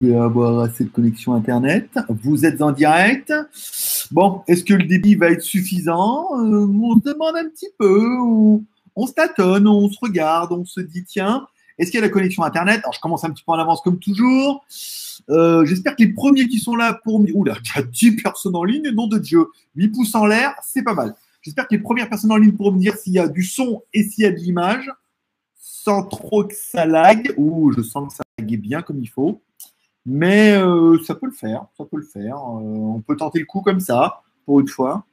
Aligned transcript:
pouvez 0.00 0.16
avoir 0.16 0.60
assez 0.60 0.84
de 0.84 0.90
connexion 0.90 1.34
Internet. 1.34 1.88
Vous 2.08 2.44
êtes 2.44 2.60
en 2.60 2.72
direct. 2.72 3.32
Bon, 4.10 4.42
est-ce 4.46 4.64
que 4.64 4.74
le 4.74 4.84
débit 4.84 5.14
va 5.14 5.30
être 5.30 5.42
suffisant? 5.42 6.28
Euh, 6.38 6.66
On 6.66 6.96
se 6.96 7.02
demande 7.02 7.36
un 7.36 7.48
petit 7.48 7.68
peu. 7.78 8.18
On, 8.94 9.06
se 9.06 9.12
tâtonne, 9.12 9.66
on 9.66 9.88
se 9.88 9.98
regarde, 10.00 10.52
on 10.52 10.64
se 10.64 10.80
dit 10.80 11.04
tiens, 11.04 11.46
est-ce 11.78 11.90
qu'il 11.90 12.00
y 12.00 12.02
a 12.02 12.06
la 12.06 12.12
connexion 12.12 12.42
Internet? 12.42 12.80
Alors, 12.82 12.92
je 12.92 13.00
commence 13.00 13.24
un 13.24 13.30
petit 13.30 13.44
peu 13.44 13.52
en 13.52 13.58
avance 13.58 13.80
comme 13.82 13.98
toujours. 13.98 14.64
Euh, 15.28 15.64
J'espère 15.64 15.96
que 15.96 16.02
les 16.02 16.12
premiers 16.12 16.48
qui 16.48 16.58
sont 16.58 16.76
là 16.76 16.98
pour 17.04 17.20
me... 17.20 17.30
Oula, 17.34 17.56
il 17.62 17.78
y 17.78 17.82
a 17.82 17.82
10 17.82 18.16
personnes 18.16 18.56
en 18.56 18.64
ligne, 18.64 18.88
nom 18.90 19.06
de 19.06 19.18
Dieu. 19.18 19.46
8 19.74 19.88
pouces 19.88 20.14
en 20.14 20.26
l'air, 20.26 20.54
c'est 20.62 20.82
pas 20.82 20.94
mal. 20.94 21.14
J'espère 21.42 21.68
que 21.68 21.74
les 21.74 21.82
premières 21.82 22.08
personnes 22.08 22.32
en 22.32 22.36
ligne 22.36 22.52
pour 22.52 22.72
me 22.72 22.78
dire 22.78 22.96
s'il 22.96 23.12
y 23.12 23.18
a 23.18 23.28
du 23.28 23.42
son 23.42 23.82
et 23.92 24.02
s'il 24.02 24.24
y 24.24 24.26
a 24.26 24.30
de 24.30 24.36
l'image, 24.36 24.90
sans 25.54 26.02
trop 26.04 26.44
que 26.44 26.54
ça 26.54 26.86
lag. 26.86 27.32
Ouh, 27.36 27.72
je 27.72 27.82
sens 27.82 28.08
que 28.08 28.14
ça 28.16 28.24
lague 28.38 28.60
bien 28.60 28.82
comme 28.82 29.00
il 29.00 29.08
faut. 29.08 29.40
Mais 30.06 30.56
euh, 30.56 31.02
ça 31.02 31.16
peut 31.16 31.26
le 31.26 31.32
faire, 31.32 31.66
ça 31.76 31.84
peut 31.84 31.96
le 31.96 32.04
faire. 32.04 32.36
Euh, 32.36 32.94
on 32.94 33.00
peut 33.00 33.16
tenter 33.16 33.40
le 33.40 33.44
coup 33.44 33.60
comme 33.60 33.80
ça, 33.80 34.22
pour 34.44 34.60
une 34.60 34.68
fois. 34.68 35.04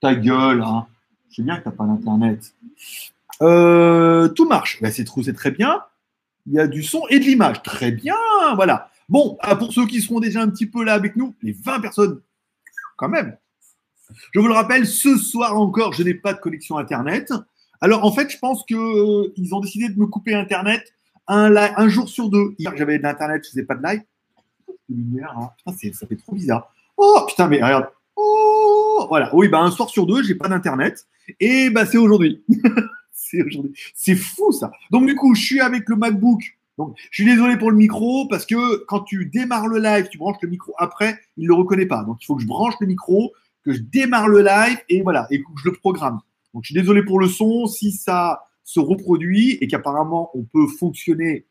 Ta 0.00 0.14
gueule, 0.14 0.62
hein. 0.62 0.86
Je 1.28 1.36
sais 1.36 1.42
bien 1.42 1.58
que 1.58 1.64
t'as 1.64 1.70
pas 1.70 1.84
d'internet. 1.84 2.54
Euh, 3.42 4.28
tout 4.28 4.48
marche. 4.48 4.80
Ben, 4.80 4.90
c'est 4.90 5.04
très 5.34 5.50
bien. 5.50 5.82
Il 6.46 6.54
y 6.54 6.58
a 6.58 6.66
du 6.66 6.82
son 6.82 7.02
et 7.10 7.20
de 7.20 7.24
l'image. 7.24 7.62
Très 7.62 7.92
bien, 7.92 8.16
voilà. 8.56 8.90
Bon, 9.10 9.36
ah, 9.40 9.56
pour 9.56 9.72
ceux 9.72 9.86
qui 9.86 10.00
seront 10.00 10.20
déjà 10.20 10.40
un 10.40 10.48
petit 10.48 10.66
peu 10.66 10.84
là 10.84 10.94
avec 10.94 11.16
nous, 11.16 11.34
les 11.42 11.52
20 11.52 11.80
personnes, 11.80 12.20
quand 12.96 13.08
même. 13.08 13.36
Je 14.32 14.40
vous 14.40 14.48
le 14.48 14.54
rappelle, 14.54 14.86
ce 14.86 15.16
soir 15.16 15.56
encore, 15.56 15.92
je 15.92 16.02
n'ai 16.02 16.14
pas 16.14 16.32
de 16.32 16.40
connexion 16.40 16.78
Internet. 16.78 17.32
Alors, 17.80 18.04
en 18.04 18.12
fait, 18.12 18.30
je 18.30 18.38
pense 18.38 18.64
qu'ils 18.64 19.54
ont 19.54 19.60
décidé 19.60 19.90
de 19.90 19.98
me 19.98 20.06
couper 20.06 20.34
Internet 20.34 20.82
un, 21.28 21.54
un 21.54 21.88
jour 21.88 22.08
sur 22.08 22.30
deux. 22.30 22.54
Hier, 22.58 22.72
j'avais 22.76 22.98
de 22.98 23.02
l'Internet, 23.02 23.42
je 23.44 23.50
faisais 23.50 23.64
pas 23.64 23.74
de 23.74 23.82
live. 23.82 24.02
Lumière, 24.94 25.34
hein. 25.38 25.50
Putain, 25.58 25.92
ça 25.92 26.06
fait 26.06 26.16
trop 26.16 26.34
bizarre. 26.34 26.72
Oh, 26.96 27.24
putain, 27.28 27.48
mais 27.48 27.62
regarde. 27.62 27.88
Oh, 28.16 29.06
voilà. 29.08 29.34
Oui, 29.34 29.48
bah, 29.48 29.60
un 29.60 29.70
soir 29.70 29.88
sur 29.88 30.06
deux, 30.06 30.22
j'ai 30.22 30.34
pas 30.34 30.48
d'Internet. 30.48 31.06
Et 31.38 31.70
bah, 31.70 31.86
c'est 31.86 31.98
aujourd'hui. 31.98 32.44
c'est 33.12 33.42
aujourd'hui. 33.42 33.72
C'est 33.94 34.16
fou, 34.16 34.52
ça. 34.52 34.70
Donc, 34.90 35.06
du 35.06 35.14
coup, 35.14 35.34
je 35.34 35.42
suis 35.42 35.60
avec 35.60 35.88
le 35.88 35.96
MacBook. 35.96 36.42
Donc, 36.78 36.96
je 37.10 37.22
suis 37.22 37.30
désolé 37.30 37.56
pour 37.56 37.70
le 37.70 37.76
micro 37.76 38.26
parce 38.28 38.46
que 38.46 38.84
quand 38.86 39.00
tu 39.00 39.26
démarres 39.26 39.68
le 39.68 39.78
live, 39.78 40.08
tu 40.10 40.18
branches 40.18 40.38
le 40.42 40.48
micro 40.48 40.74
après, 40.78 41.18
il 41.36 41.46
le 41.46 41.54
reconnaît 41.54 41.86
pas. 41.86 42.04
Donc, 42.04 42.18
il 42.22 42.26
faut 42.26 42.36
que 42.36 42.42
je 42.42 42.46
branche 42.46 42.74
le 42.80 42.86
micro, 42.86 43.32
que 43.64 43.72
je 43.72 43.80
démarre 43.80 44.28
le 44.28 44.42
live 44.42 44.78
et 44.88 45.02
voilà, 45.02 45.26
et 45.30 45.40
que 45.40 45.48
je 45.62 45.68
le 45.68 45.76
programme. 45.76 46.20
Donc, 46.54 46.64
je 46.64 46.72
suis 46.72 46.80
désolé 46.80 47.02
pour 47.02 47.20
le 47.20 47.28
son. 47.28 47.66
Si 47.66 47.92
ça 47.92 48.44
se 48.64 48.78
reproduit 48.78 49.58
et 49.60 49.66
qu'apparemment 49.66 50.30
on 50.34 50.44
peut 50.44 50.68
fonctionner 50.68 51.46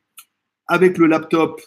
avec 0.67 0.97
le 0.97 1.05
laptop 1.05 1.61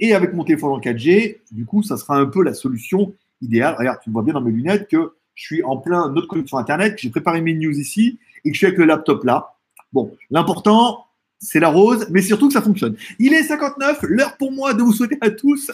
et 0.00 0.14
avec 0.14 0.32
mon 0.34 0.44
téléphone 0.44 0.72
en 0.72 0.80
4G, 0.80 1.38
du 1.50 1.64
coup, 1.64 1.82
ça 1.82 1.96
sera 1.96 2.16
un 2.16 2.26
peu 2.26 2.42
la 2.42 2.54
solution 2.54 3.14
idéale. 3.40 3.76
Regarde, 3.78 3.98
tu 4.02 4.10
vois 4.10 4.22
bien 4.22 4.34
dans 4.34 4.40
mes 4.40 4.52
lunettes 4.52 4.88
que 4.88 5.14
je 5.34 5.44
suis 5.44 5.62
en 5.62 5.76
plein 5.76 6.10
notre 6.10 6.28
connexion 6.28 6.58
Internet, 6.58 6.96
que 6.96 7.00
j'ai 7.00 7.10
préparé 7.10 7.40
mes 7.40 7.54
news 7.54 7.78
ici 7.78 8.18
et 8.44 8.50
que 8.50 8.54
je 8.54 8.58
suis 8.58 8.66
avec 8.66 8.78
le 8.78 8.84
laptop 8.84 9.24
là. 9.24 9.54
Bon, 9.92 10.16
l'important, 10.30 11.06
c'est 11.38 11.60
la 11.60 11.68
rose, 11.68 12.06
mais 12.10 12.22
surtout 12.22 12.48
que 12.48 12.54
ça 12.54 12.62
fonctionne. 12.62 12.96
Il 13.18 13.34
est 13.34 13.42
59, 13.42 14.02
l'heure 14.02 14.36
pour 14.36 14.50
moi 14.50 14.74
de 14.74 14.82
vous 14.82 14.92
souhaiter 14.92 15.18
à 15.20 15.30
tous 15.30 15.70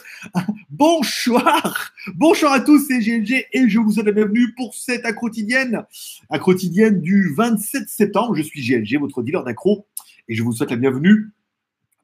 bonsoir. 0.70 1.92
Bonsoir 2.14 2.52
à 2.52 2.60
tous, 2.60 2.86
c'est 2.88 2.98
GLG 2.98 3.46
et 3.52 3.68
je 3.68 3.78
vous 3.78 3.92
souhaite 3.92 4.06
la 4.06 4.12
bienvenue 4.12 4.52
pour 4.54 4.74
cette 4.74 5.04
accro 5.04 5.26
quotidienne, 5.26 5.84
accro 6.28 6.52
quotidienne 6.52 7.00
du 7.00 7.32
27 7.34 7.88
septembre. 7.88 8.34
Je 8.34 8.42
suis 8.42 8.62
GLG, 8.62 8.98
votre 8.98 9.22
dealer 9.22 9.44
d'accro, 9.44 9.86
et 10.28 10.34
je 10.34 10.42
vous 10.42 10.52
souhaite 10.52 10.70
la 10.70 10.76
bienvenue 10.76 11.30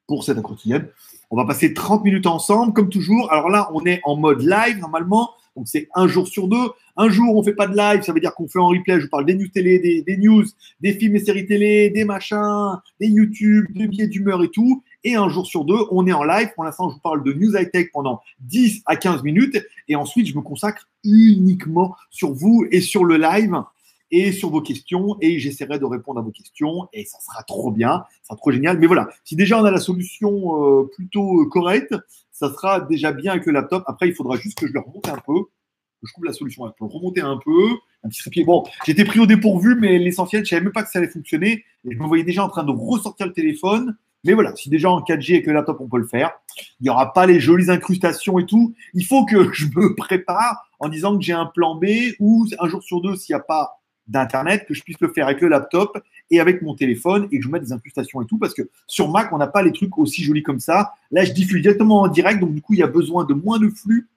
pour 0.07 0.25
cette 0.25 0.41
quotidienne. 0.43 0.89
On 1.31 1.37
va 1.37 1.45
passer 1.45 1.75
30 1.75 2.05
minutes 2.05 2.27
ensemble, 2.27 2.73
comme 2.73 2.89
toujours. 2.89 3.33
Alors 3.33 3.51
là, 3.51 3.69
on 3.75 3.85
est 3.85 4.01
en 4.05 4.17
mode 4.17 4.43
live 4.43 4.79
normalement. 4.79 5.31
Donc 5.57 5.67
c'est 5.69 5.89
un 5.95 6.07
jour 6.07 6.29
sur 6.29 6.49
deux. 6.49 6.71
Un 6.97 7.09
jour, 7.09 7.35
on 7.35 7.43
fait 7.43 7.55
pas 7.55 7.67
de 7.67 7.77
live, 7.77 8.03
ça 8.03 8.13
veut 8.13 8.21
dire 8.21 8.35
qu'on 8.35 8.47
fait 8.47 8.59
en 8.59 8.69
replay. 8.69 8.99
Je 8.99 9.05
vous 9.05 9.11
parle 9.11 9.25
des 9.25 9.35
news 9.35 9.49
télé, 9.49 9.79
des, 9.79 10.03
des 10.03 10.17
news, 10.19 10.45
des 10.81 10.93
films 10.93 11.17
et 11.17 11.19
séries 11.19 11.47
télé, 11.47 11.91
des 11.91 12.05
machins, 12.05 12.79
des 13.01 13.09
YouTube, 13.09 13.67
des 13.75 13.89
billets 13.89 14.07
d'humeur 14.07 14.43
et 14.45 14.51
tout. 14.51 14.83
Et 15.03 15.15
un 15.15 15.29
jour 15.29 15.47
sur 15.47 15.65
deux, 15.65 15.79
on 15.91 16.07
est 16.07 16.13
en 16.13 16.25
live. 16.25 16.51
Pour 16.55 16.65
l'instant, 16.65 16.91
je 16.91 16.95
vous 16.95 17.01
parle 17.01 17.25
de 17.25 17.33
news 17.33 17.57
high 17.57 17.71
tech 17.71 17.89
pendant 17.93 18.21
10 18.41 18.83
à 18.87 18.97
15 18.97 19.23
minutes. 19.23 19.59
Et 19.89 19.97
ensuite, 19.97 20.27
je 20.27 20.37
me 20.37 20.43
consacre 20.43 20.89
uniquement 21.05 21.97
sur 22.11 22.33
vous 22.33 22.67
et 22.71 22.81
sur 22.81 23.05
le 23.05 23.17
live 23.17 23.63
et 24.11 24.33
sur 24.33 24.51
vos 24.51 24.61
questions 24.61 25.17
et 25.21 25.39
j'essaierai 25.39 25.79
de 25.79 25.85
répondre 25.85 26.21
à 26.21 26.23
vos 26.23 26.31
questions 26.31 26.89
et 26.93 27.05
ça 27.05 27.19
sera 27.21 27.43
trop 27.43 27.71
bien, 27.71 28.05
ça 28.23 28.29
sera 28.29 28.37
trop 28.37 28.51
génial. 28.53 28.79
Mais 28.79 28.87
voilà, 28.87 29.09
si 29.25 29.37
déjà 29.37 29.61
on 29.61 29.65
a 29.65 29.71
la 29.71 29.81
solution 29.81 30.81
euh, 30.81 30.91
plutôt 30.95 31.43
euh, 31.43 31.49
correcte, 31.49 31.95
ça 32.33 32.53
sera 32.53 32.81
déjà 32.81 33.13
bien 33.13 33.33
avec 33.33 33.47
le 33.47 33.53
laptop. 33.53 33.85
Après, 33.87 34.09
il 34.09 34.15
faudra 34.15 34.37
juste 34.37 34.59
que 34.59 34.67
je 34.67 34.73
le 34.73 34.81
remonte 34.81 35.09
un 35.09 35.17
peu, 35.27 35.45
que 35.45 36.07
je 36.07 36.13
trouve 36.13 36.25
la 36.25 36.33
solution. 36.33 36.67
Je 36.67 36.73
peux 36.79 36.85
remonter 36.85 37.21
un 37.21 37.39
peu, 37.43 37.71
un 38.05 38.09
petit 38.09 38.21
trépied. 38.21 38.45
Bon, 38.45 38.65
j'étais 38.85 39.05
pris 39.05 39.21
au 39.21 39.27
dépourvu, 39.27 39.77
mais 39.81 39.99
l'essentiel, 39.99 40.45
je 40.45 40.51
savais 40.51 40.63
même 40.63 40.73
pas 40.73 40.83
que 40.83 40.91
ça 40.91 40.99
allait 40.99 41.09
fonctionner 41.09 41.65
et 41.89 41.95
je 41.95 41.99
me 41.99 42.07
voyais 42.07 42.25
déjà 42.25 42.45
en 42.45 42.49
train 42.49 42.65
de 42.65 42.73
ressortir 42.73 43.27
le 43.27 43.33
téléphone. 43.33 43.97
Mais 44.25 44.35
voilà, 44.35 44.55
si 44.57 44.69
déjà 44.69 44.91
en 44.91 45.01
4G 45.01 45.35
avec 45.35 45.47
le 45.47 45.53
laptop, 45.53 45.81
on 45.81 45.89
peut 45.89 45.99
le 45.99 46.07
faire. 46.07 46.33
Il 46.81 46.85
n'y 46.85 46.91
aura 46.91 47.13
pas 47.13 47.27
les 47.27 47.39
jolies 47.39 47.71
incrustations 47.71 48.39
et 48.39 48.47
tout. 48.47 48.75
Il 48.93 49.05
faut 49.05 49.25
que 49.25 49.53
je 49.53 49.67
me 49.67 49.95
prépare 49.95 50.69
en 50.81 50.89
disant 50.89 51.17
que 51.17 51.23
j'ai 51.23 51.33
un 51.33 51.47
plan 51.47 51.77
B 51.77 51.87
ou 52.19 52.47
un 52.59 52.69
jour 52.69 52.83
sur 52.83 53.01
deux, 53.01 53.17
s'il 53.17 53.35
n'y 53.35 53.41
a 53.41 53.45
pas 53.45 53.81
d'internet 54.09 54.67
que 54.67 54.75
je 54.75 54.83
puisse 54.83 55.01
le 55.01 55.09
faire 55.09 55.27
avec 55.27 55.41
le 55.41 55.49
laptop 55.49 55.99
et 56.31 56.41
avec 56.41 56.63
mon 56.63 56.75
téléphone 56.75 57.29
et 57.31 57.39
que 57.39 57.45
je 57.45 57.49
mette 57.49 57.63
des 57.63 57.73
incrustations 57.73 58.23
et 58.23 58.27
tout 58.27 58.39
parce 58.39 58.55
que 58.55 58.63
sur 58.87 59.11
Mac 59.11 59.33
on 59.33 59.39
n'a 59.39 59.47
pas 59.47 59.63
les 59.63 59.73
trucs 59.73 59.97
aussi 59.99 60.23
jolis 60.23 60.43
comme 60.43 60.61
ça. 60.61 60.95
Là 61.11 61.25
je 61.25 61.33
diffuse 61.33 61.63
directement 61.63 62.03
en 62.03 62.09
direct 62.09 62.41
donc 62.41 62.55
du 62.55 62.63
coup 62.63 62.75
il 62.75 62.81
y 62.81 62.83
a 62.83 62.89
besoin 62.89 63.25
de 63.25 63.35
moins 63.35 63.59
de 63.59 63.69
flux 63.69 64.09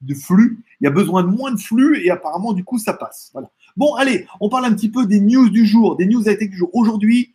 de 0.00 0.14
flux. 0.14 0.58
Il 0.80 0.84
y 0.84 0.88
a 0.88 0.90
besoin 0.90 1.22
de 1.22 1.28
moins 1.28 1.52
de 1.52 1.60
flux 1.60 2.04
et 2.04 2.10
apparemment 2.10 2.52
du 2.52 2.64
coup 2.64 2.78
ça 2.78 2.92
passe. 2.92 3.30
Voilà. 3.32 3.50
Bon 3.76 3.94
allez 3.94 4.26
on 4.40 4.48
parle 4.48 4.64
un 4.64 4.74
petit 4.74 4.88
peu 4.88 5.06
des 5.06 5.20
news 5.20 5.48
du 5.48 5.66
jour 5.66 5.96
des 5.96 6.06
news 6.06 6.22
high-tech 6.22 6.50
du 6.50 6.56
jour. 6.56 6.70
Aujourd'hui 6.72 7.32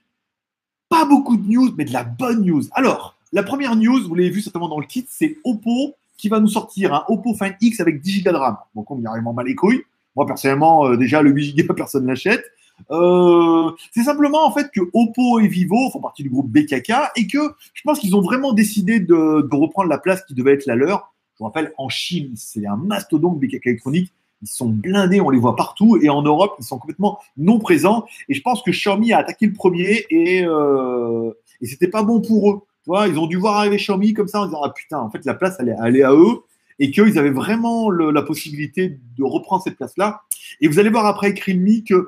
pas 0.90 1.06
beaucoup 1.06 1.38
de 1.38 1.48
news 1.48 1.74
mais 1.78 1.86
de 1.86 1.94
la 1.94 2.04
bonne 2.04 2.44
news. 2.44 2.64
Alors 2.74 3.16
la 3.31 3.44
première 3.44 3.75
news 3.75 4.08
vous 4.08 4.16
l'avez 4.16 4.30
vu 4.30 4.42
certainement 4.42 4.69
dans 4.69 4.80
le 4.80 4.88
titre 4.88 5.09
c'est 5.12 5.38
Oppo 5.44 5.96
qui 6.18 6.30
va 6.30 6.40
nous 6.40 6.48
sortir 6.48 6.94
un 6.94 7.04
Oppo 7.08 7.36
Find 7.36 7.56
X 7.62 7.80
avec 7.80 8.02
10 8.02 8.24
Go 8.24 8.31
de 8.31 8.38
RAM. 8.38 8.58
Donc 8.75 8.90
on 8.92 9.00
vraiment 9.00 9.34
mal 9.34 9.46
les 9.46 9.56
couilles 9.56 9.84
moi, 10.17 10.25
personnellement, 10.25 10.88
euh, 10.88 10.97
déjà, 10.97 11.22
le 11.22 11.29
8 11.29 11.67
Go, 11.67 11.73
personne 11.78 12.05
n'achète. 12.05 12.44
Euh, 12.91 13.72
c'est 13.91 14.03
simplement 14.03 14.45
en 14.45 14.51
fait 14.51 14.69
que 14.72 14.81
Oppo 14.94 15.39
et 15.39 15.47
Vivo 15.47 15.89
font 15.91 16.00
partie 16.00 16.22
du 16.22 16.29
groupe 16.29 16.47
BKK 16.51 16.91
et 17.16 17.25
que 17.25 17.39
je 17.73 17.81
pense 17.83 17.97
qu'ils 17.97 18.16
ont 18.16 18.22
vraiment 18.22 18.53
décidé 18.53 19.00
de, 19.00 19.47
reprendre 19.51 19.89
la 19.89 19.97
place 19.97 20.23
qui 20.25 20.35
devait 20.35 20.53
être 20.53 20.67
la 20.67 20.75
leur. 20.75 21.11
Je 21.33 21.39
vous 21.39 21.45
rappelle, 21.45 21.73
en 21.77 21.89
Chine, 21.89 22.33
c'est 22.35 22.67
un 22.67 22.75
mastodonte 22.75 23.39
BKK 23.39 23.66
électronique. 23.66 24.13
Ils 24.44 24.47
sont 24.47 24.69
blindés, 24.69 25.22
on 25.22 25.31
les 25.31 25.39
voit 25.39 25.56
partout. 25.56 25.97
Et 26.01 26.09
en 26.09 26.22
Europe, 26.22 26.56
ils 26.59 26.66
sont 26.66 26.77
complètement 26.77 27.19
non 27.38 27.57
présents. 27.57 28.06
Et 28.29 28.35
je 28.35 28.41
pense 28.41 28.61
que 28.61 28.72
Xiaomi 28.72 29.13
a 29.13 29.19
attaqué 29.19 29.47
le 29.47 29.53
premier 29.53 30.06
et, 30.11 30.44
euh, 30.44 31.31
et 31.61 31.66
c'était 31.66 31.88
pas 31.88 32.03
bon 32.03 32.22
pour 32.22 32.51
eux. 32.51 32.61
Tu 32.83 32.89
vois, 32.91 33.07
ils 33.07 33.17
ont 33.19 33.27
dû 33.27 33.38
voir 33.38 33.57
arriver 33.57 33.77
Xiaomi 33.77 34.13
comme 34.13 34.27
ça 34.27 34.41
en 34.41 34.45
disant 34.45 34.61
Ah 34.63 34.72
putain, 34.75 35.00
en 35.00 35.09
fait, 35.09 35.25
la 35.25 35.33
place, 35.33 35.57
elle 35.59 35.95
est 35.95 36.03
à 36.03 36.13
eux 36.13 36.44
et 36.79 36.91
qu'ils 36.91 37.17
avaient 37.17 37.31
vraiment 37.31 37.89
la 37.89 38.21
possibilité 38.21 38.99
de 39.17 39.23
reprendre 39.23 39.63
cette 39.63 39.77
place-là. 39.77 40.21
Et 40.61 40.67
vous 40.67 40.79
allez 40.79 40.89
voir 40.89 41.05
après 41.05 41.27
avec 41.27 41.43
Realme 41.43 41.83
qu'il 41.83 42.03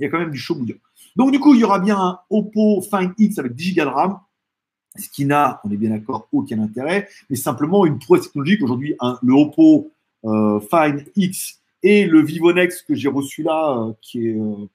y 0.00 0.04
a 0.04 0.08
quand 0.08 0.18
même 0.18 0.30
du 0.30 0.38
chaud 0.38 0.54
bouillant. 0.54 0.76
Donc 1.16 1.32
du 1.32 1.40
coup, 1.40 1.54
il 1.54 1.60
y 1.60 1.64
aura 1.64 1.78
bien 1.78 1.98
un 1.98 2.20
Oppo 2.30 2.80
Find 2.82 3.12
X 3.18 3.38
avec 3.38 3.54
10 3.54 3.74
Go 3.74 3.84
de 3.84 3.88
RAM, 3.88 4.20
ce 4.96 5.08
qui 5.08 5.24
n'a, 5.24 5.60
on 5.64 5.70
est 5.70 5.76
bien 5.76 5.90
d'accord, 5.90 6.28
aucun 6.32 6.60
intérêt, 6.60 7.08
mais 7.28 7.36
simplement 7.36 7.86
une 7.86 7.98
prouesse 7.98 8.22
technologique. 8.22 8.62
Aujourd'hui, 8.62 8.94
le 9.22 9.34
Oppo 9.34 9.90
euh, 10.24 10.60
Find 10.60 11.04
X 11.16 11.58
et 11.82 12.06
le 12.06 12.22
Vivo 12.22 12.52
Nex 12.52 12.82
que 12.82 12.94
j'ai 12.94 13.08
reçu 13.08 13.42
là, 13.42 13.76
euh, 13.76 13.92
qui, 14.00 14.28
est, 14.28 14.38
euh, 14.38 14.68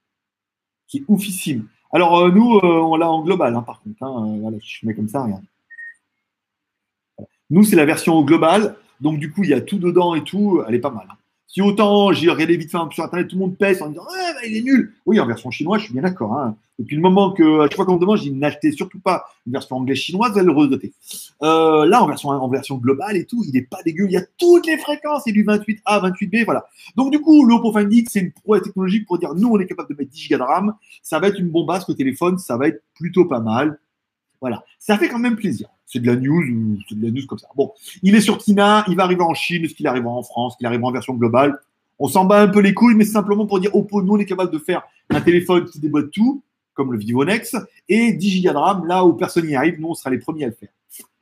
qui 0.87 0.99
est 0.99 1.03
oufissime. 1.07 1.67
Alors 1.91 2.17
euh, 2.17 2.31
nous, 2.31 2.59
on 2.63 2.95
l'a 2.95 3.09
en 3.09 3.23
global, 3.23 3.55
hein, 3.55 3.61
par 3.61 3.81
contre. 3.81 4.01
Hein, 4.03 4.37
voilà, 4.41 4.57
je 4.61 4.85
mets 4.85 4.93
comme 4.93 5.09
ça, 5.09 5.23
regarde. 5.23 5.43
Nous, 7.49 7.63
c'est 7.63 7.75
la 7.75 7.85
version 7.85 8.21
globale. 8.23 8.77
Donc, 9.03 9.19
du 9.19 9.31
coup, 9.31 9.43
il 9.43 9.49
y 9.49 9.53
a 9.53 9.61
tout 9.61 9.77
dedans 9.77 10.15
et 10.15 10.23
tout. 10.23 10.63
Elle 10.67 10.75
est 10.75 10.79
pas 10.79 10.89
mal. 10.89 11.05
Hein. 11.09 11.15
Si 11.53 11.61
autant 11.61 12.11
j'ai 12.11 12.31
regardé 12.31 12.57
vite 12.57 12.71
fait 12.71 12.77
sur 12.89 13.03
Internet, 13.03 13.27
tout 13.27 13.35
le 13.35 13.41
monde 13.41 13.55
pèse 13.55 13.79
en 13.83 13.89
disant 13.89 14.07
ah, 14.09 14.33
bah, 14.33 14.39
il 14.47 14.57
est 14.57 14.63
nul. 14.63 14.91
Oui, 15.05 15.19
en 15.19 15.27
version 15.27 15.51
chinoise, 15.51 15.81
je 15.81 15.85
suis 15.85 15.93
bien 15.93 16.01
d'accord. 16.01 16.33
Hein. 16.33 16.55
Depuis 16.79 16.95
le 16.95 17.01
moment 17.03 17.31
que, 17.31 17.59
à 17.59 17.63
chaque 17.65 17.75
fois 17.75 17.85
qu'on 17.85 17.95
me 17.95 17.99
demande, 17.99 18.17
je 18.17 18.29
dis 18.69 18.75
surtout 18.75 18.99
pas 18.99 19.25
une 19.45 19.53
version 19.53 19.75
anglaise 19.75 19.97
chinoise, 19.97 20.31
vous 20.31 20.39
allez 20.39 20.47
le 20.47 20.51
redoter. 20.51 20.93
Euh, 21.43 21.85
là, 21.85 22.01
en 22.01 22.07
version, 22.07 22.29
en 22.29 22.49
version 22.49 22.77
globale 22.77 23.17
et 23.17 23.25
tout, 23.25 23.43
il 23.45 23.53
n'est 23.53 23.61
pas 23.61 23.83
dégueu. 23.83 24.05
Il 24.05 24.13
y 24.13 24.17
a 24.17 24.23
toutes 24.39 24.65
les 24.65 24.79
fréquences. 24.79 25.23
C'est 25.25 25.31
du 25.31 25.45
28A, 25.45 26.01
28B, 26.01 26.43
voilà. 26.45 26.65
Donc, 26.95 27.11
du 27.11 27.21
coup, 27.21 27.45
le 27.45 27.53
Oppo 27.53 27.71
Find 27.71 27.93
X, 27.93 28.13
c'est 28.13 28.21
une 28.21 28.31
prouesse 28.31 28.63
technologique 28.63 29.05
pour 29.05 29.19
dire 29.19 29.35
nous, 29.35 29.49
on 29.49 29.59
est 29.59 29.67
capable 29.67 29.89
de 29.89 29.95
mettre 29.95 30.09
10 30.09 30.29
Go 30.29 30.37
de 30.37 30.41
RAM. 30.41 30.73
Ça 31.03 31.19
va 31.19 31.27
être 31.27 31.39
une 31.39 31.49
bombasse 31.49 31.87
au 31.87 31.93
téléphone. 31.93 32.39
Ça 32.39 32.57
va 32.57 32.67
être 32.69 32.81
plutôt 32.95 33.25
pas 33.25 33.41
mal. 33.41 33.79
Voilà. 34.41 34.63
Ça 34.79 34.97
fait 34.97 35.07
quand 35.07 35.19
même 35.19 35.35
plaisir. 35.35 35.69
C'est 35.93 35.99
de 35.99 36.07
la 36.07 36.15
news, 36.15 36.41
c'est 36.89 36.97
de 36.97 37.05
la 37.05 37.11
news 37.11 37.27
comme 37.27 37.37
ça. 37.37 37.47
Bon, 37.55 37.71
il 38.01 38.15
est 38.15 38.21
sur 38.21 38.39
Tina, 38.39 38.83
il 38.87 38.95
va 38.95 39.03
arriver 39.03 39.21
en 39.21 39.35
Chine, 39.35 39.63
est-ce 39.63 39.75
qu'il 39.75 39.85
arrivera 39.85 40.11
en 40.11 40.23
France, 40.23 40.55
qu'il 40.57 40.65
arrivera 40.65 40.87
en 40.87 40.91
version 40.91 41.13
globale? 41.13 41.59
On 41.99 42.07
s'en 42.07 42.25
bat 42.25 42.41
un 42.41 42.47
peu 42.47 42.61
les 42.61 42.73
couilles, 42.73 42.95
mais 42.95 43.05
simplement 43.05 43.45
pour 43.45 43.59
dire 43.59 43.75
Oppo, 43.75 44.01
nous, 44.01 44.13
on 44.13 44.17
est 44.17 44.25
capable 44.25 44.51
de 44.51 44.57
faire 44.57 44.81
un 45.11 45.21
téléphone 45.21 45.65
qui 45.65 45.79
déboîte 45.79 46.09
tout, 46.09 46.41
comme 46.73 46.91
le 46.91 46.97
Vivo 46.97 47.23
Nex, 47.23 47.55
et 47.87 48.11
10 48.11 48.41
Go 48.41 48.53
de 48.53 48.57
RAM, 48.57 48.87
là 48.87 49.05
où 49.05 49.13
personne 49.13 49.45
n'y 49.45 49.55
arrive, 49.55 49.79
nous, 49.79 49.89
on 49.89 49.93
sera 49.93 50.09
les 50.09 50.17
premiers 50.17 50.45
à 50.45 50.47
le 50.47 50.53
faire. 50.53 50.69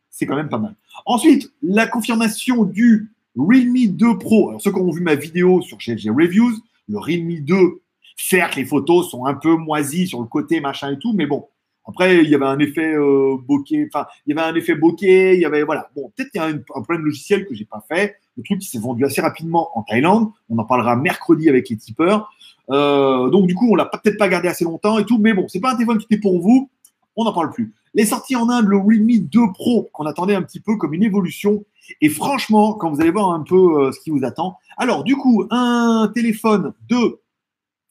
c'est 0.10 0.26
quand 0.26 0.38
même 0.38 0.48
pas 0.48 0.58
mal. 0.58 0.74
Ensuite, 1.06 1.52
la 1.62 1.86
confirmation 1.86 2.64
du 2.64 3.12
Realme 3.38 3.88
2 3.88 4.20
Pro. 4.20 4.50
Alors, 4.52 4.62
ceux 4.62 4.72
qui 4.72 4.80
ont 4.80 4.90
vu 4.90 5.02
ma 5.02 5.16
vidéo 5.16 5.62
sur 5.62 5.80
GLG 5.80 6.10
Reviews, 6.10 6.54
le 6.88 6.98
Realme 6.98 7.42
2, 7.42 7.82
certes, 8.16 8.56
les 8.56 8.64
photos 8.64 9.12
sont 9.12 9.26
un 9.26 9.34
peu 9.34 9.58
moisies 9.58 10.08
sur 10.08 10.22
le 10.22 10.28
côté, 10.28 10.62
machin 10.62 10.94
et 10.94 10.98
tout, 10.98 11.12
mais 11.12 11.26
bon. 11.26 11.46
Après, 11.92 12.24
il 12.24 12.30
y 12.30 12.36
avait 12.36 12.46
un 12.46 12.60
effet 12.60 12.96
euh, 12.96 13.36
bokeh, 13.46 13.90
enfin, 13.94 14.08
il 14.26 14.34
y 14.34 14.40
avait 14.40 14.50
un 14.50 14.56
effet 14.56 14.76
bokeh, 14.76 15.36
il 15.36 15.42
y 15.42 15.46
avait, 15.46 15.64
voilà. 15.64 15.90
Bon, 15.94 16.10
peut-être 16.16 16.32
qu'il 16.32 16.40
y 16.40 16.44
a 16.44 16.48
un, 16.48 16.58
problème 16.58 17.04
logiciel 17.04 17.46
que 17.46 17.54
j'ai 17.54 17.66
pas 17.66 17.84
fait. 17.86 18.16
Le 18.38 18.44
truc 18.44 18.60
qui 18.60 18.70
s'est 18.70 18.80
vendu 18.80 19.04
assez 19.04 19.20
rapidement 19.20 19.78
en 19.78 19.84
Thaïlande. 19.84 20.30
On 20.50 20.58
en 20.58 20.64
parlera 20.64 20.96
mercredi 20.96 21.50
avec 21.50 21.68
les 21.68 21.76
tipeurs. 21.76 22.32
Euh, 22.70 23.30
donc, 23.30 23.46
du 23.46 23.56
coup, 23.56 23.70
on 23.70 23.76
l'a 23.76 23.84
peut-être 23.84 24.18
pas 24.18 24.30
gardé 24.30 24.48
assez 24.48 24.64
longtemps 24.64 25.00
et 25.00 25.06
tout, 25.06 25.18
mais 25.18 25.34
bon, 25.34 25.50
c'est 25.50 25.60
pas 25.60 25.74
un 25.74 25.76
téléphone 25.76 25.98
qui 25.98 26.06
était 26.06 26.18
pour 26.18 26.40
vous. 26.40 26.70
On 27.18 27.26
n'en 27.26 27.34
parle 27.34 27.52
plus. 27.52 27.74
Les 27.94 28.06
sorties 28.06 28.38
en 28.38 28.48
Inde, 28.48 28.68
le 28.68 28.78
Realme 28.78 29.28
2 29.28 29.40
Pro, 29.54 29.90
qu'on 29.92 30.06
attendait 30.06 30.36
un 30.36 30.44
petit 30.44 30.62
peu 30.62 30.78
comme 30.78 30.94
une 30.94 31.04
évolution. 31.04 31.66
Et 32.00 32.08
franchement, 32.08 32.74
quand 32.76 32.90
vous 32.90 33.02
allez 33.02 33.12
voir 33.12 33.32
un 33.32 33.44
peu 33.44 33.82
euh, 33.82 33.92
ce 33.92 34.00
qui 34.00 34.12
vous 34.12 34.24
attend, 34.24 34.58
alors 34.78 35.04
du 35.04 35.18
coup, 35.18 35.46
un 35.50 36.10
téléphone 36.16 36.74
de, 36.88 37.20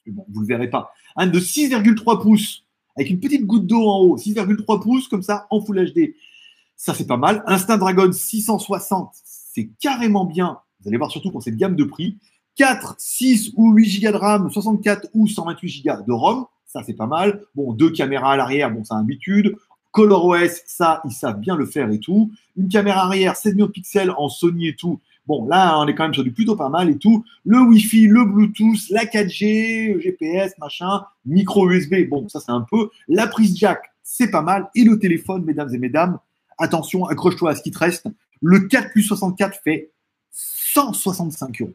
bon, 0.06 0.25
vous 0.32 0.41
le 0.41 0.47
verrez 0.47 0.70
pas, 0.70 0.91
un 1.17 1.26
de 1.26 1.38
6,3 1.38 2.23
pouces 2.23 2.64
avec 2.96 3.10
une 3.10 3.20
petite 3.20 3.46
goutte 3.46 3.66
d'eau 3.66 3.88
en 3.88 4.00
haut, 4.00 4.16
6,3 4.16 4.82
pouces 4.82 5.08
comme 5.08 5.22
ça 5.22 5.46
en 5.50 5.60
Full 5.60 5.92
HD. 5.92 6.14
Ça 6.76 6.94
c'est 6.94 7.06
pas 7.06 7.16
mal. 7.16 7.42
Un 7.46 7.58
Snapdragon 7.58 8.12
660, 8.12 9.12
c'est 9.22 9.70
carrément 9.81 10.25
bien. 10.25 10.58
Vous 10.81 10.88
allez 10.88 10.96
voir 10.96 11.10
surtout 11.10 11.31
pour 11.31 11.42
cette 11.42 11.56
gamme 11.56 11.76
de 11.76 11.84
prix. 11.84 12.19
4, 12.56 12.96
6 12.98 13.52
ou 13.56 13.72
8 13.72 14.02
Go 14.02 14.10
de 14.10 14.16
RAM, 14.16 14.50
64 14.50 15.08
ou 15.14 15.26
128 15.26 15.84
Go 15.84 15.92
de 16.06 16.12
ROM, 16.12 16.46
ça 16.66 16.82
c'est 16.84 16.94
pas 16.94 17.06
mal. 17.06 17.42
Bon, 17.54 17.72
deux 17.72 17.90
caméras 17.90 18.32
à 18.32 18.37
l'arrière, 18.37 18.70
bon, 18.70 18.84
c'est 18.84 18.94
habitude. 18.94 19.56
ColorOS, 19.92 20.62
ça, 20.66 21.00
ils 21.04 21.12
savent 21.12 21.40
bien 21.40 21.56
le 21.56 21.66
faire 21.66 21.90
et 21.90 21.98
tout. 21.98 22.31
Une 22.56 22.69
caméra 22.69 23.02
arrière, 23.02 23.37
7 23.37 23.54
millions 23.54 23.66
de 23.66 23.72
pixels 23.72 24.12
en 24.16 24.28
Sony 24.28 24.69
et 24.69 24.76
tout. 24.76 25.00
Bon, 25.26 25.46
là, 25.46 25.78
on 25.78 25.87
est 25.87 25.94
quand 25.94 26.05
même 26.05 26.14
sur 26.14 26.25
du 26.25 26.32
plutôt 26.32 26.56
pas 26.56 26.69
mal 26.69 26.90
et 26.90 26.99
tout. 26.99 27.25
Le 27.44 27.61
Wi-Fi, 27.61 28.06
le 28.06 28.25
Bluetooth, 28.25 28.90
la 28.90 29.05
4G, 29.05 30.00
GPS, 30.00 30.56
machin, 30.58 31.05
micro 31.25 31.69
USB. 31.70 32.08
Bon, 32.08 32.28
ça, 32.28 32.40
c'est 32.40 32.52
un 32.52 32.67
peu. 32.69 32.90
La 33.08 33.26
prise 33.26 33.56
jack, 33.56 33.82
c'est 34.02 34.31
pas 34.31 34.43
mal. 34.43 34.70
Et 34.75 34.84
le 34.84 34.99
téléphone, 34.99 35.44
mesdames 35.44 35.72
et 35.75 35.78
mesdames, 35.78 36.19
attention, 36.58 37.06
accroche-toi 37.06 37.50
à 37.50 37.55
ce 37.55 37.62
qui 37.62 37.70
te 37.70 37.78
reste. 37.78 38.08
Le 38.40 38.61
4 38.61 38.90
plus 38.90 39.02
64 39.02 39.61
fait 39.62 39.93
165 40.31 41.61
euros. 41.62 41.75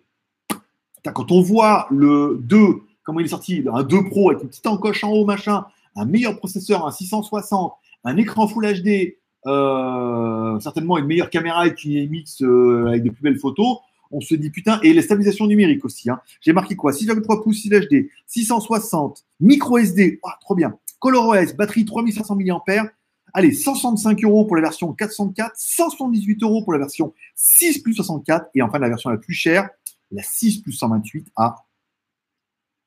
Quand 1.14 1.32
on 1.32 1.42
voit 1.42 1.88
le 1.92 2.40
2, 2.42 2.58
comment 3.04 3.20
il 3.20 3.26
est 3.28 3.30
sorti, 3.30 3.64
un 3.72 3.84
2 3.84 4.06
Pro 4.06 4.32
avec 4.32 4.44
une 4.44 4.50
petite 4.50 4.66
encoche 4.68 5.04
en 5.04 5.12
haut, 5.12 5.26
machin, 5.26 5.66
un 5.96 6.06
meilleur 6.06 6.38
processeur, 6.38 6.86
un 6.86 6.92
660, 6.92 7.74
un 8.04 8.18
écran 8.18 8.48
Full 8.48 8.82
HD, 8.82 9.16
euh, 9.46 10.60
certainement 10.60 10.98
une 10.98 11.06
meilleure 11.06 11.30
caméra 11.30 11.68
et 11.68 11.74
qui 11.74 12.08
mix 12.10 12.42
euh, 12.42 12.88
avec 12.88 13.04
de 13.04 13.10
plus 13.10 13.22
belles 13.22 13.40
photos, 13.40 13.78
on 14.12 14.22
se 14.22 14.36
dit 14.36 14.50
putain, 14.50 14.80
et 14.82 14.94
la 14.94 15.02
stabilisation 15.02 15.48
numérique 15.48 15.84
aussi. 15.86 16.10
Hein. 16.10 16.20
J'ai 16.42 16.54
marqué 16.54 16.76
quoi? 16.76 16.92
6,3 16.92 17.44
pouces 17.44 17.62
6 17.62 17.70
HD, 17.70 18.08
660, 18.28 19.26
micro 19.40 19.78
SD, 19.78 20.20
oh, 20.24 20.30
trop 20.42 20.56
bien. 20.56 20.78
ColorOS, 21.00 21.54
batterie 21.58 21.86
3500 21.86 22.36
mAh. 22.36 22.92
Allez, 23.34 23.52
165 23.52 24.24
euros 24.24 24.46
pour 24.46 24.56
la 24.56 24.62
version 24.62 24.94
404, 24.94 25.52
178 25.56 26.44
euros 26.44 26.64
pour 26.64 26.74
la 26.74 26.80
version 26.80 27.14
6 27.36 27.80
plus 27.80 27.94
64, 27.94 28.48
et 28.56 28.62
enfin 28.62 28.80
la 28.80 28.88
version 28.88 29.10
la 29.10 29.18
plus 29.18 29.34
chère, 29.34 29.70
la 30.12 30.24
6 30.24 30.62
plus 30.62 30.72
128 30.72 31.28
à 31.36 31.66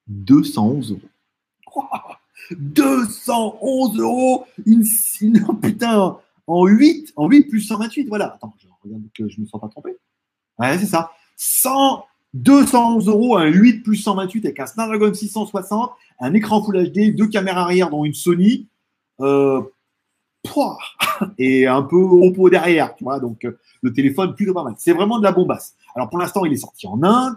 211 0.06 0.92
euros. 0.92 1.00
211 2.50 3.98
euros 3.98 4.46
une, 4.64 4.84
une, 5.20 5.46
putain 5.60 6.18
en 6.48 6.66
8 6.66 7.12
en 7.16 7.28
8 7.28 7.44
plus 7.44 7.60
128 7.60 8.08
voilà. 8.08 8.34
Attends 8.34 8.54
je 8.84 9.22
ne 9.22 9.42
me 9.42 9.46
sens 9.46 9.60
pas 9.60 9.68
trompé. 9.68 9.96
Ouais 10.58 10.78
c'est 10.78 10.86
ça. 10.86 11.10
100 11.36 12.04
211 12.34 13.08
euros 13.08 13.36
un 13.36 13.46
8 13.46 13.82
plus 13.82 13.96
128 13.96 14.44
avec 14.44 14.60
un 14.60 14.66
Snapdragon 14.66 15.12
660 15.14 15.92
un 16.20 16.34
écran 16.34 16.62
Full 16.62 16.90
HD 16.90 17.14
deux 17.14 17.26
caméras 17.28 17.62
arrière 17.62 17.90
dont 17.90 18.04
une 18.04 18.14
Sony 18.14 18.68
euh, 19.20 19.62
et 21.38 21.66
un 21.66 21.82
peu 21.82 21.96
Oppo 21.96 22.50
derrière 22.50 22.94
tu 22.94 23.04
vois. 23.04 23.20
Donc 23.20 23.44
euh, 23.44 23.58
le 23.82 23.92
téléphone 23.92 24.34
plutôt 24.34 24.54
pas 24.54 24.64
mal. 24.64 24.74
C'est 24.78 24.92
vraiment 24.92 25.18
de 25.18 25.24
la 25.24 25.32
bombasse. 25.32 25.74
Alors 25.94 26.08
pour 26.08 26.18
l'instant 26.18 26.44
il 26.44 26.52
est 26.52 26.58
sorti 26.58 26.86
en 26.86 27.02
Inde 27.02 27.36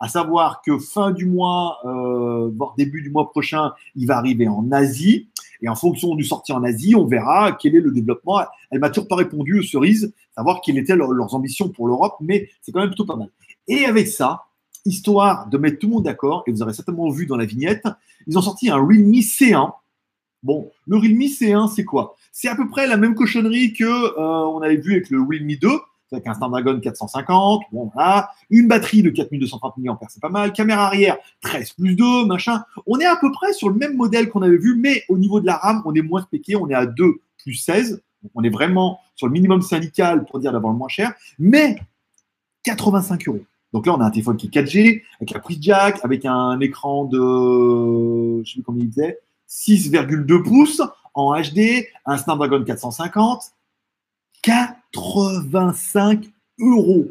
à 0.00 0.08
savoir 0.08 0.62
que 0.62 0.78
fin 0.78 1.10
du 1.10 1.26
mois, 1.26 1.78
euh, 1.84 2.50
voire 2.56 2.74
début 2.76 3.02
du 3.02 3.10
mois 3.10 3.30
prochain, 3.30 3.72
il 3.94 4.06
va 4.06 4.18
arriver 4.18 4.48
en 4.48 4.70
Asie. 4.72 5.28
Et 5.62 5.68
en 5.68 5.76
fonction 5.76 6.14
du 6.16 6.24
sortie 6.24 6.52
en 6.52 6.64
Asie, 6.64 6.96
on 6.96 7.06
verra 7.06 7.52
quel 7.52 7.76
est 7.76 7.80
le 7.80 7.92
développement. 7.92 8.40
Elle 8.70 8.80
m'a 8.80 8.90
toujours 8.90 9.06
pas 9.06 9.16
répondu, 9.16 9.62
Cerise, 9.62 10.12
savoir 10.34 10.60
quelles 10.60 10.78
étaient 10.78 10.96
leurs, 10.96 11.34
ambitions 11.34 11.68
pour 11.68 11.86
l'Europe, 11.86 12.16
mais 12.20 12.48
c'est 12.60 12.72
quand 12.72 12.80
même 12.80 12.88
plutôt 12.88 13.06
pas 13.06 13.16
mal. 13.16 13.28
Et 13.68 13.84
avec 13.84 14.08
ça, 14.08 14.42
histoire 14.84 15.48
de 15.48 15.58
mettre 15.58 15.78
tout 15.78 15.86
le 15.86 15.92
monde 15.94 16.04
d'accord, 16.04 16.42
et 16.46 16.52
vous 16.52 16.62
aurez 16.62 16.74
certainement 16.74 17.08
vu 17.10 17.26
dans 17.26 17.36
la 17.36 17.44
vignette, 17.44 17.86
ils 18.26 18.36
ont 18.36 18.42
sorti 18.42 18.70
un 18.70 18.76
Realme 18.76 19.12
C1. 19.12 19.72
Bon, 20.42 20.68
le 20.88 20.96
Realme 20.96 21.20
C1, 21.20 21.72
c'est 21.72 21.84
quoi? 21.84 22.16
C'est 22.32 22.48
à 22.48 22.56
peu 22.56 22.68
près 22.68 22.88
la 22.88 22.96
même 22.96 23.14
cochonnerie 23.14 23.72
que 23.72 23.84
euh, 23.84 24.46
on 24.46 24.62
avait 24.62 24.78
vu 24.78 24.92
avec 24.92 25.10
le 25.10 25.20
Realme 25.20 25.54
2, 25.60 25.68
avec 26.12 26.26
un 26.26 26.34
Snapdragon 26.34 26.80
450, 26.80 27.62
bon 27.72 27.90
une 28.50 28.68
batterie 28.68 29.02
de 29.02 29.10
4230 29.10 29.78
mAh, 29.78 29.98
c'est 30.08 30.20
pas 30.20 30.28
mal, 30.28 30.52
caméra 30.52 30.86
arrière 30.86 31.16
13 31.42 31.72
plus 31.72 31.94
2, 31.94 32.26
machin. 32.26 32.62
On 32.86 32.98
est 32.98 33.06
à 33.06 33.16
peu 33.16 33.30
près 33.32 33.52
sur 33.52 33.68
le 33.68 33.76
même 33.76 33.96
modèle 33.96 34.28
qu'on 34.28 34.42
avait 34.42 34.58
vu, 34.58 34.76
mais 34.76 35.02
au 35.08 35.18
niveau 35.18 35.40
de 35.40 35.46
la 35.46 35.56
RAM, 35.56 35.82
on 35.84 35.94
est 35.94 36.02
moins 36.02 36.22
spéqué, 36.22 36.56
on 36.56 36.68
est 36.68 36.74
à 36.74 36.86
2 36.86 37.20
plus 37.38 37.54
16, 37.54 38.02
donc 38.22 38.32
on 38.34 38.42
est 38.42 38.50
vraiment 38.50 39.00
sur 39.14 39.26
le 39.26 39.32
minimum 39.32 39.62
syndical 39.62 40.24
pour 40.24 40.38
dire 40.38 40.52
d'avoir 40.52 40.72
le 40.72 40.78
moins 40.78 40.88
cher, 40.88 41.12
mais 41.38 41.76
85 42.64 43.28
euros. 43.28 43.40
Donc 43.72 43.86
là, 43.86 43.94
on 43.94 44.00
a 44.00 44.04
un 44.04 44.10
téléphone 44.10 44.36
qui 44.36 44.46
est 44.46 44.50
4G, 44.50 45.02
avec 45.20 45.30
la 45.30 45.40
prise 45.40 45.58
jack, 45.60 45.98
avec 46.04 46.24
un 46.26 46.60
écran 46.60 47.04
de, 47.04 48.42
je 48.44 48.50
sais 48.50 48.54
plus 48.54 48.62
combien 48.62 48.84
il 48.84 48.90
disait, 48.90 49.18
6,2 49.48 50.42
pouces 50.42 50.82
en 51.14 51.40
HD, 51.40 51.86
un 52.06 52.16
Snapdragon 52.16 52.64
450, 52.64 53.42
85 54.42 56.30
euros. 56.60 57.06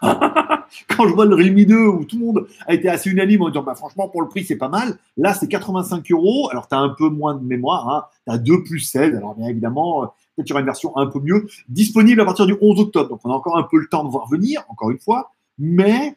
Quand 0.00 1.08
je 1.08 1.14
vois 1.14 1.26
le 1.26 1.34
Realme 1.34 1.64
2 1.64 1.86
où 1.86 2.04
tout 2.04 2.18
le 2.18 2.24
monde 2.24 2.46
a 2.66 2.74
été 2.74 2.88
assez 2.88 3.10
unanime 3.10 3.42
en 3.42 3.48
disant 3.48 3.62
bah, 3.62 3.74
franchement 3.74 4.08
pour 4.08 4.22
le 4.22 4.28
prix 4.28 4.44
c'est 4.44 4.56
pas 4.56 4.68
mal, 4.68 4.96
là 5.16 5.34
c'est 5.34 5.48
85 5.48 6.10
euros. 6.12 6.48
Alors 6.50 6.68
tu 6.68 6.74
as 6.74 6.78
un 6.78 6.90
peu 6.90 7.08
moins 7.08 7.34
de 7.34 7.44
mémoire, 7.44 7.88
hein. 7.88 8.04
tu 8.26 8.32
as 8.32 8.38
2 8.38 8.62
plus 8.64 8.80
16. 8.80 9.16
Alors 9.16 9.34
bien 9.34 9.48
évidemment, 9.48 10.04
euh, 10.04 10.06
peut-être 10.36 10.46
tu 10.46 10.52
auras 10.52 10.60
une 10.60 10.66
version 10.66 10.96
un 10.96 11.06
peu 11.06 11.20
mieux. 11.20 11.48
Disponible 11.68 12.20
à 12.20 12.24
partir 12.24 12.46
du 12.46 12.56
11 12.60 12.80
octobre. 12.80 13.08
Donc 13.08 13.20
on 13.24 13.30
a 13.30 13.34
encore 13.34 13.56
un 13.56 13.64
peu 13.64 13.78
le 13.78 13.88
temps 13.88 14.04
de 14.04 14.10
voir 14.10 14.28
venir, 14.28 14.64
encore 14.68 14.90
une 14.90 15.00
fois. 15.00 15.32
Mais 15.58 16.16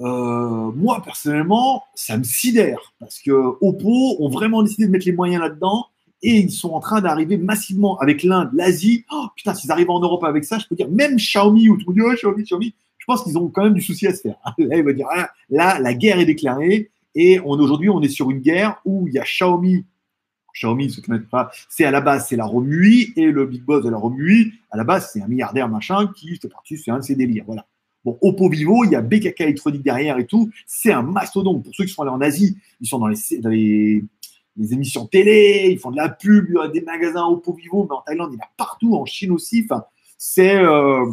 euh, 0.00 0.72
moi 0.74 1.02
personnellement, 1.02 1.84
ça 1.94 2.18
me 2.18 2.24
sidère 2.24 2.94
parce 2.98 3.20
que 3.20 3.30
Oppo 3.30 4.16
ont 4.18 4.28
vraiment 4.28 4.62
décidé 4.62 4.86
de 4.86 4.90
mettre 4.90 5.06
les 5.06 5.12
moyens 5.12 5.42
là-dedans 5.42 5.86
et 6.22 6.38
ils 6.38 6.50
sont 6.50 6.70
en 6.70 6.80
train 6.80 7.00
d'arriver 7.00 7.36
massivement 7.36 7.98
avec 7.98 8.22
l'Inde, 8.22 8.50
l'Asie. 8.54 9.04
Oh, 9.12 9.26
putain, 9.36 9.54
s'ils 9.54 9.70
arrivent 9.70 9.90
en 9.90 10.00
Europe 10.00 10.24
avec 10.24 10.44
ça, 10.44 10.58
je 10.58 10.66
peux 10.66 10.74
dire, 10.74 10.90
même 10.90 11.16
Xiaomi, 11.16 11.68
ou 11.68 11.76
tout 11.76 11.92
le 11.92 12.02
monde 12.02 12.12
dit, 12.12 12.16
Xiaomi, 12.16 12.42
Xiaomi, 12.42 12.74
je 12.98 13.04
pense 13.06 13.22
qu'ils 13.22 13.38
ont 13.38 13.48
quand 13.48 13.64
même 13.64 13.74
du 13.74 13.82
souci 13.82 14.06
à 14.06 14.14
se 14.14 14.22
faire. 14.22 14.36
Là, 14.58 14.76
il 14.76 14.82
va 14.82 14.92
dire, 14.92 15.06
ah, 15.14 15.30
là, 15.50 15.78
la 15.78 15.94
guerre 15.94 16.18
est 16.18 16.24
déclarée, 16.24 16.90
et 17.14 17.38
aujourd'hui, 17.40 17.88
on 17.88 18.00
est 18.02 18.08
sur 18.08 18.30
une 18.30 18.40
guerre 18.40 18.80
où 18.84 19.08
il 19.08 19.14
y 19.14 19.18
a 19.18 19.24
Xiaomi, 19.24 19.84
Xiaomi, 20.54 20.90
ceux 20.90 21.02
qui 21.02 21.10
pas, 21.30 21.50
c'est 21.68 21.84
à 21.84 21.90
la 21.90 22.00
base, 22.00 22.26
c'est 22.28 22.36
la 22.36 22.46
Romui, 22.46 23.12
et 23.16 23.30
le 23.30 23.46
big 23.46 23.62
boss 23.62 23.84
de 23.84 23.90
la 23.90 23.98
Romui, 23.98 24.52
à 24.70 24.76
la 24.76 24.84
base, 24.84 25.10
c'est 25.12 25.20
un 25.20 25.28
milliardaire 25.28 25.68
machin 25.68 26.10
qui 26.16 26.36
fait 26.36 26.48
partie, 26.48 26.78
c'est 26.78 26.90
un 26.90 26.98
de 26.98 27.04
ses 27.04 27.14
délires, 27.14 27.44
voilà. 27.46 27.66
Bon, 28.06 28.16
Oppo 28.20 28.48
Vivo, 28.48 28.84
il 28.84 28.92
y 28.92 28.94
a 28.94 29.02
BKK 29.02 29.40
électronique 29.40 29.82
derrière 29.82 30.16
et 30.18 30.26
tout. 30.26 30.48
C'est 30.64 30.92
un 30.92 31.02
mastodonte. 31.02 31.64
Pour 31.64 31.74
ceux 31.74 31.86
qui 31.86 31.92
sont 31.92 32.02
allés 32.02 32.12
en 32.12 32.20
Asie, 32.20 32.56
ils 32.80 32.86
sont 32.86 33.00
dans 33.00 33.08
les, 33.08 33.16
dans 33.40 33.48
les, 33.48 34.04
les 34.56 34.72
émissions 34.72 35.06
télé, 35.06 35.68
ils 35.70 35.78
font 35.78 35.90
de 35.90 35.96
la 35.96 36.08
pub, 36.08 36.56
a 36.58 36.68
des 36.68 36.80
magasins 36.80 37.26
Oppo 37.26 37.52
Vivo, 37.52 37.86
mais 37.88 37.96
en 37.96 38.00
Thaïlande, 38.00 38.30
il 38.32 38.36
y 38.36 38.40
en 38.40 38.44
a 38.44 38.50
partout, 38.56 38.94
en 38.96 39.04
Chine 39.04 39.32
aussi. 39.32 39.64
Enfin, 39.64 39.84
c'est 40.16 40.56
euh, 40.56 41.06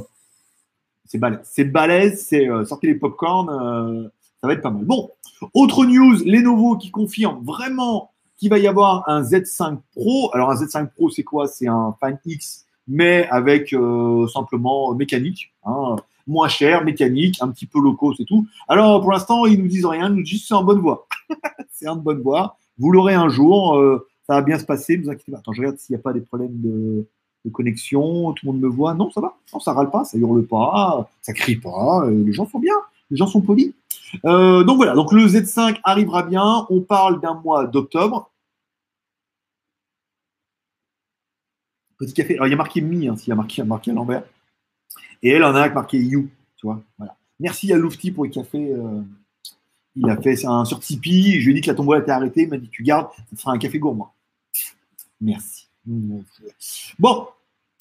c'est 1.45 1.65
balèze. 1.65 2.25
C'est 2.25 2.49
euh, 2.49 2.65
sortez 2.65 2.87
les 2.87 2.95
popcorn, 2.95 3.49
euh, 3.49 4.09
ça 4.41 4.47
va 4.47 4.53
être 4.53 4.61
pas 4.61 4.71
mal. 4.71 4.85
Bon, 4.85 5.09
autre 5.53 5.85
news, 5.85 6.17
Lenovo 6.25 6.77
qui 6.77 6.91
confirme 6.91 7.43
vraiment 7.43 8.11
qu'il 8.37 8.49
va 8.49 8.57
y 8.57 8.67
avoir 8.67 9.07
un 9.07 9.21
Z5 9.21 9.79
Pro. 9.95 10.31
Alors 10.33 10.51
un 10.51 10.55
Z5 10.55 10.89
Pro, 10.93 11.09
c'est 11.09 11.23
quoi? 11.23 11.47
C'est 11.47 11.67
un 11.67 11.95
Fan 11.99 12.19
X, 12.25 12.65
mais 12.87 13.27
avec 13.29 13.73
euh, 13.73 14.27
simplement 14.27 14.93
mécanique. 14.95 15.53
Hein, 15.65 15.95
moins 16.25 16.47
cher, 16.47 16.83
mécanique, 16.83 17.37
un 17.41 17.49
petit 17.49 17.65
peu 17.65 17.79
loco, 17.79 18.13
c'est 18.15 18.25
tout. 18.25 18.47
Alors 18.67 19.01
pour 19.01 19.11
l'instant, 19.11 19.45
ils 19.45 19.59
nous 19.61 19.67
disent 19.67 19.85
rien, 19.85 20.09
ils 20.09 20.15
nous 20.15 20.23
disent 20.23 20.45
c'est 20.47 20.53
en 20.53 20.63
bonne 20.63 20.79
voie. 20.79 21.07
c'est 21.71 21.87
en 21.87 21.95
bonne 21.95 22.21
voie. 22.21 22.57
Vous 22.77 22.91
l'aurez 22.91 23.13
un 23.13 23.29
jour, 23.29 23.77
euh, 23.77 24.07
ça 24.27 24.35
va 24.35 24.41
bien 24.41 24.57
se 24.57 24.65
passer, 24.65 24.97
ne 24.97 25.03
vous 25.03 25.09
inquiétez 25.09 25.31
pas. 25.31 25.39
Attends, 25.39 25.53
je 25.53 25.61
regarde 25.61 25.77
s'il 25.77 25.95
n'y 25.95 25.99
a 25.99 26.03
pas 26.03 26.13
des 26.13 26.21
problèmes 26.21 26.61
de, 26.61 27.05
connexion, 27.51 28.31
tout 28.33 28.45
le 28.45 28.53
monde 28.53 28.61
me 28.61 28.69
voit. 28.69 28.93
Non, 28.93 29.11
ça 29.11 29.21
va, 29.21 29.35
non, 29.53 29.59
ça 29.59 29.73
râle 29.73 29.91
pas, 29.91 30.05
ça 30.05 30.17
hurle 30.17 30.45
pas, 30.45 31.09
ça 31.21 31.33
crie 31.33 31.57
pas, 31.57 32.05
euh, 32.05 32.23
les 32.23 32.33
gens 32.33 32.47
sont 32.47 32.59
bien, 32.59 32.75
les 33.11 33.17
gens 33.17 33.27
sont 33.27 33.41
polis. 33.41 33.73
Euh, 34.25 34.63
donc 34.63 34.77
voilà, 34.77 34.93
donc 34.93 35.11
le 35.11 35.27
Z5 35.27 35.79
arrivera 35.83 36.23
bien, 36.23 36.65
on 36.69 36.81
parle 36.81 37.19
d'un 37.19 37.35
mois 37.35 37.67
d'octobre. 37.67 38.31
Petit 41.97 42.13
café. 42.13 42.35
Alors, 42.35 42.47
il 42.47 42.51
y 42.51 42.53
a 42.53 42.57
marqué 42.57 42.81
Mi, 42.81 43.07
hein, 43.07 43.15
s'il 43.15 43.29
y 43.29 43.31
a 43.31 43.35
marqué, 43.35 43.63
marqué 43.63 43.91
à 43.91 43.93
l'envers. 43.93 44.23
Et 45.21 45.29
elle 45.29 45.43
en 45.43 45.55
a 45.55 45.69
marqué 45.69 45.97
You, 45.97 46.29
tu 46.57 46.67
vois. 46.67 46.81
Merci 47.39 47.71
à 47.71 47.77
Loufti 47.77 48.11
pour 48.11 48.23
le 48.25 48.29
café. 48.29 48.73
Il 49.95 50.09
a 50.09 50.17
fait 50.17 50.45
un 50.45 50.65
sur 50.65 50.79
Tipeee. 50.79 51.39
Je 51.39 51.45
lui 51.45 51.51
ai 51.51 51.53
dit 51.55 51.61
que 51.61 51.67
la 51.67 51.75
tombola 51.75 51.99
était 51.99 52.11
arrêtée. 52.11 52.43
Il 52.43 52.49
m'a 52.49 52.57
dit 52.57 52.69
Tu 52.69 52.83
gardes, 52.83 53.07
ça 53.15 53.37
fera 53.37 53.53
un 53.53 53.57
café 53.57 53.79
gourmand. 53.79 54.13
Merci. 55.21 55.67
Bon, 56.97 57.27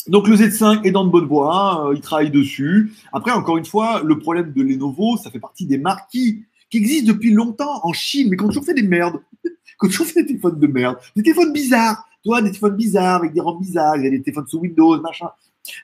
donc 0.09 0.27
le 0.27 0.37
Z5 0.37 0.85
est 0.85 0.91
dans 0.91 1.05
de 1.05 1.11
bonne 1.11 1.27
voie, 1.27 1.89
euh, 1.89 1.95
il 1.95 2.01
travaille 2.01 2.31
dessus. 2.31 2.93
Après, 3.13 3.31
encore 3.31 3.57
une 3.57 3.65
fois, 3.65 4.03
le 4.03 4.19
problème 4.19 4.53
de 4.53 4.63
Lenovo, 4.63 5.17
ça 5.17 5.31
fait 5.31 5.39
partie 5.39 5.67
des 5.67 5.79
marques 5.79 6.11
qui, 6.11 6.45
existent 6.75 7.13
depuis 7.13 7.31
longtemps 7.31 7.81
en 7.83 7.93
Chine, 7.93 8.29
mais 8.31 8.37
qui 8.37 8.45
ont 8.45 8.49
toujours 8.49 8.65
fait 8.65 8.75
des 8.75 8.83
merdes. 8.83 9.21
qui 9.45 9.51
ont 9.83 9.89
toujours 9.89 10.07
fait 10.07 10.23
des 10.23 10.29
téléphones 10.29 10.59
de 10.59 10.67
merde. 10.67 10.97
Des 11.15 11.23
téléphones 11.23 11.53
bizarres. 11.53 12.09
Toi, 12.25 12.41
des 12.41 12.49
téléphones 12.49 12.77
bizarres, 12.77 13.17
avec 13.17 13.33
des 13.33 13.41
rampes 13.41 13.61
bizarres, 13.61 13.97
il 13.97 14.05
y 14.05 14.07
a 14.07 14.11
des 14.11 14.23
téléphones 14.23 14.47
sous 14.47 14.59
Windows, 14.61 15.01
machin. 15.01 15.29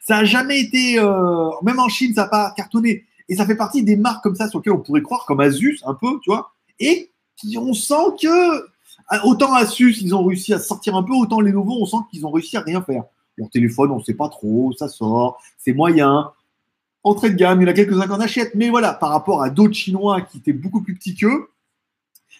Ça 0.00 0.16
n'a 0.16 0.24
jamais 0.24 0.60
été, 0.60 0.98
euh, 0.98 1.50
même 1.62 1.78
en 1.78 1.88
Chine, 1.88 2.14
ça 2.14 2.22
n'a 2.22 2.28
pas 2.28 2.52
cartonné. 2.56 3.04
Et 3.28 3.36
ça 3.36 3.46
fait 3.46 3.56
partie 3.56 3.82
des 3.82 3.96
marques 3.96 4.22
comme 4.22 4.34
ça 4.34 4.48
sur 4.48 4.58
lesquelles 4.58 4.72
on 4.72 4.80
pourrait 4.80 5.02
croire, 5.02 5.24
comme 5.26 5.40
Asus, 5.40 5.80
un 5.84 5.94
peu, 5.94 6.18
tu 6.22 6.30
vois. 6.30 6.52
Et 6.80 7.10
on 7.56 7.74
sent 7.74 8.16
que, 8.20 8.66
autant 9.24 9.52
Asus, 9.54 9.98
ils 10.00 10.14
ont 10.14 10.24
réussi 10.24 10.54
à 10.54 10.58
sortir 10.58 10.96
un 10.96 11.02
peu, 11.02 11.12
autant 11.12 11.40
les 11.40 11.52
nouveaux, 11.52 11.78
on 11.80 11.86
sent 11.86 12.04
qu'ils 12.10 12.26
ont 12.26 12.30
réussi 12.30 12.56
à 12.56 12.60
rien 12.60 12.82
faire. 12.82 13.04
Leur 13.36 13.50
téléphone, 13.50 13.90
on 13.90 13.98
ne 13.98 14.02
sait 14.02 14.14
pas 14.14 14.28
trop, 14.28 14.72
ça 14.76 14.88
sort, 14.88 15.40
c'est 15.58 15.72
moyen. 15.72 16.32
Entrée 17.04 17.30
de 17.30 17.36
gamme, 17.36 17.60
il 17.60 17.64
y 17.64 17.66
en 17.68 17.70
a 17.70 17.74
quelques-uns 17.74 18.06
qui 18.06 18.12
en 18.12 18.20
achètent. 18.20 18.54
Mais 18.54 18.70
voilà, 18.70 18.92
par 18.92 19.10
rapport 19.10 19.42
à 19.42 19.50
d'autres 19.50 19.74
Chinois 19.74 20.22
qui 20.22 20.38
étaient 20.38 20.52
beaucoup 20.52 20.82
plus 20.82 20.94
petits 20.94 21.14
qu'eux, 21.14 21.48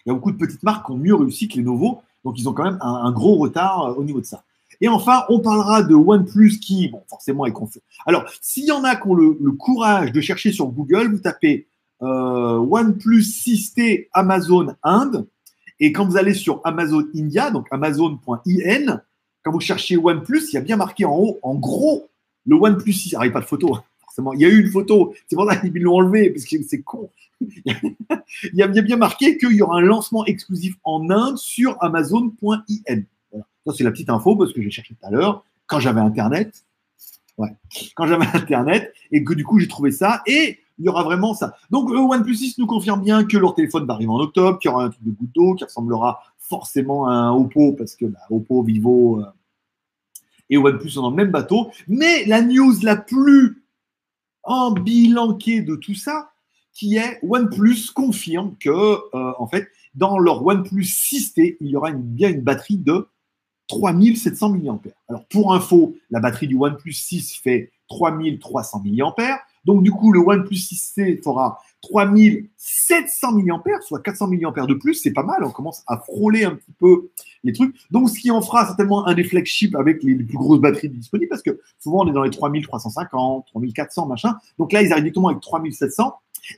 il 0.04 0.08
y 0.08 0.10
a 0.10 0.14
beaucoup 0.14 0.32
de 0.32 0.36
petites 0.36 0.62
marques 0.62 0.86
qui 0.86 0.92
ont 0.92 0.96
mieux 0.96 1.14
réussi 1.14 1.48
que 1.48 1.54
les 1.54 1.62
nouveaux. 1.62 2.02
Donc, 2.24 2.38
ils 2.38 2.48
ont 2.48 2.52
quand 2.52 2.64
même 2.64 2.78
un, 2.80 3.12
gros 3.12 3.36
retard 3.36 3.82
euh, 3.82 3.94
au 3.94 4.04
niveau 4.04 4.20
de 4.20 4.26
ça. 4.26 4.42
Et 4.80 4.88
enfin, 4.88 5.24
on 5.28 5.40
parlera 5.40 5.82
de 5.82 5.94
OnePlus 5.94 6.58
qui, 6.60 6.88
bon, 6.88 7.02
forcément, 7.08 7.46
est 7.46 7.52
confus. 7.52 7.80
Alors, 8.06 8.24
s'il 8.40 8.64
y 8.64 8.72
en 8.72 8.84
a 8.84 8.94
qui 8.96 9.08
ont 9.08 9.14
le, 9.14 9.52
courage 9.52 10.12
de 10.12 10.20
chercher 10.20 10.52
sur 10.52 10.66
Google, 10.66 11.10
vous 11.10 11.18
tapez 11.18 11.66
euh, 12.02 12.58
OnePlus 12.58 13.22
6T 13.22 14.08
Amazon 14.12 14.74
Inde. 14.84 15.26
Et 15.80 15.92
quand 15.92 16.06
vous 16.06 16.16
allez 16.16 16.34
sur 16.34 16.60
Amazon 16.64 17.04
India, 17.14 17.50
donc 17.50 17.66
amazon.in, 17.70 19.00
quand 19.42 19.52
vous 19.52 19.60
cherchez 19.60 19.96
OnePlus, 19.96 20.42
il 20.50 20.54
y 20.54 20.58
a 20.58 20.60
bien 20.60 20.76
marqué 20.76 21.04
en 21.04 21.16
haut, 21.16 21.38
en 21.42 21.54
gros, 21.54 22.08
le 22.46 22.56
OnePlus 22.56 22.92
6. 22.92 23.14
Alors, 23.14 23.24
il 23.24 23.28
n'y 23.28 23.32
a 23.32 23.34
pas 23.34 23.40
de 23.40 23.46
photo, 23.46 23.74
hein, 23.74 23.82
forcément. 24.00 24.32
Il 24.32 24.40
y 24.40 24.44
a 24.44 24.48
eu 24.48 24.60
une 24.60 24.70
photo. 24.70 25.12
C'est 25.26 25.34
pour 25.34 25.50
ça 25.50 25.56
qu'ils 25.60 25.72
l'ont 25.82 25.96
enlevé, 25.96 26.30
parce 26.30 26.44
que 26.44 26.56
c'est 26.62 26.82
con. 26.82 27.10
il 27.40 28.54
y 28.54 28.62
a 28.62 28.68
bien 28.68 28.96
marqué 28.96 29.38
qu'il 29.38 29.52
y 29.52 29.62
aura 29.62 29.78
un 29.78 29.82
lancement 29.82 30.24
exclusif 30.26 30.74
en 30.84 31.10
Inde 31.10 31.36
sur 31.36 31.76
Amazon.in. 31.80 33.02
C'est 33.72 33.84
la 33.84 33.90
petite 33.90 34.10
info, 34.10 34.36
parce 34.36 34.52
que 34.52 34.62
j'ai 34.62 34.70
cherché 34.70 34.94
tout 34.94 35.06
à 35.06 35.10
l'heure, 35.10 35.44
quand 35.66 35.80
j'avais 35.80 36.00
Internet. 36.00 36.64
Ouais. 37.36 37.50
Quand 37.94 38.06
j'avais 38.06 38.26
Internet, 38.34 38.92
et 39.12 39.24
que 39.24 39.34
du 39.34 39.44
coup, 39.44 39.58
j'ai 39.58 39.68
trouvé 39.68 39.90
ça. 39.90 40.22
Et 40.26 40.58
il 40.78 40.84
y 40.84 40.88
aura 40.88 41.02
vraiment 41.02 41.34
ça. 41.34 41.56
Donc, 41.70 41.90
le 41.90 41.98
OnePlus 41.98 42.36
6 42.36 42.58
nous 42.58 42.66
confirme 42.66 43.02
bien 43.02 43.24
que 43.24 43.36
leur 43.36 43.54
téléphone 43.54 43.86
va 43.86 43.94
arriver 43.94 44.10
en 44.10 44.20
octobre, 44.20 44.58
qu'il 44.58 44.70
y 44.70 44.74
aura 44.74 44.84
un 44.84 44.90
truc 44.90 45.04
de 45.04 45.10
goutte 45.10 45.34
d'eau 45.34 45.54
qui 45.54 45.64
ressemblera 45.64 46.20
forcément 46.38 47.06
à 47.06 47.12
un 47.12 47.32
Oppo, 47.32 47.72
parce 47.72 47.94
que 47.96 48.06
bah, 48.06 48.20
Oppo, 48.30 48.62
Vivo, 48.62 49.20
euh, 49.20 49.26
et 50.50 50.56
OnePlus 50.56 50.90
sont 50.90 51.02
dans 51.02 51.10
le 51.10 51.16
même 51.16 51.30
bateau. 51.30 51.70
Mais 51.88 52.24
la 52.26 52.42
news 52.42 52.74
la 52.82 52.96
plus 52.96 53.62
embilanquée 54.44 55.60
de 55.60 55.76
tout 55.76 55.94
ça, 55.94 56.30
qui 56.72 56.96
est 56.96 57.18
OnePlus 57.22 57.90
confirme 57.94 58.54
que, 58.58 58.70
euh, 58.70 59.32
en 59.38 59.46
fait, 59.46 59.68
dans 59.94 60.18
leur 60.18 60.44
OnePlus 60.46 60.84
6T, 60.84 61.56
il 61.60 61.66
y 61.68 61.76
aura 61.76 61.90
bien 61.90 62.30
une 62.30 62.42
batterie 62.42 62.78
de 62.78 63.08
3700 63.68 64.50
mAh. 64.50 64.78
Alors, 65.08 65.24
pour 65.26 65.54
info, 65.54 65.94
la 66.10 66.20
batterie 66.20 66.46
du 66.46 66.56
OnePlus 66.56 66.92
6 66.92 67.40
fait 67.42 67.70
3300 67.88 68.82
mAh. 68.84 69.40
Donc, 69.64 69.82
du 69.82 69.90
coup, 69.90 70.12
le 70.12 70.20
OnePlus 70.20 70.56
6T 70.56 71.22
fera 71.22 71.60
3700 71.82 73.32
mAh, 73.32 73.62
soit 73.82 74.00
400 74.00 74.28
mAh 74.28 74.66
de 74.66 74.74
plus, 74.74 74.94
c'est 74.94 75.12
pas 75.12 75.22
mal, 75.22 75.44
on 75.44 75.50
commence 75.50 75.82
à 75.86 75.98
frôler 75.98 76.44
un 76.44 76.54
petit 76.54 76.72
peu 76.78 77.10
les 77.44 77.52
trucs. 77.52 77.76
Donc, 77.90 78.08
ce 78.08 78.18
qui 78.18 78.30
en 78.30 78.40
fera 78.40 78.66
certainement 78.66 79.06
un 79.06 79.14
des 79.14 79.24
flagships 79.24 79.74
avec 79.76 80.02
les, 80.02 80.14
plus 80.14 80.36
grosses 80.36 80.60
batteries 80.60 80.88
disponibles, 80.88 81.28
parce 81.28 81.42
que 81.42 81.60
souvent 81.78 82.04
on 82.04 82.08
est 82.08 82.12
dans 82.12 82.24
les 82.24 82.30
3350, 82.30 83.46
3400, 83.46 84.06
machin. 84.06 84.36
Donc 84.58 84.72
là, 84.72 84.82
ils 84.82 84.90
arrivent 84.92 85.04
directement 85.04 85.28
avec 85.28 85.42
3700. 85.42 86.14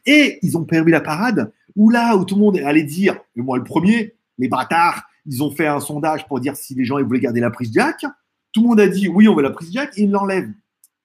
Et 0.07 0.39
ils 0.43 0.57
ont 0.57 0.65
permis 0.65 0.93
la 0.93 1.01
parade, 1.01 1.53
où 1.75 1.91
là, 1.91 2.17
où 2.17 2.25
tout 2.25 2.37
le 2.37 2.41
monde 2.41 2.59
allait 2.59 2.85
dire, 2.85 3.17
moi 3.35 3.59
le 3.59 3.65
premier, 3.65 4.15
les 4.39 4.49
bâtards, 4.49 5.03
ils 5.27 5.43
ont 5.43 5.51
fait 5.51 5.67
un 5.67 5.81
sondage 5.81 6.27
pour 6.27 6.41
dire 6.41 6.57
si 6.57 6.75
les 6.75 6.85
gens 6.85 6.99
ils 6.99 7.05
voulaient 7.05 7.21
garder 7.21 7.41
la 7.41 7.51
prise 7.51 7.73
jack. 7.73 8.05
Tout 8.53 8.63
le 8.63 8.69
monde 8.69 8.81
a 8.81 8.89
dit 8.89 9.09
oui, 9.09 9.29
on 9.29 9.35
veut 9.35 9.43
la 9.43 9.51
prise 9.51 9.73
jack, 9.73 9.97
et 9.97 10.03
ils 10.03 10.11
l'enlèvent. 10.11 10.53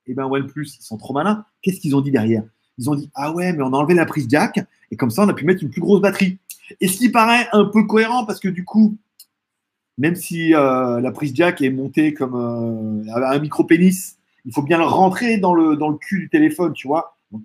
Eh 0.07 0.13
ben 0.13 0.25
OnePlus, 0.25 0.77
ils 0.79 0.83
sont 0.83 0.97
trop 0.97 1.13
malins. 1.13 1.45
Qu'est-ce 1.61 1.79
qu'ils 1.79 1.95
ont 1.95 2.01
dit 2.01 2.11
derrière? 2.11 2.43
Ils 2.77 2.89
ont 2.89 2.95
dit 2.95 3.09
ah 3.15 3.31
ouais, 3.31 3.53
mais 3.53 3.63
on 3.63 3.73
a 3.73 3.77
enlevé 3.77 3.93
la 3.93 4.05
prise 4.05 4.27
jack 4.29 4.59
et 4.91 4.97
comme 4.97 5.11
ça 5.11 5.23
on 5.23 5.29
a 5.29 5.33
pu 5.33 5.45
mettre 5.45 5.63
une 5.63 5.69
plus 5.69 5.81
grosse 5.81 6.01
batterie. 6.01 6.39
Et 6.81 6.87
ce 6.87 6.97
qui 6.97 7.09
paraît 7.09 7.47
un 7.53 7.65
peu 7.65 7.83
cohérent 7.83 8.25
parce 8.25 8.39
que 8.39 8.47
du 8.47 8.65
coup, 8.65 8.97
même 9.97 10.15
si 10.15 10.53
euh, 10.53 10.99
la 10.99 11.11
prise 11.11 11.33
jack 11.33 11.61
est 11.61 11.69
montée 11.69 12.13
comme 12.13 12.35
euh, 12.35 13.15
un 13.15 13.39
micro 13.39 13.63
pénis, 13.63 14.17
il 14.45 14.53
faut 14.53 14.61
bien 14.61 14.77
le 14.77 14.85
rentrer 14.85 15.37
dans 15.37 15.53
le 15.53 15.75
dans 15.75 15.89
le 15.89 15.97
cul 15.97 16.19
du 16.19 16.29
téléphone, 16.29 16.73
tu 16.73 16.87
vois. 16.87 17.17
Donc 17.31 17.41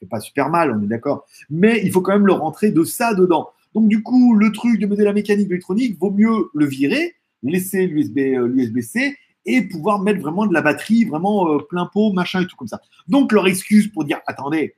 c'est 0.00 0.08
pas 0.08 0.20
super 0.20 0.48
mal, 0.48 0.72
on 0.72 0.82
est 0.82 0.86
d'accord. 0.86 1.26
Mais 1.50 1.80
il 1.84 1.92
faut 1.92 2.00
quand 2.00 2.12
même 2.12 2.26
le 2.26 2.32
rentrer 2.32 2.70
de 2.70 2.84
ça 2.84 3.14
dedans. 3.14 3.50
Donc 3.74 3.88
du 3.88 4.02
coup, 4.02 4.34
le 4.34 4.52
truc 4.52 4.80
de 4.80 4.86
de 4.86 5.04
la 5.04 5.12
mécanique 5.12 5.48
électronique, 5.48 5.98
vaut 5.98 6.10
mieux 6.10 6.50
le 6.54 6.66
virer, 6.66 7.14
laisser 7.42 7.86
l'USB 7.86 8.18
euh, 8.18 8.48
l'USB-C 8.48 9.16
et 9.46 9.62
pouvoir 9.62 10.00
mettre 10.00 10.20
vraiment 10.20 10.46
de 10.46 10.52
la 10.52 10.62
batterie, 10.62 11.04
vraiment 11.04 11.54
euh, 11.54 11.58
plein 11.58 11.86
pot, 11.86 12.12
machin 12.12 12.42
et 12.42 12.46
tout 12.46 12.56
comme 12.56 12.68
ça. 12.68 12.80
Donc 13.08 13.32
leur 13.32 13.46
excuse 13.46 13.88
pour 13.88 14.04
dire 14.04 14.20
attendez, 14.26 14.74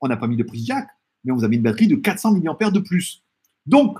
on 0.00 0.08
n'a 0.08 0.16
pas 0.16 0.26
mis 0.26 0.36
de 0.36 0.42
prise 0.42 0.66
jack, 0.66 0.88
mais 1.24 1.32
vous 1.32 1.44
avez 1.44 1.56
une 1.56 1.62
batterie 1.62 1.88
de 1.88 1.96
400 1.96 2.40
mAh 2.40 2.70
de 2.70 2.80
plus. 2.80 3.22
Donc, 3.66 3.98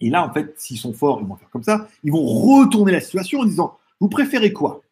et 0.00 0.10
là 0.10 0.26
en 0.28 0.32
fait, 0.32 0.54
s'ils 0.58 0.78
sont 0.78 0.92
forts, 0.92 1.20
ils 1.22 1.28
vont 1.28 1.36
faire 1.36 1.50
comme 1.50 1.62
ça, 1.62 1.88
ils 2.02 2.12
vont 2.12 2.24
retourner 2.24 2.92
la 2.92 3.00
situation 3.00 3.40
en 3.40 3.44
disant 3.44 3.78
vous 4.00 4.08
préférez 4.08 4.52
quoi? 4.52 4.82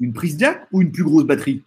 Une 0.00 0.12
prise 0.12 0.38
jack 0.38 0.66
ou 0.72 0.82
une 0.82 0.90
plus 0.90 1.04
grosse 1.04 1.24
batterie? 1.24 1.62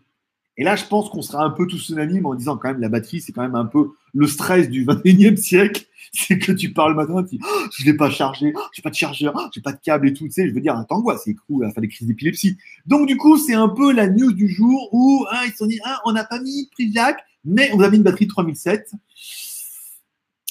Et 0.59 0.63
là, 0.63 0.75
je 0.75 0.83
pense 0.83 1.09
qu'on 1.09 1.21
sera 1.21 1.41
un 1.45 1.51
peu 1.51 1.65
tous 1.67 1.87
unanimes 1.87 2.25
en 2.25 2.35
disant 2.35 2.57
quand 2.57 2.67
même 2.67 2.81
la 2.81 2.89
batterie, 2.89 3.21
c'est 3.21 3.31
quand 3.31 3.41
même 3.41 3.55
un 3.55 3.65
peu 3.65 3.91
le 4.13 4.27
stress 4.27 4.69
du 4.69 4.85
21e 4.85 5.37
siècle. 5.37 5.85
C'est 6.11 6.37
que 6.37 6.51
tu 6.51 6.73
parles 6.73 6.95
maintenant, 6.95 7.23
tu 7.23 7.37
dis 7.37 7.41
oh, 7.43 7.65
je 7.77 7.85
l'ai 7.85 7.93
pas 7.93 8.09
chargé, 8.09 8.51
oh, 8.55 8.61
j'ai 8.73 8.81
pas 8.81 8.89
de 8.89 8.95
chargeur, 8.95 9.33
oh, 9.37 9.47
j'ai 9.53 9.61
pas 9.61 9.71
de 9.71 9.79
câble 9.81 10.09
et 10.09 10.13
tout. 10.13 10.25
Tu 10.25 10.31
sais, 10.31 10.49
je 10.49 10.53
veux 10.53 10.59
dire, 10.59 10.75
attends 10.75 11.01
quoi, 11.01 11.17
c'est 11.17 11.35
cool, 11.35 11.65
à 11.65 11.71
faire 11.71 11.81
des 11.81 11.87
crises 11.87 12.07
d'épilepsie. 12.07 12.57
Donc 12.87 13.07
du 13.07 13.15
coup, 13.15 13.37
c'est 13.37 13.53
un 13.53 13.69
peu 13.69 13.93
la 13.93 14.09
news 14.09 14.33
du 14.33 14.49
jour 14.49 14.89
où 14.91 15.25
hein, 15.31 15.41
ils 15.45 15.51
se 15.51 15.57
sont 15.57 15.67
dit 15.67 15.79
ah, 15.85 16.01
on 16.05 16.11
n'a 16.11 16.25
pas 16.25 16.41
mis 16.41 16.67
prise 16.71 16.93
jack, 16.93 17.23
mais 17.45 17.69
on 17.73 17.79
a 17.79 17.89
mis 17.89 17.97
une 17.97 18.03
batterie 18.03 18.27
3007 18.27 18.91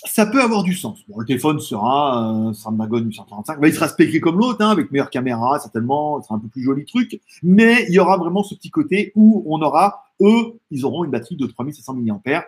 ça 0.09 0.27
peut 0.27 0.43
avoir 0.43 0.63
du 0.63 0.75
sens. 0.75 0.99
Le 1.17 1.25
téléphone 1.25 1.61
sera 1.61 2.19
un 2.19 2.53
Snapdragon 2.53 2.99
845. 2.99 3.59
il 3.63 3.75
sera 3.75 3.89
spéqué 3.89 4.21
comme 4.21 4.39
l'autre, 4.39 4.65
hein, 4.65 4.71
avec 4.71 4.91
meilleure 4.91 5.11
caméra, 5.11 5.59
certainement. 5.59 6.21
Ce 6.21 6.27
sera 6.27 6.37
un 6.37 6.39
peu 6.39 6.49
plus 6.49 6.63
joli 6.63 6.85
truc. 6.85 7.21
Mais 7.43 7.85
il 7.89 7.95
y 7.95 7.99
aura 7.99 8.17
vraiment 8.17 8.43
ce 8.43 8.55
petit 8.55 8.71
côté 8.71 9.13
où 9.15 9.45
on 9.47 9.61
aura, 9.63 10.05
eux, 10.21 10.59
ils 10.71 10.85
auront 10.85 11.05
une 11.05 11.11
batterie 11.11 11.37
de 11.37 11.47
3700 11.47 11.95
mAh. 11.95 12.45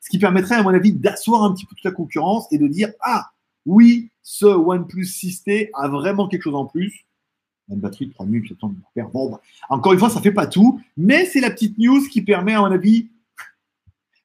Ce 0.00 0.08
qui 0.08 0.18
permettrait, 0.18 0.54
à 0.56 0.62
mon 0.62 0.70
avis, 0.70 0.92
d'asseoir 0.92 1.42
un 1.42 1.52
petit 1.52 1.66
peu 1.66 1.74
toute 1.74 1.84
la 1.84 1.90
concurrence 1.90 2.46
et 2.52 2.58
de 2.58 2.66
dire, 2.66 2.90
ah, 3.02 3.26
oui, 3.66 4.10
ce 4.22 4.46
OnePlus 4.46 5.04
6T 5.04 5.70
a 5.74 5.88
vraiment 5.88 6.28
quelque 6.28 6.42
chose 6.42 6.54
en 6.54 6.66
plus. 6.66 7.04
Une 7.68 7.80
batterie 7.80 8.06
de 8.06 8.12
3700 8.14 8.72
mAh. 8.96 9.04
Bon, 9.12 9.30
bah, 9.30 9.40
encore 9.68 9.92
une 9.92 9.98
fois, 9.98 10.10
ça 10.10 10.20
fait 10.20 10.32
pas 10.32 10.46
tout, 10.46 10.80
mais 10.96 11.26
c'est 11.26 11.40
la 11.40 11.50
petite 11.50 11.78
news 11.78 12.00
qui 12.10 12.22
permet, 12.22 12.54
à 12.54 12.60
mon 12.60 12.66
avis, 12.66 13.08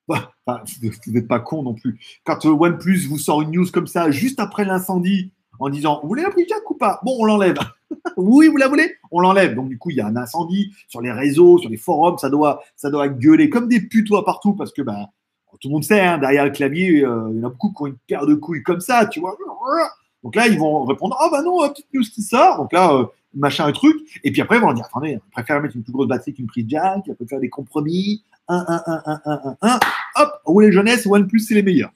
vous 0.08 1.12
n'êtes 1.12 1.28
pas 1.28 1.40
con 1.40 1.64
non 1.64 1.74
plus. 1.74 2.00
Quand 2.24 2.46
euh, 2.46 2.50
OnePlus 2.50 3.08
vous 3.08 3.18
sort 3.18 3.42
une 3.42 3.52
news 3.52 3.66
comme 3.72 3.88
ça, 3.88 4.12
juste 4.12 4.40
après 4.40 4.66
l'incendie, 4.66 5.32
en 5.60 5.70
disant 5.70 6.00
Vous 6.02 6.08
voulez 6.08 6.24
la 6.24 6.30
jack 6.30 6.70
ou 6.70 6.76
pas? 6.76 7.00
Bon, 7.04 7.16
on 7.20 7.26
l'enlève. 7.26 7.58
oui, 8.18 8.48
vous 8.48 8.58
la 8.58 8.68
voulez? 8.68 8.96
On 9.12 9.20
l'enlève. 9.20 9.56
Donc, 9.56 9.70
du 9.70 9.78
coup, 9.78 9.90
il 9.90 9.98
y 9.98 10.02
a 10.02 10.08
un 10.08 10.16
incendie 10.16 10.72
sur 10.88 11.02
les 11.02 11.12
réseaux, 11.12 11.58
sur 11.58 11.70
les 11.70 11.78
forums, 11.78 12.18
ça 12.18 12.30
doit, 12.30 12.62
ça 12.76 12.90
doit 12.90 13.08
gueuler 13.08 13.50
comme 13.50 13.68
des 13.68 13.82
putois 13.82 14.26
partout 14.26 14.54
parce 14.54 14.72
que 14.72 14.82
bah, 14.82 15.10
tout 15.60 15.70
le 15.70 15.74
monde 15.74 15.84
sait, 15.84 16.02
hein, 16.02 16.18
derrière 16.18 16.46
le 16.46 16.52
clavier, 16.52 17.04
euh, 17.04 17.30
il 17.32 17.40
y 17.40 17.44
en 17.44 17.48
a 17.48 17.50
beaucoup 17.50 17.72
qui 17.72 17.84
ont 17.84 17.88
une 17.88 17.98
paire 18.08 18.26
de 18.26 18.36
couilles 18.36 18.64
comme 18.64 18.82
ça, 18.82 19.06
tu 19.06 19.20
vois. 19.20 19.38
Donc 20.24 20.36
là, 20.36 20.48
ils 20.48 20.60
vont 20.60 20.84
répondre 20.86 21.16
Ah, 21.20 21.30
bah 21.32 21.42
non, 21.42 21.68
petite 21.70 21.88
news 21.94 22.04
qui 22.04 22.22
sort. 22.22 22.58
Donc 22.58 22.74
là, 22.74 22.94
euh, 22.94 23.06
machin, 23.36 23.72
truc. 23.72 23.98
Et 24.24 24.32
puis 24.32 24.42
après, 24.42 24.58
ils 24.58 24.62
vont 24.62 24.74
dire 24.74 24.86
Attendez, 24.86 25.18
on 25.18 25.32
préfère 25.32 25.62
mettre 25.62 25.76
une 25.76 25.84
plus 25.84 25.94
grosse 25.94 26.08
batterie 26.08 26.34
qu'une 26.34 26.48
prise 26.48 26.66
jack, 26.68 27.04
on 27.08 27.14
peut 27.14 27.26
faire 27.26 27.40
des 27.40 27.50
compromis. 27.50 28.24
1, 28.48 28.56
1, 28.56 28.84
1, 28.86 29.04
1, 29.06 29.22
1, 29.26 29.42
1, 29.44 29.58
1. 29.62 29.80
Hop, 30.18 30.42
roulez 30.46 30.72
jeunesse, 30.72 31.06
OnePlus, 31.06 31.40
c'est 31.40 31.56
les 31.56 31.64
meilleurs. 31.64 31.92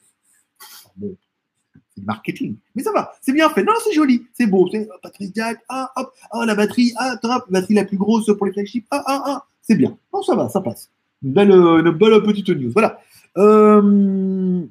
C'est 1.00 2.02
le 2.02 2.06
marketing. 2.06 2.56
Mais 2.76 2.84
ça 2.84 2.92
va, 2.92 3.14
c'est 3.22 3.34
bien 3.34 3.50
fait. 3.50 3.64
Non, 3.64 3.74
c'est 3.84 3.94
joli, 3.94 4.26
c'est 4.34 4.48
beau. 4.48 4.68
C'est 4.72 4.88
batterie 5.04 5.32
jack, 5.36 5.60
ah, 5.70 5.92
hop, 5.96 6.12
ah, 6.32 6.46
la 6.46 6.56
batterie, 6.56 6.94
ah, 6.98 7.16
batterie 7.50 7.76
la 7.76 7.86
plus 7.86 7.98
grosse 7.98 8.26
pour 8.36 8.46
les 8.46 8.54
flagships, 8.54 8.88
ah, 8.92 9.04
ah, 9.06 9.24
ah, 9.26 9.46
c'est 9.62 9.76
bien. 9.76 9.98
Non, 10.14 10.22
ça 10.24 10.36
va, 10.36 10.50
ça 10.50 10.62
passe. 10.62 10.90
Une 11.24 11.34
belle, 11.34 11.52
une 11.52 11.92
belle 11.92 12.22
petite 12.24 12.50
news. 12.50 12.72
Voilà. 12.72 13.00
Euh, 13.38 14.66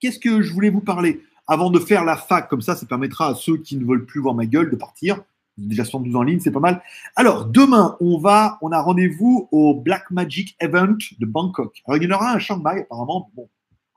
Qu'est-ce 0.00 0.18
que 0.18 0.42
je 0.42 0.52
voulais 0.52 0.70
vous 0.70 0.80
parler? 0.80 1.22
Avant 1.46 1.70
de 1.70 1.78
faire 1.78 2.04
la 2.04 2.16
fac, 2.16 2.48
comme 2.48 2.60
ça, 2.60 2.74
ça 2.74 2.86
permettra 2.86 3.28
à 3.28 3.34
ceux 3.34 3.56
qui 3.56 3.76
ne 3.76 3.84
veulent 3.84 4.04
plus 4.04 4.20
voir 4.20 4.34
ma 4.34 4.46
gueule 4.46 4.70
de 4.70 4.76
partir. 4.76 5.22
Déjà 5.58 5.84
72 5.84 6.16
en 6.16 6.22
ligne, 6.22 6.40
c'est 6.40 6.50
pas 6.50 6.60
mal. 6.60 6.82
Alors, 7.14 7.46
demain, 7.46 7.96
on 8.00 8.18
va, 8.18 8.58
on 8.62 8.72
a 8.72 8.80
rendez-vous 8.80 9.48
au 9.52 9.74
Black 9.74 10.10
Magic 10.10 10.56
Event 10.60 10.96
de 11.18 11.26
Bangkok. 11.26 11.82
Alors, 11.86 12.02
il 12.02 12.08
y 12.08 12.12
en 12.12 12.16
aura 12.16 12.32
un 12.32 12.36
à 12.36 12.38
Chiang 12.38 12.58
Mai, 12.58 12.82
apparemment. 12.82 13.30
Bon, 13.34 13.48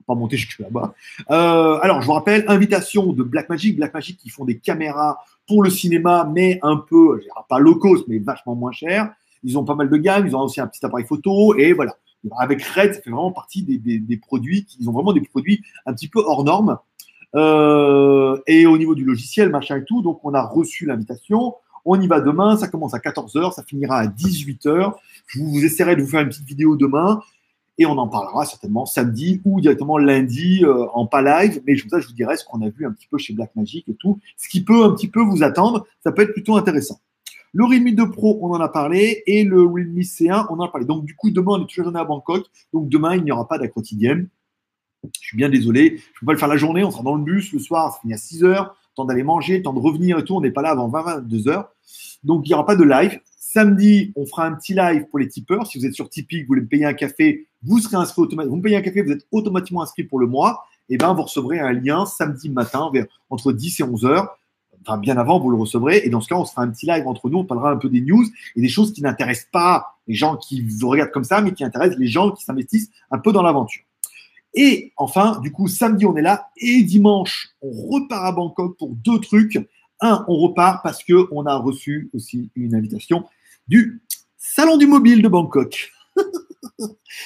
pas 0.08 0.16
monter 0.16 0.38
jusque 0.38 0.60
là-bas. 0.60 0.94
Euh, 1.30 1.80
alors, 1.82 2.02
je 2.02 2.08
vous 2.08 2.14
rappelle, 2.14 2.44
invitation 2.48 3.14
de 3.14 3.24
Black 3.24 3.50
Magic. 3.50 3.78
Black 3.78 3.94
Magic 3.94 4.18
qui 4.18 4.30
font 4.30 4.46
des 4.46 4.58
caméras 4.58 5.24
pour 5.48 5.64
le 5.64 5.70
cinéma, 5.70 6.30
mais 6.34 6.60
un 6.64 6.78
peu, 6.78 7.22
pas 7.48 7.60
low 7.60 7.76
cost, 7.76 8.06
mais 8.08 8.18
vachement 8.18 8.56
moins 8.56 8.72
cher. 8.72 9.14
Ils 9.44 9.58
ont 9.58 9.64
pas 9.64 9.76
mal 9.76 9.90
de 9.90 9.98
gammes, 9.98 10.28
ils 10.28 10.36
ont 10.36 10.42
aussi 10.42 10.60
un 10.60 10.68
petit 10.68 10.86
appareil 10.86 11.06
photo, 11.06 11.56
et 11.56 11.74
voilà. 11.74 11.96
Avec 12.38 12.62
Red, 12.62 12.96
ça 12.96 13.02
fait 13.02 13.12
vraiment 13.12 13.32
partie 13.32 13.64
des, 13.64 13.78
des, 13.78 13.98
des 13.98 14.18
produits, 14.18 14.68
ils 14.80 14.90
ont 14.90 14.92
vraiment 14.92 15.14
des 15.14 15.22
produits 15.22 15.64
un 15.86 15.94
petit 15.94 16.10
peu 16.10 16.20
hors 16.20 16.44
normes. 16.44 16.78
Euh, 17.36 18.38
et 18.48 18.66
au 18.66 18.78
niveau 18.78 18.96
du 18.96 19.06
logiciel, 19.06 19.50
machin 19.50 19.78
et 19.78 19.86
tout, 19.86 20.02
donc 20.02 20.20
on 20.24 20.34
a 20.34 20.42
reçu 20.42 20.86
l'invitation. 20.86 21.56
On 21.86 22.00
y 22.00 22.08
va 22.08 22.22
demain, 22.22 22.58
ça 22.58 22.68
commence 22.68 22.94
à 22.94 23.00
14h, 23.00 23.54
ça 23.54 23.64
finira 23.64 24.00
à 24.00 24.08
18h. 24.08 24.94
Je 25.28 25.40
vous, 25.40 25.64
essaierai 25.64 25.96
de 25.96 26.02
vous 26.02 26.08
faire 26.08 26.22
une 26.22 26.30
petite 26.30 26.48
vidéo 26.48 26.76
demain 26.76 27.22
et 27.78 27.86
on 27.86 27.98
en 27.98 28.08
parlera 28.08 28.46
certainement 28.46 28.86
samedi 28.86 29.42
ou 29.46 29.62
directement 29.62 29.98
lundi 29.98 30.64
euh, 30.64 30.86
en 30.94 31.08
pas 31.08 31.22
live. 31.22 31.62
Mais 31.66 31.76
je 31.78 31.86
vous, 31.88 32.00
je 32.00 32.08
vous 32.08 32.14
dirai 32.14 32.36
ce 32.36 32.44
qu'on 32.44 32.62
a 32.62 32.70
vu 32.70 32.86
un 32.86 32.92
petit 32.92 33.08
peu 33.08 33.18
chez 33.18 33.34
Blackmagic 33.34 33.88
et 33.88 33.94
tout, 33.94 34.20
ce 34.38 34.50
qui 34.50 34.64
peut 34.64 34.84
un 34.84 34.92
petit 34.92 35.08
peu 35.08 35.22
vous 35.22 35.44
attendre. 35.44 35.88
Ça 36.04 36.12
peut 36.12 36.24
être 36.24 36.34
plutôt 36.34 36.58
intéressant. 36.58 37.00
Le 37.54 37.66
Realme 37.66 37.92
2 37.92 38.12
Pro, 38.12 38.38
on 38.44 38.52
en 38.52 38.60
a 38.60 38.70
parlé, 38.70 39.24
et 39.26 39.44
le 39.44 39.64
Realme 39.64 40.02
C1, 40.02 40.48
on 40.52 40.60
en 40.60 40.66
a 40.66 40.68
parlé. 40.68 40.86
Donc, 40.86 41.06
du 41.06 41.16
coup, 41.16 41.32
demain, 41.32 41.54
on 41.54 41.64
est 41.64 41.68
toujours 41.68 41.96
à 41.96 42.04
Bangkok. 42.04 42.46
Donc, 42.74 42.90
demain, 42.90 43.16
il 43.16 43.24
n'y 43.24 43.32
aura 43.32 43.48
pas 43.48 43.58
quotidienne. 43.68 44.28
Je 45.04 45.20
suis 45.20 45.38
bien 45.38 45.50
désolé. 45.50 45.90
Je 45.90 45.94
ne 45.96 46.20
peux 46.20 46.26
pas 46.26 46.34
le 46.34 46.38
faire 46.38 46.48
la 46.48 46.58
journée. 46.58 46.84
On 46.84 46.92
sera 46.92 47.04
dans 47.04 47.16
le 47.16 47.24
bus 47.24 47.54
le 47.54 47.60
soir. 47.60 47.94
Ça 47.94 48.00
finit 48.02 48.14
à 48.14 48.18
6 48.18 48.44
heures. 48.44 48.76
Temps 48.96 49.06
d'aller 49.06 49.24
manger, 49.24 49.62
temps 49.62 49.74
de 49.74 49.80
revenir 49.80 50.20
et 50.20 50.24
tout. 50.24 50.36
On 50.36 50.42
n'est 50.42 50.52
pas 50.52 50.62
là 50.62 50.72
avant 50.72 50.90
20-22 50.90 51.50
heures. 51.50 51.70
Donc, 52.24 52.46
il 52.46 52.50
n'y 52.50 52.54
aura 52.54 52.66
pas 52.66 52.76
de 52.76 52.84
live. 52.84 53.20
Samedi, 53.38 54.12
on 54.16 54.26
fera 54.26 54.46
un 54.46 54.54
petit 54.54 54.74
live 54.74 55.06
pour 55.10 55.20
les 55.20 55.28
tipeurs. 55.28 55.66
Si 55.66 55.80
vous 55.80 55.86
êtes 55.86 55.94
sur 55.94 56.10
Tipeee, 56.10 56.42
vous 56.42 56.50
voulez 56.50 56.62
me 56.62 56.68
payer 56.68 56.86
un 56.86 56.94
café, 56.94 57.48
vous 57.64 57.80
serez 57.80 57.96
inscrit 57.96 58.22
automatiquement. 58.22 58.52
Vous 58.52 58.58
me 58.58 58.62
payez 58.62 58.76
un 58.76 58.82
café, 58.82 59.02
vous 59.02 59.12
êtes 59.12 59.26
automatiquement 59.32 59.82
inscrit 59.82 60.04
pour 60.04 60.20
le 60.20 60.28
mois. 60.28 60.66
Et 60.90 60.96
eh 60.96 60.98
ben, 60.98 61.14
vous 61.14 61.22
recevrez 61.22 61.60
un 61.60 61.72
lien 61.72 62.06
samedi 62.06 62.50
matin 62.50 62.92
entre 63.30 63.52
10 63.52 63.80
et 63.80 63.84
11 63.84 64.06
heures. 64.06 64.38
Enfin, 64.82 64.98
bien 64.98 65.18
avant, 65.18 65.40
vous 65.40 65.52
le 65.52 65.58
recevrez. 65.58 66.02
Et 66.04 66.10
dans 66.10 66.22
ce 66.22 66.28
cas, 66.28 66.36
on 66.36 66.46
se 66.46 66.52
fera 66.52 66.64
un 66.64 66.70
petit 66.70 66.88
live 66.88 67.08
entre 67.08 67.30
nous. 67.30 67.40
On 67.40 67.46
parlera 67.46 67.72
un 67.72 67.78
peu 67.78 67.90
des 67.90 68.02
news 68.02 68.26
et 68.56 68.62
des 68.62 68.70
choses 68.70 68.94
qui 68.94 69.02
n'intéressent 69.02 69.50
pas 69.52 69.98
les 70.08 70.16
gens 70.16 70.36
qui 70.36 70.62
vous 70.62 70.90
regardent 70.90 71.12
comme 71.12 71.24
ça, 71.24 71.42
mais 71.42 71.54
qui 71.54 71.64
intéressent 71.64 72.00
les 72.00 72.08
gens 72.08 72.32
qui 72.32 72.44
s'investissent 72.44 72.90
un 73.12 73.20
peu 73.20 73.32
dans 73.32 73.44
l'aventure. 73.44 73.84
Et 74.54 74.94
enfin, 74.98 75.40
du 75.42 75.52
coup, 75.52 75.68
samedi, 75.68 76.06
on 76.06 76.16
est 76.16 76.22
là. 76.22 76.50
Et 76.58 76.84
dimanche, 76.84 77.50
on 77.62 77.72
repart 77.72 78.26
à 78.26 78.32
Bangkok 78.32 78.78
pour 78.78 78.90
deux 78.90 79.20
trucs. 79.20 79.60
Un, 80.02 80.26
on 80.28 80.38
repart 80.38 80.82
parce 80.84 81.04
qu'on 81.04 81.46
a 81.46 81.56
reçu 81.58 82.10
aussi 82.14 82.50
une 82.56 82.74
invitation 82.74 83.26
du 83.68 84.02
Salon 84.38 84.78
du 84.78 84.88
Mobile 84.88 85.22
de 85.22 85.28
Bangkok. 85.28 85.92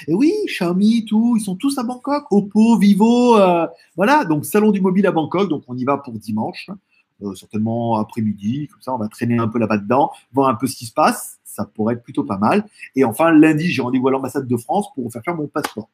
et 0.08 0.13
oui, 0.13 0.34
Xiaomi, 0.48 1.06
tout, 1.06 1.38
ils 1.38 1.44
sont 1.44 1.56
tous 1.56 1.77
à 1.77 1.84
Bangkok. 1.84 2.25
Oppo, 2.32 2.77
Vivo, 2.77 3.38
euh, 3.38 3.68
voilà. 3.96 4.25
Donc, 4.25 4.46
Salon 4.46 4.72
du 4.72 4.82
Mobile 4.82 5.08
à 5.08 5.12
Bangkok. 5.12 5.50
Donc, 5.50 5.63
on 5.68 5.77
y 5.77 5.86
va 5.86 5.98
pour 5.98 6.13
dimanche. 6.13 6.70
Euh, 7.22 7.36
certainement 7.36 7.98
après-midi, 7.98 8.68
comme 8.68 8.82
ça, 8.82 8.94
on 8.94 8.98
va 8.98 9.08
traîner 9.08 9.38
un 9.38 9.48
peu 9.48 9.60
là-bas 9.60 9.77
dedans, 9.77 10.12
voir 10.34 10.50
un 10.50 10.56
peu 10.56 10.68
ce 10.68 10.75
qui 10.75 10.86
se 10.86 10.94
passe. 10.94 11.39
Ça 11.46 11.65
pourrait 11.65 11.94
être 11.94 12.03
plutôt 12.03 12.24
pas 12.24 12.38
mal. 12.38 12.65
Et 12.96 13.03
enfin, 13.03 13.32
lundi, 13.32 13.72
j'ai 13.72 13.82
rendez-vous 13.82 14.08
à 14.08 14.12
l'ambassade 14.12 14.48
de 14.48 14.58
France 14.58 14.88
pour 14.94 15.12
faire 15.12 15.24
faire 15.24 15.36
mon 15.36 15.48
passeport. 15.48 15.89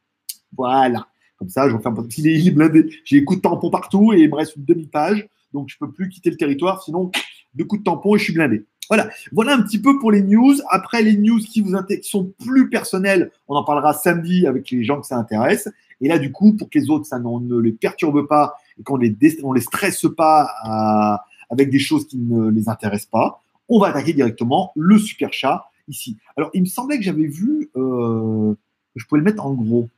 Voilà. 0.55 1.07
Comme 1.39 1.49
ça, 1.49 1.69
je 1.69 1.75
vais 1.75 1.81
faire 1.81 1.91
un 1.91 2.07
il 2.17 2.47
est 2.47 2.51
blindé. 2.51 2.89
J'ai 3.05 3.23
coups 3.23 3.39
de 3.39 3.41
tampon 3.41 3.69
partout 3.69 4.13
et 4.13 4.19
il 4.19 4.29
me 4.29 4.35
reste 4.35 4.57
une 4.57 4.65
demi-page. 4.65 5.27
Donc, 5.53 5.69
je 5.69 5.77
peux 5.79 5.89
plus 5.89 6.09
quitter 6.09 6.29
le 6.29 6.37
territoire. 6.37 6.83
Sinon, 6.83 7.11
deux 7.55 7.63
coups 7.63 7.81
de 7.81 7.85
tampon 7.85 8.15
et 8.15 8.19
je 8.19 8.25
suis 8.25 8.33
blindé. 8.33 8.65
Voilà. 8.89 9.09
Voilà 9.31 9.53
un 9.53 9.61
petit 9.61 9.79
peu 9.79 9.97
pour 9.99 10.11
les 10.11 10.21
news. 10.21 10.55
Après, 10.69 11.01
les 11.01 11.15
news 11.15 11.39
qui 11.39 11.61
vous 11.61 11.75
sont 12.03 12.33
plus 12.43 12.69
personnelles, 12.69 13.31
on 13.47 13.55
en 13.55 13.63
parlera 13.63 13.93
samedi 13.93 14.45
avec 14.47 14.69
les 14.69 14.83
gens 14.83 14.99
que 14.99 15.07
ça 15.07 15.17
intéresse. 15.17 15.69
Et 16.01 16.07
là, 16.07 16.17
du 16.19 16.31
coup, 16.31 16.53
pour 16.53 16.69
que 16.69 16.77
les 16.77 16.89
autres, 16.89 17.05
ça 17.05 17.19
ne 17.19 17.59
les 17.59 17.71
perturbe 17.71 18.27
pas 18.27 18.55
et 18.79 18.83
qu'on 18.83 18.97
les, 18.97 19.15
les 19.19 19.61
stresse 19.61 20.05
pas 20.15 21.19
avec 21.49 21.69
des 21.69 21.79
choses 21.79 22.07
qui 22.07 22.17
ne 22.17 22.49
les 22.49 22.69
intéressent 22.69 23.09
pas, 23.09 23.41
on 23.69 23.79
va 23.79 23.87
attaquer 23.87 24.13
directement 24.13 24.71
le 24.75 24.97
super 24.97 25.33
chat 25.33 25.65
ici. 25.87 26.17
Alors, 26.37 26.49
il 26.53 26.61
me 26.61 26.67
semblait 26.67 26.97
que 26.97 27.03
j'avais 27.03 27.27
vu, 27.27 27.69
euh, 27.75 28.53
je 28.95 29.05
pouvais 29.05 29.19
le 29.19 29.25
mettre 29.25 29.45
en 29.45 29.53
gros 29.53 29.89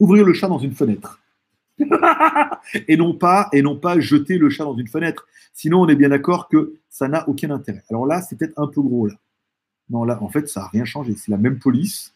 ouvrir 0.00 0.24
le 0.24 0.32
chat 0.32 0.48
dans 0.48 0.58
une 0.58 0.74
fenêtre. 0.74 1.20
et 2.88 2.96
non 2.96 3.14
pas 3.14 3.48
et 3.52 3.60
non 3.60 3.76
pas 3.76 3.98
jeter 3.98 4.38
le 4.38 4.50
chat 4.50 4.64
dans 4.64 4.76
une 4.76 4.88
fenêtre. 4.88 5.26
Sinon, 5.52 5.82
on 5.82 5.88
est 5.88 5.96
bien 5.96 6.08
d'accord 6.08 6.48
que 6.48 6.74
ça 6.88 7.08
n'a 7.08 7.28
aucun 7.28 7.50
intérêt. 7.50 7.82
Alors 7.90 8.06
là, 8.06 8.22
c'est 8.22 8.36
peut-être 8.36 8.58
un 8.58 8.66
peu 8.66 8.80
gros 8.80 9.06
là. 9.06 9.14
Non, 9.90 10.04
là, 10.04 10.22
en 10.22 10.28
fait, 10.28 10.48
ça 10.48 10.60
n'a 10.60 10.68
rien 10.68 10.84
changé. 10.84 11.14
C'est 11.16 11.30
la 11.30 11.36
même 11.36 11.58
police. 11.58 12.14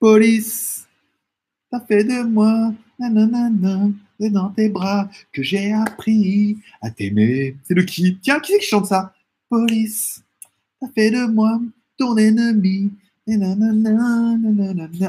Police, 0.00 0.88
t'as 1.70 1.80
fait 1.80 2.04
de 2.04 2.22
moi, 2.24 2.72
nanana, 2.98 3.88
c'est 4.18 4.30
dans 4.30 4.50
tes 4.50 4.68
bras 4.68 5.08
que 5.32 5.42
j'ai 5.42 5.72
appris 5.72 6.58
à 6.80 6.90
t'aimer. 6.90 7.56
C'est 7.64 7.74
le 7.74 7.82
qui? 7.82 8.18
Tiens, 8.20 8.40
qui 8.40 8.52
c'est 8.52 8.58
qui 8.58 8.66
chante 8.66 8.86
ça? 8.86 9.12
Police, 9.48 10.22
t'as 10.80 10.88
fait 10.88 11.10
de 11.10 11.26
moi 11.26 11.60
ton 11.96 12.16
ennemi. 12.16 12.92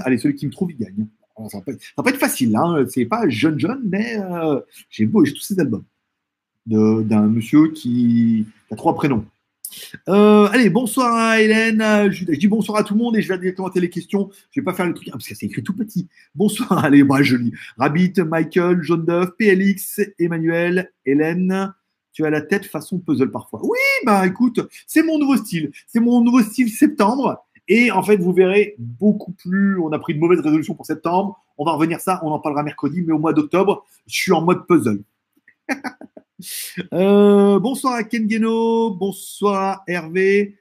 Allez, 0.05 0.17
celui 0.17 0.35
qui 0.35 0.45
me 0.45 0.51
trouve, 0.51 0.71
il 0.71 0.77
gagne. 0.77 1.07
ça, 1.49 1.59
va 1.59 2.03
pas, 2.03 2.09
être 2.09 2.17
facile, 2.17 2.55
hein. 2.55 2.85
c'est 2.89 3.05
pas 3.05 3.27
jeune 3.29 3.59
jeune, 3.59 3.81
mais 3.85 4.17
euh, 4.17 4.59
j'ai 4.89 5.05
beau, 5.05 5.23
j'ai 5.25 5.33
tous 5.33 5.41
ces 5.41 5.59
albums 5.59 5.85
d'un 6.65 7.27
monsieur 7.27 7.71
qui 7.71 8.45
a 8.71 8.75
trois 8.75 8.93
prénoms. 8.93 9.25
Euh, 10.07 10.47
allez, 10.51 10.69
bonsoir 10.69 11.13
à 11.13 11.41
Hélène. 11.41 12.11
Je, 12.11 12.25
dis 12.25 12.47
bonsoir 12.47 12.79
à 12.79 12.83
tout 12.83 12.93
le 12.93 12.99
monde 12.99 13.15
et 13.17 13.21
je 13.21 13.27
vais 13.27 13.37
directement 13.37 13.69
les 13.73 13.89
questions. 13.89 14.29
Je 14.51 14.61
vais 14.61 14.65
pas 14.65 14.73
faire 14.73 14.87
le 14.87 14.93
truc 14.93 15.09
parce 15.11 15.27
que 15.27 15.35
c'est 15.35 15.45
écrit 15.45 15.63
tout 15.63 15.75
petit. 15.75 16.07
Bonsoir, 16.35 16.71
allez, 16.85 17.03
bah, 17.03 17.21
je 17.21 17.35
lis. 17.35 17.53
Rabbit, 17.77 18.13
Michael, 18.17 18.81
Jaune 18.81 19.05
d'œuf, 19.05 19.29
PLX, 19.37 20.01
Emmanuel, 20.19 20.91
Hélène. 21.05 21.73
Tu 22.11 22.25
as 22.25 22.29
la 22.29 22.41
tête 22.41 22.65
façon 22.65 22.99
puzzle 22.99 23.31
parfois. 23.31 23.61
Oui, 23.63 23.77
bah 24.05 24.25
écoute, 24.25 24.59
c'est 24.87 25.03
mon 25.03 25.19
nouveau 25.19 25.37
style. 25.37 25.71
C'est 25.87 25.99
mon 25.99 26.21
nouveau 26.21 26.41
style 26.41 26.69
septembre. 26.69 27.45
Et 27.69 27.91
en 27.91 28.01
fait, 28.01 28.17
vous 28.17 28.33
verrez 28.33 28.75
beaucoup 28.79 29.31
plus. 29.31 29.79
On 29.79 29.91
a 29.91 29.99
pris 29.99 30.15
de 30.15 30.19
mauvaises 30.19 30.39
résolutions 30.39 30.73
pour 30.73 30.87
septembre. 30.87 31.39
On 31.59 31.63
va 31.63 31.73
revenir 31.73 32.01
ça. 32.01 32.19
On 32.23 32.31
en 32.31 32.39
parlera 32.39 32.63
mercredi. 32.63 33.03
Mais 33.03 33.13
au 33.13 33.19
mois 33.19 33.31
d'octobre, 33.31 33.85
je 34.07 34.15
suis 34.15 34.31
en 34.33 34.41
mode 34.41 34.65
puzzle. 34.67 35.03
Euh, 36.93 37.59
bonsoir 37.59 37.95
à 37.95 38.05
Ken 38.05 38.31
Geno. 38.31 38.91
Bonsoir 38.91 39.55
à 39.55 39.83
Hervé. 39.87 40.55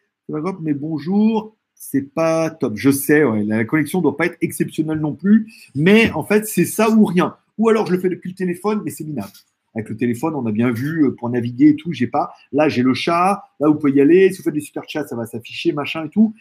Mais 0.61 0.75
bonjour. 0.75 1.55
C'est 1.77 2.13
pas 2.13 2.51
top. 2.51 2.73
Je 2.75 2.91
sais, 2.91 3.23
la 3.45 3.65
connexion 3.65 4.01
doit 4.01 4.17
pas 4.17 4.27
être 4.27 4.39
exceptionnelle 4.41 4.99
non 4.99 5.15
plus. 5.15 5.53
Mais 5.77 6.11
en 6.11 6.25
fait, 6.25 6.49
c'est 6.49 6.65
ça 6.65 6.91
ou 6.91 7.05
rien. 7.05 7.37
Ou 7.59 7.69
alors, 7.69 7.87
je 7.87 7.93
le 7.93 8.01
fais 8.01 8.09
depuis 8.09 8.31
le 8.31 8.35
téléphone, 8.35 8.83
mais 8.85 8.91
c'est 8.91 9.05
minable. 9.05 9.31
Avec 9.77 9.89
le 9.89 9.97
téléphone, 9.97 10.35
on 10.35 10.45
a 10.47 10.51
bien 10.51 10.73
vu 10.73 11.05
euh, 11.05 11.15
pour 11.15 11.31
naviguer 11.31 11.69
et 11.69 11.77
tout. 11.77 11.93
J'ai 11.93 12.09
pas. 12.09 12.33
Là, 12.51 12.69
j'ai 12.69 12.83
le 12.83 12.95
chat. 12.95 13.45
Là, 13.61 13.69
vous 13.69 13.77
pouvez 13.77 13.93
y 13.93 14.01
aller. 14.01 14.33
Si 14.33 14.39
vous 14.39 14.43
faites 14.43 14.55
des 14.55 14.61
super 14.61 14.83
chats, 14.89 15.07
ça 15.07 15.15
va 15.15 15.27
s'afficher, 15.27 15.71
machin 15.71 16.07
et 16.07 16.09
tout 16.09 16.35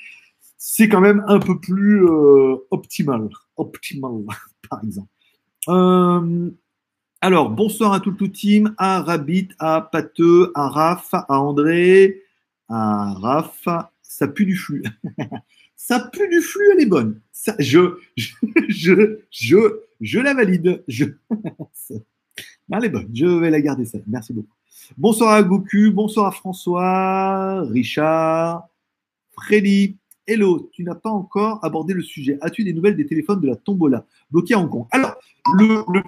c'est 0.58 0.90
quand 0.90 1.02
même 1.02 1.24
un 1.28 1.40
peu 1.40 1.60
plus 1.60 2.04
euh, 2.06 2.58
optimal. 2.72 3.30
Optimal, 3.56 4.24
par 4.70 4.84
exemple. 4.84 5.10
Euh, 5.70 6.50
alors, 7.22 7.50
bonsoir 7.50 7.94
à 7.94 8.00
tout 8.00 8.16
le 8.20 8.32
team, 8.32 8.74
à 8.78 9.02
Rabbit, 9.02 9.50
à 9.60 9.82
Pateux, 9.82 10.52
à 10.56 10.70
Raph, 10.70 11.14
à 11.14 11.40
André, 11.40 12.24
à 12.70 13.14
Raph. 13.14 13.68
Ça 14.02 14.28
pue 14.28 14.46
du 14.46 14.56
flux. 14.56 14.84
ça 15.76 16.00
pue 16.12 16.28
du 16.30 16.42
flux, 16.42 16.70
elle 16.74 16.82
est 16.82 16.88
bonne. 16.88 17.22
Je, 17.60 17.98
je, 18.68 19.20
je, 19.30 19.80
je 20.02 20.20
la 20.20 20.34
valide. 20.34 20.84
Je... 20.88 21.06
elle 22.72 22.86
est 22.86 22.90
bonne. 22.90 23.10
Je 23.14 23.26
vais 23.26 23.50
la 23.50 23.62
garder, 23.62 23.86
ça. 23.86 24.00
Merci 24.08 24.34
beaucoup. 24.34 24.54
Bonsoir 24.98 25.34
à 25.34 25.44
Goku, 25.44 25.92
bonsoir 25.92 26.28
à 26.28 26.32
François, 26.32 27.62
Richard, 27.64 28.70
Freddy, 29.32 29.98
Hello, 30.30 30.70
tu 30.74 30.84
n'as 30.84 30.96
pas 30.96 31.10
encore 31.10 31.64
abordé 31.64 31.94
le 31.94 32.02
sujet. 32.02 32.38
As-tu 32.42 32.66
des 32.66 32.74
nouvelles 32.74 32.98
des 32.98 33.06
téléphones 33.06 33.40
de 33.40 33.48
la 33.48 33.56
tombola 33.56 34.06
bloqués 34.30 34.56
à 34.56 34.60
Hong 34.60 34.70
Kong? 34.70 34.86
Alors, 34.92 35.16
le, 35.54 35.86
le 35.88 36.04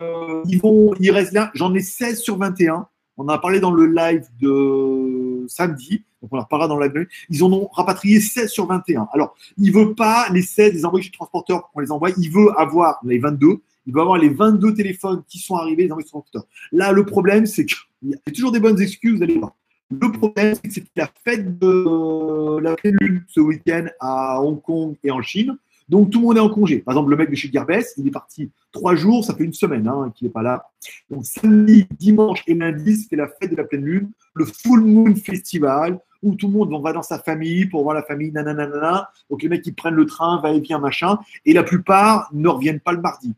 euh, 0.00 0.42
ils 0.46 0.58
vont, 0.58 0.94
il 0.98 1.10
reste 1.10 1.32
là, 1.32 1.50
j'en 1.52 1.74
ai 1.74 1.80
16 1.80 2.18
sur 2.18 2.38
21. 2.38 2.88
On 3.18 3.24
en 3.24 3.28
a 3.28 3.36
parlé 3.36 3.60
dans 3.60 3.72
le 3.72 3.84
live 3.84 4.26
de 4.40 5.44
samedi, 5.48 6.02
donc 6.22 6.32
on 6.32 6.38
en 6.38 6.44
reparlera 6.44 6.66
dans 6.66 6.78
le 6.78 6.86
live. 6.86 7.06
Ils 7.28 7.44
en 7.44 7.52
ont 7.52 7.68
rapatrié 7.70 8.20
16 8.20 8.48
sur 8.50 8.64
21. 8.64 9.06
Alors, 9.12 9.36
il 9.58 9.70
veut 9.70 9.94
pas 9.94 10.30
les 10.30 10.40
16 10.40 10.72
les 10.72 10.86
envoyer 10.86 11.04
chez 11.04 11.10
le 11.12 11.16
transporteur 11.16 11.60
pour 11.60 11.72
qu'on 11.72 11.80
les 11.80 11.92
envoie. 11.92 12.08
Il 12.16 12.30
veut 12.30 12.58
avoir 12.58 13.00
les 13.04 13.18
22. 13.18 13.58
Il 13.86 13.92
veut 13.92 14.00
avoir 14.00 14.16
les 14.16 14.30
22 14.30 14.72
téléphones 14.72 15.22
qui 15.28 15.38
sont 15.38 15.56
arrivés 15.56 15.82
les 15.82 15.92
envoyer 15.92 16.06
chez 16.06 16.12
transporteur. 16.12 16.44
Là, 16.72 16.92
le 16.92 17.04
problème, 17.04 17.44
c'est 17.44 17.66
qu'il 17.66 17.76
y 18.04 18.14
a 18.14 18.32
toujours 18.32 18.52
des 18.52 18.60
bonnes 18.60 18.80
excuses, 18.80 19.18
vous 19.18 19.22
allez 19.22 19.36
voir. 19.36 19.52
Le 19.90 20.12
problème, 20.12 20.54
c'est 20.68 20.82
que 20.82 20.88
la 20.96 21.08
fête 21.24 21.58
de 21.58 22.60
la 22.60 22.74
pleine 22.76 22.96
lune 23.00 23.24
ce 23.28 23.40
week-end 23.40 23.86
à 24.00 24.42
Hong 24.42 24.60
Kong 24.60 24.96
et 25.02 25.10
en 25.10 25.22
Chine. 25.22 25.56
Donc 25.88 26.10
tout 26.10 26.20
le 26.20 26.26
monde 26.26 26.36
est 26.36 26.40
en 26.40 26.50
congé. 26.50 26.80
Par 26.80 26.92
exemple, 26.92 27.10
le 27.10 27.16
mec 27.16 27.30
de 27.30 27.34
chez 27.34 27.50
Gearbest, 27.50 27.94
il 27.96 28.06
est 28.06 28.10
parti 28.10 28.50
trois 28.72 28.94
jours, 28.94 29.24
ça 29.24 29.34
fait 29.34 29.44
une 29.44 29.54
semaine 29.54 29.88
hein, 29.88 30.12
qu'il 30.14 30.26
n'est 30.26 30.32
pas 30.32 30.42
là. 30.42 30.66
Donc 31.10 31.24
samedi, 31.24 31.86
dimanche 31.98 32.42
et 32.46 32.54
lundi, 32.54 32.96
c'était 32.96 33.16
la 33.16 33.28
fête 33.28 33.50
de 33.50 33.56
la 33.56 33.64
pleine 33.64 33.84
lune, 33.84 34.10
le 34.34 34.44
Full 34.44 34.82
Moon 34.84 35.14
Festival, 35.14 35.98
où 36.22 36.34
tout 36.34 36.48
le 36.48 36.52
monde 36.52 36.82
va 36.82 36.92
dans 36.92 37.02
sa 37.02 37.18
famille 37.18 37.64
pour 37.66 37.82
voir 37.82 37.94
la 37.94 38.02
famille, 38.02 38.30
nanana. 38.30 39.10
Donc 39.30 39.42
les 39.42 39.48
mecs 39.48 39.62
qui 39.62 39.72
prennent 39.72 39.94
le 39.94 40.04
train, 40.04 40.40
va 40.42 40.52
et 40.52 40.60
vient, 40.60 40.78
machin. 40.78 41.18
Et 41.46 41.54
la 41.54 41.62
plupart 41.62 42.28
ne 42.34 42.48
reviennent 42.48 42.80
pas 42.80 42.92
le 42.92 43.00
mardi. 43.00 43.34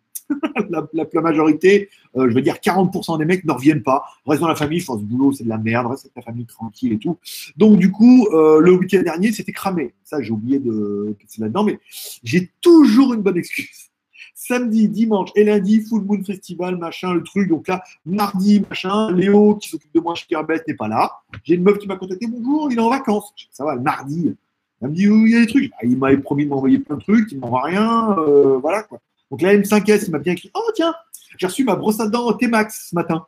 La, 0.70 0.86
la, 0.92 1.20
majorité, 1.20 1.88
euh, 2.16 2.28
je 2.28 2.34
veux 2.34 2.42
dire 2.42 2.56
40% 2.56 3.18
des 3.18 3.24
mecs 3.24 3.44
ne 3.44 3.52
reviennent 3.52 3.82
pas, 3.82 4.04
restent 4.26 4.42
dans 4.42 4.48
la 4.48 4.54
famille, 4.54 4.80
font 4.80 4.98
ce 4.98 5.04
boulot, 5.04 5.32
c'est 5.32 5.44
de 5.44 5.48
la 5.48 5.58
merde, 5.58 5.86
reste 5.86 6.06
avec 6.06 6.16
la 6.16 6.22
famille 6.22 6.46
tranquille 6.46 6.92
et 6.92 6.98
tout. 6.98 7.18
Donc 7.56 7.78
du 7.78 7.90
coup, 7.90 8.28
euh, 8.32 8.60
le 8.60 8.72
week-end 8.72 9.02
dernier, 9.02 9.32
c'était 9.32 9.52
cramé. 9.52 9.94
Ça, 10.04 10.20
j'ai 10.22 10.32
oublié 10.32 10.58
de 10.58 11.16
c'est 11.26 11.40
là-dedans, 11.40 11.64
mais 11.64 11.78
j'ai 12.22 12.50
toujours 12.60 13.14
une 13.14 13.22
bonne 13.22 13.36
excuse. 13.36 13.90
Samedi, 14.34 14.88
dimanche 14.88 15.28
et 15.36 15.44
lundi, 15.44 15.82
Full 15.82 16.02
Moon 16.02 16.24
Festival, 16.24 16.76
machin, 16.76 17.12
le 17.12 17.22
truc. 17.22 17.48
Donc 17.48 17.68
là, 17.68 17.82
mardi, 18.06 18.64
machin, 18.68 19.12
Léo 19.12 19.56
qui 19.56 19.68
s'occupe 19.68 19.92
de 19.94 20.00
moi 20.00 20.14
chez 20.14 20.26
Kerbet 20.26 20.62
n'est 20.66 20.74
pas 20.74 20.88
là. 20.88 21.12
J'ai 21.44 21.54
une 21.54 21.62
meuf 21.62 21.78
qui 21.78 21.86
m'a 21.86 21.96
contacté, 21.96 22.26
bonjour, 22.26 22.72
il 22.72 22.78
est 22.78 22.80
en 22.80 22.88
vacances. 22.88 23.34
Ça 23.50 23.64
va, 23.64 23.74
le 23.74 23.82
mardi. 23.82 24.34
Elle 24.80 24.88
me 24.88 24.94
dit, 24.94 25.02
il 25.02 25.28
y 25.28 25.36
a 25.36 25.40
des 25.40 25.46
trucs. 25.46 25.70
Bah, 25.70 25.76
il 25.82 25.96
m'avait 25.98 26.16
promis 26.16 26.44
de 26.44 26.50
m'envoyer 26.50 26.78
plein 26.78 26.96
de 26.96 27.02
trucs, 27.02 27.30
il 27.32 27.36
ne 27.36 27.40
m'envoie 27.42 27.64
rien. 27.64 28.16
Euh, 28.18 28.58
voilà 28.58 28.82
quoi. 28.82 29.00
Donc 29.30 29.42
la 29.42 29.54
M5S, 29.54 30.04
il 30.06 30.10
m'a 30.10 30.18
bien 30.18 30.32
écrit 30.32 30.50
Oh, 30.54 30.70
tiens, 30.74 30.94
j'ai 31.38 31.46
reçu 31.46 31.64
ma 31.64 31.76
brosse 31.76 32.00
à 32.00 32.08
dents 32.08 32.32
T-Max 32.32 32.88
ce 32.90 32.94
matin. 32.94 33.26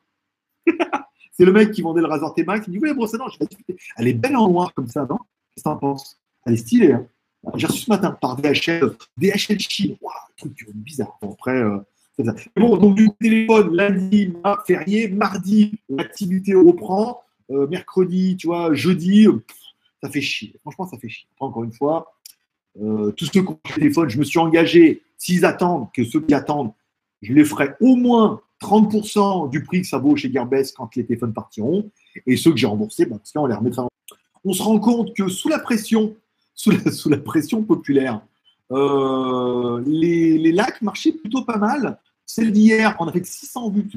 c'est 1.33 1.45
le 1.45 1.53
mec 1.53 1.71
qui 1.71 1.83
vendait 1.83 2.01
le 2.01 2.09
rasoir 2.09 2.35
T-Max. 2.35 2.67
Il 2.67 2.71
me 2.71 2.77
dit 2.77 2.83
Oui, 2.83 2.88
la 2.88 2.95
brosse 2.95 3.15
à 3.15 3.19
dents, 3.19 3.29
elle 3.97 4.09
est 4.09 4.15
belle 4.15 4.37
en 4.37 4.49
noir 4.49 4.75
comme 4.75 4.88
ça, 4.88 5.07
non? 5.09 5.19
Qu'est-ce 5.55 5.65
que 5.65 5.69
t'en 5.69 5.77
penses? 5.77 6.19
Elle 6.47 6.55
est 6.55 6.59
stylée. 6.59 6.93
Hein 6.93 7.07
j'ai 7.57 7.67
reçu 7.67 7.83
ce 7.83 7.91
matin 7.91 8.12
par 8.12 8.37
DHL, 8.37 8.97
DHL 9.17 9.59
Chine. 9.59 9.97
Waouh, 10.01 10.15
truc 10.37 10.67
bizarre. 10.75 11.19
Bon, 11.21 11.33
après, 11.33 11.57
euh, 11.57 11.79
ça. 12.25 12.35
bon, 12.57 12.77
donc 12.77 12.95
du 12.95 13.11
téléphone, 13.21 13.75
lundi, 13.75 14.33
férié, 14.67 15.09
mardi, 15.09 15.75
l'activité 15.88 16.55
reprend, 16.55 17.23
euh, 17.51 17.67
mercredi, 17.67 18.37
tu 18.37 18.47
vois, 18.47 18.73
jeudi, 18.75 19.27
ça 20.03 20.11
fait 20.11 20.21
chier. 20.21 20.55
Franchement, 20.61 20.87
ça 20.87 20.99
fait 20.99 21.09
chier. 21.09 21.27
Encore 21.41 21.65
une 21.65 21.73
fois, 21.73 22.12
euh, 22.81 23.12
qui 23.12 23.41
ont 23.41 23.59
le 23.69 23.75
téléphone, 23.75 24.09
je 24.09 24.19
me 24.19 24.25
suis 24.25 24.38
engagé 24.38 25.03
S'ils 25.23 25.45
attendent 25.45 25.87
que 25.93 26.03
ceux 26.03 26.21
qui 26.21 26.35
attendent, 26.35 26.73
je 27.21 27.33
les 27.33 27.45
ferai 27.45 27.77
au 27.81 27.95
moins 27.95 28.41
30% 28.61 29.51
du 29.51 29.63
prix 29.63 29.83
que 29.83 29.87
ça 29.87 29.99
vaut 29.99 30.17
chez 30.17 30.33
Gearbest 30.33 30.77
quand 30.77 30.97
les 30.97 31.07
téléphones 31.07 31.33
partiront. 31.33 31.89
Et 32.27 32.37
ceux 32.37 32.51
que 32.51 32.57
j'ai 32.57 32.67
remboursés, 32.67 33.07
bah, 33.07 33.19
on 33.37 33.47
les 33.47 33.55
remettra. 33.55 33.87
On 34.45 34.53
se 34.53 34.61
rend 34.65 34.81
compte 34.81 35.15
que 35.15 35.29
sous 35.29 35.49
la 35.49 35.61
pression, 35.61 36.17
sous 36.57 36.73
la, 37.09 37.19
pression 37.19 37.63
populaire, 37.63 38.21
euh, 38.73 39.81
les, 39.87 40.39
les, 40.39 40.51
likes 40.51 40.83
marchaient 40.83 41.13
plutôt 41.13 41.45
pas 41.45 41.57
mal. 41.57 42.01
Celle 42.27 42.51
d'hier, 42.51 42.97
on 42.99 43.07
a 43.07 43.13
fait 43.13 43.25
600 43.25 43.71
vues, 43.71 43.89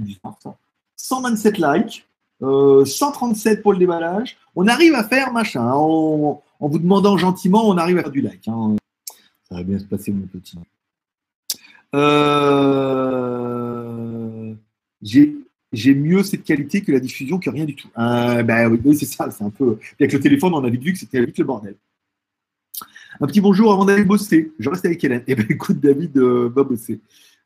127 0.96 1.58
likes, 1.58 2.08
137 2.40 3.58
euh, 3.58 3.62
pour 3.64 3.74
le 3.74 3.80
déballage. 3.80 4.38
On 4.56 4.68
arrive 4.68 4.94
à 4.94 5.04
faire 5.04 5.34
machin. 5.34 5.72
En, 5.72 6.44
vous 6.60 6.80
demandant 6.80 7.18
gentiment, 7.18 7.68
on 7.68 7.80
arrive 7.80 7.98
à 7.98 8.04
faire 8.04 8.12
du 8.12 8.22
like. 8.22 8.48
Hein. 8.48 8.76
Ça 9.50 9.56
va 9.56 9.64
bien 9.64 9.80
se 9.80 9.86
passer, 9.86 10.12
mon 10.12 10.28
petit. 10.28 10.60
Euh, 11.96 13.56
j'ai 15.02 15.94
mieux 15.96 16.24
cette 16.24 16.44
qualité 16.44 16.82
que 16.82 16.92
la 16.92 17.00
diffusion 17.00 17.40
que 17.40 17.50
rien 17.50 17.66
du 17.66 17.76
tout. 17.76 17.88
Euh, 17.98 18.44
ben 18.44 18.70
oui, 18.84 18.96
c'est 18.96 19.06
ça, 19.06 19.32
c'est 19.32 19.44
un 19.44 19.50
peu. 19.50 19.78
avec 20.00 20.14
le 20.14 20.20
téléphone, 20.20 20.54
on 20.54 20.64
a 20.64 20.70
vu 20.70 20.94
que 20.94 21.00
c'était 21.00 21.26
vite 21.26 21.38
le 21.38 21.46
bordel. 21.46 21.76
Un 23.22 23.28
petit 23.28 23.40
bonjour 23.40 23.72
avant 23.72 23.86
d'aller 23.86 24.04
bosser. 24.04 24.52
Je 24.60 24.70
reste 24.70 24.86
avec 24.86 25.02
Hélène. 25.04 25.24
Eh 25.28 25.36
bien, 25.36 25.46
écoute, 25.50 25.80
David 25.80 26.18
euh, 26.18 26.52
va 26.54 26.64
bosser. 26.64 27.00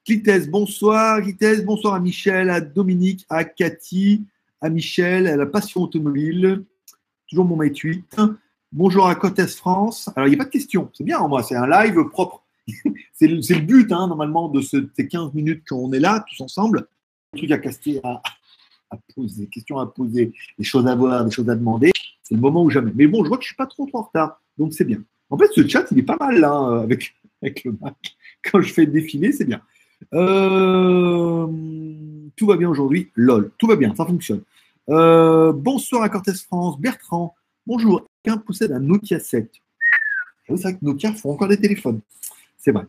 Clitès, 0.03 0.49
bonsoir. 0.49 1.21
Clitès, 1.21 1.63
bonsoir 1.63 1.93
à 1.93 1.99
Michel, 1.99 2.49
à 2.49 2.59
Dominique, 2.59 3.25
à 3.29 3.43
Cathy, 3.43 4.25
à 4.61 4.69
Michel, 4.69 5.27
à 5.27 5.35
la 5.35 5.45
Passion 5.45 5.83
Automobile. 5.83 6.63
Toujours 7.29 7.45
mon 7.45 7.61
8. 7.61 8.17
Bonjour 8.71 9.07
à 9.07 9.13
Côte 9.13 9.45
France. 9.47 10.09
Alors, 10.15 10.27
il 10.27 10.31
n'y 10.31 10.35
a 10.35 10.39
pas 10.39 10.45
de 10.45 10.49
questions. 10.49 10.89
C'est 10.93 11.03
bien, 11.03 11.19
moi. 11.27 11.43
C'est 11.43 11.55
un 11.55 11.67
live 11.67 12.03
propre. 12.09 12.43
c'est 13.13 13.27
le, 13.27 13.59
but, 13.59 13.91
hein, 13.91 14.07
normalement, 14.07 14.49
de 14.49 14.61
ces 14.61 15.07
15 15.07 15.33
minutes 15.33 15.63
qu'on 15.67 15.91
est 15.93 15.99
là, 15.99 16.25
tous 16.27 16.41
ensemble. 16.43 16.87
Des 17.33 17.39
trucs 17.39 17.51
à 17.51 17.57
caster, 17.57 17.99
à, 18.03 18.21
poser, 19.15 19.43
des 19.43 19.49
questions 19.49 19.77
à 19.79 19.87
poser, 19.87 20.33
des 20.57 20.63
choses 20.63 20.87
à 20.87 20.95
voir, 20.95 21.25
des 21.25 21.31
choses 21.31 21.49
à 21.49 21.55
demander. 21.55 21.91
C'est 22.23 22.35
le 22.35 22.41
moment 22.41 22.63
où 22.63 22.69
jamais. 22.69 22.91
Mais 22.95 23.07
bon, 23.07 23.23
je 23.23 23.29
vois 23.29 23.37
que 23.37 23.43
je 23.43 23.47
ne 23.47 23.51
suis 23.51 23.57
pas 23.57 23.67
trop, 23.67 23.85
trop 23.85 23.99
en 23.99 24.03
retard, 24.03 24.41
donc 24.57 24.73
c'est 24.73 24.85
bien. 24.85 25.01
En 25.29 25.37
fait, 25.37 25.47
ce 25.53 25.67
chat, 25.67 25.85
il 25.91 25.99
est 25.99 26.03
pas 26.03 26.17
mal 26.19 26.39
là, 26.39 26.81
avec, 26.81 27.13
avec 27.41 27.63
le 27.63 27.77
Mac. 27.79 27.95
Quand 28.43 28.61
je 28.61 28.73
fais 28.73 28.85
défiler, 28.85 29.31
c'est 29.31 29.45
bien. 29.45 29.61
Euh, 30.13 31.47
tout 32.35 32.47
va 32.47 32.57
bien 32.57 32.69
aujourd'hui. 32.69 33.11
LOL. 33.15 33.51
Tout 33.57 33.67
va 33.67 33.75
bien, 33.75 33.93
ça 33.95 34.05
fonctionne. 34.05 34.41
Euh, 34.89 35.53
bonsoir 35.53 36.03
à 36.03 36.09
Cortez 36.09 36.33
France. 36.33 36.79
Bertrand. 36.79 37.35
Bonjour. 37.67 38.05
Quelqu'un 38.23 38.39
possède 38.39 38.71
un 38.71 38.79
Nokia 38.79 39.19
7 39.19 39.51
C'est 40.47 40.61
vrai 40.61 40.73
que 40.73 40.79
Nokia 40.81 41.13
font 41.13 41.31
encore 41.31 41.47
des 41.47 41.59
téléphones. 41.59 42.01
C'est 42.59 42.71
vrai. 42.71 42.83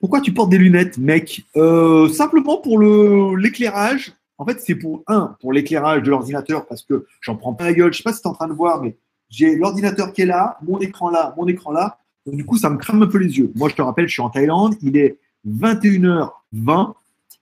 Pourquoi 0.00 0.20
tu 0.20 0.32
portes 0.32 0.50
des 0.50 0.58
lunettes, 0.58 0.98
mec? 0.98 1.44
Euh, 1.56 2.08
Simplement 2.08 2.58
pour 2.58 2.80
l'éclairage. 2.80 4.12
En 4.38 4.46
fait, 4.46 4.60
c'est 4.60 4.74
pour 4.74 5.02
un, 5.06 5.36
pour 5.40 5.52
l'éclairage 5.52 6.02
de 6.02 6.10
l'ordinateur, 6.10 6.66
parce 6.66 6.82
que 6.82 7.06
j'en 7.20 7.36
prends 7.36 7.54
pas 7.54 7.64
la 7.64 7.74
gueule. 7.74 7.92
Je 7.92 7.98
sais 7.98 8.02
pas 8.02 8.12
si 8.12 8.20
tu 8.20 8.26
es 8.28 8.30
en 8.30 8.34
train 8.34 8.48
de 8.48 8.52
voir, 8.52 8.82
mais 8.82 8.96
j'ai 9.30 9.56
l'ordinateur 9.56 10.12
qui 10.12 10.22
est 10.22 10.26
là, 10.26 10.58
mon 10.62 10.78
écran 10.78 11.10
là, 11.10 11.34
mon 11.36 11.46
écran 11.46 11.72
là. 11.72 11.98
du 12.26 12.44
coup, 12.44 12.56
ça 12.56 12.70
me 12.70 12.76
crame 12.76 13.02
un 13.02 13.06
peu 13.06 13.18
les 13.18 13.38
yeux. 13.38 13.52
Moi, 13.54 13.68
je 13.68 13.74
te 13.74 13.82
rappelle, 13.82 14.06
je 14.06 14.12
suis 14.12 14.22
en 14.22 14.30
Thaïlande. 14.30 14.74
Il 14.82 14.96
est 14.96 15.18
21h20. 15.48 16.94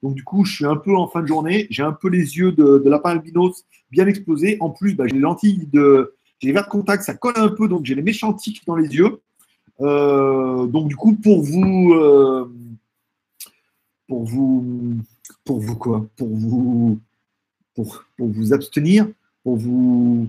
Donc, 0.03 0.15
du 0.15 0.25
coup, 0.25 0.45
je 0.45 0.55
suis 0.55 0.67
un 0.67 0.77
peu 0.77 0.97
en 0.97 1.07
fin 1.09 1.23
de 1.23 1.27
journée. 1.27 1.67
J'ai 1.71 1.83
un 1.83 1.93
peu 1.93 2.09
les 2.09 2.37
yeux 2.37 2.53
de, 2.53 2.79
de 2.85 2.91
lapin 2.91 3.21
bien 3.91 4.07
explosés. 4.07 4.57
En 4.61 4.71
plus, 4.71 4.95
bah, 4.95 5.05
j'ai 5.07 5.15
les 5.15 5.21
lentilles 5.21 5.69
de. 5.73 6.15
J'ai 6.41 6.49
les 6.49 6.55
verres 6.55 6.65
de 6.65 6.71
contact, 6.71 7.05
ça 7.05 7.15
colle 7.15 7.35
un 7.37 7.49
peu, 7.49 7.69
donc 7.69 7.85
j'ai 7.85 7.95
les 7.95 8.03
méchants 8.03 8.33
tics 8.33 8.67
dans 8.67 8.75
les 8.75 8.97
yeux. 8.97 9.21
Euh, 9.83 10.67
donc 10.67 10.89
du 10.89 10.97
coup, 10.97 11.15
pour 11.15 11.43
vous, 11.43 11.93
euh, 11.95 12.51
pour 14.07 14.25
vous, 14.25 14.97
pour 15.45 15.61
vous 15.61 15.77
quoi, 15.77 16.07
pour 16.17 16.29
vous, 16.29 17.01
pour, 17.75 18.05
vous 18.19 18.53
abstenir, 18.53 19.09
pour 19.43 19.57
vous, 19.57 20.29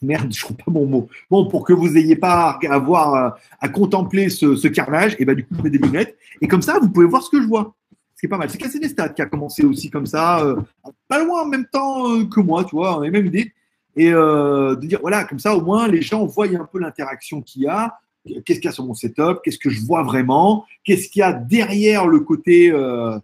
merde, 0.00 0.32
je 0.32 0.44
trouve 0.44 0.56
pas 0.56 0.70
mon 0.70 0.86
mot. 0.86 1.08
Bon, 1.28 1.48
pour 1.48 1.64
que 1.64 1.72
vous 1.72 1.88
n'ayez 1.88 2.14
pas 2.14 2.50
à 2.50 2.72
avoir 2.72 3.38
à, 3.60 3.68
contempler 3.68 4.28
ce, 4.28 4.68
carnage, 4.68 5.16
et 5.18 5.24
ben 5.24 5.34
du 5.34 5.44
coup, 5.44 5.54
je 5.58 5.62
mets 5.62 5.70
des 5.70 5.78
lunettes. 5.78 6.16
Et 6.40 6.46
comme 6.46 6.62
ça, 6.62 6.78
vous 6.78 6.88
pouvez 6.88 7.06
voir 7.06 7.22
ce 7.22 7.30
que 7.30 7.42
je 7.42 7.46
vois. 7.46 7.74
C'est 8.14 8.28
pas 8.28 8.38
mal. 8.38 8.48
C'est 8.48 8.58
Cassé 8.58 8.78
des 8.78 8.88
stats 8.88 9.08
qui 9.08 9.22
a 9.22 9.26
commencé 9.26 9.64
aussi 9.64 9.90
comme 9.90 10.06
ça, 10.06 10.40
euh, 10.44 10.60
pas 11.08 11.24
loin 11.24 11.42
en 11.42 11.46
même 11.46 11.66
temps 11.66 12.24
que 12.26 12.40
moi, 12.40 12.62
tu 12.64 12.76
vois, 12.76 12.98
on 12.98 13.00
a 13.00 13.06
la 13.06 13.10
même 13.10 13.26
idée. 13.26 13.52
Et 13.96 14.10
de 14.10 14.86
dire, 14.86 15.00
voilà, 15.02 15.24
comme 15.24 15.40
ça, 15.40 15.56
au 15.56 15.60
moins, 15.60 15.88
les 15.88 16.00
gens 16.00 16.24
voient 16.24 16.46
un 16.46 16.64
peu 16.70 16.78
l'interaction 16.78 17.42
qu'il 17.42 17.62
y 17.62 17.66
a 17.66 17.98
qu'est-ce 18.24 18.60
qu'il 18.60 18.64
y 18.64 18.68
a 18.68 18.72
sur 18.72 18.86
mon 18.86 18.94
setup, 18.94 19.40
qu'est-ce 19.44 19.58
que 19.58 19.70
je 19.70 19.84
vois 19.84 20.02
vraiment, 20.02 20.64
qu'est-ce 20.84 21.08
qu'il 21.08 21.20
y 21.20 21.22
a 21.22 21.32
derrière 21.32 22.06
le 22.06 22.20
côté, 22.20 22.70
euh, 22.70 23.18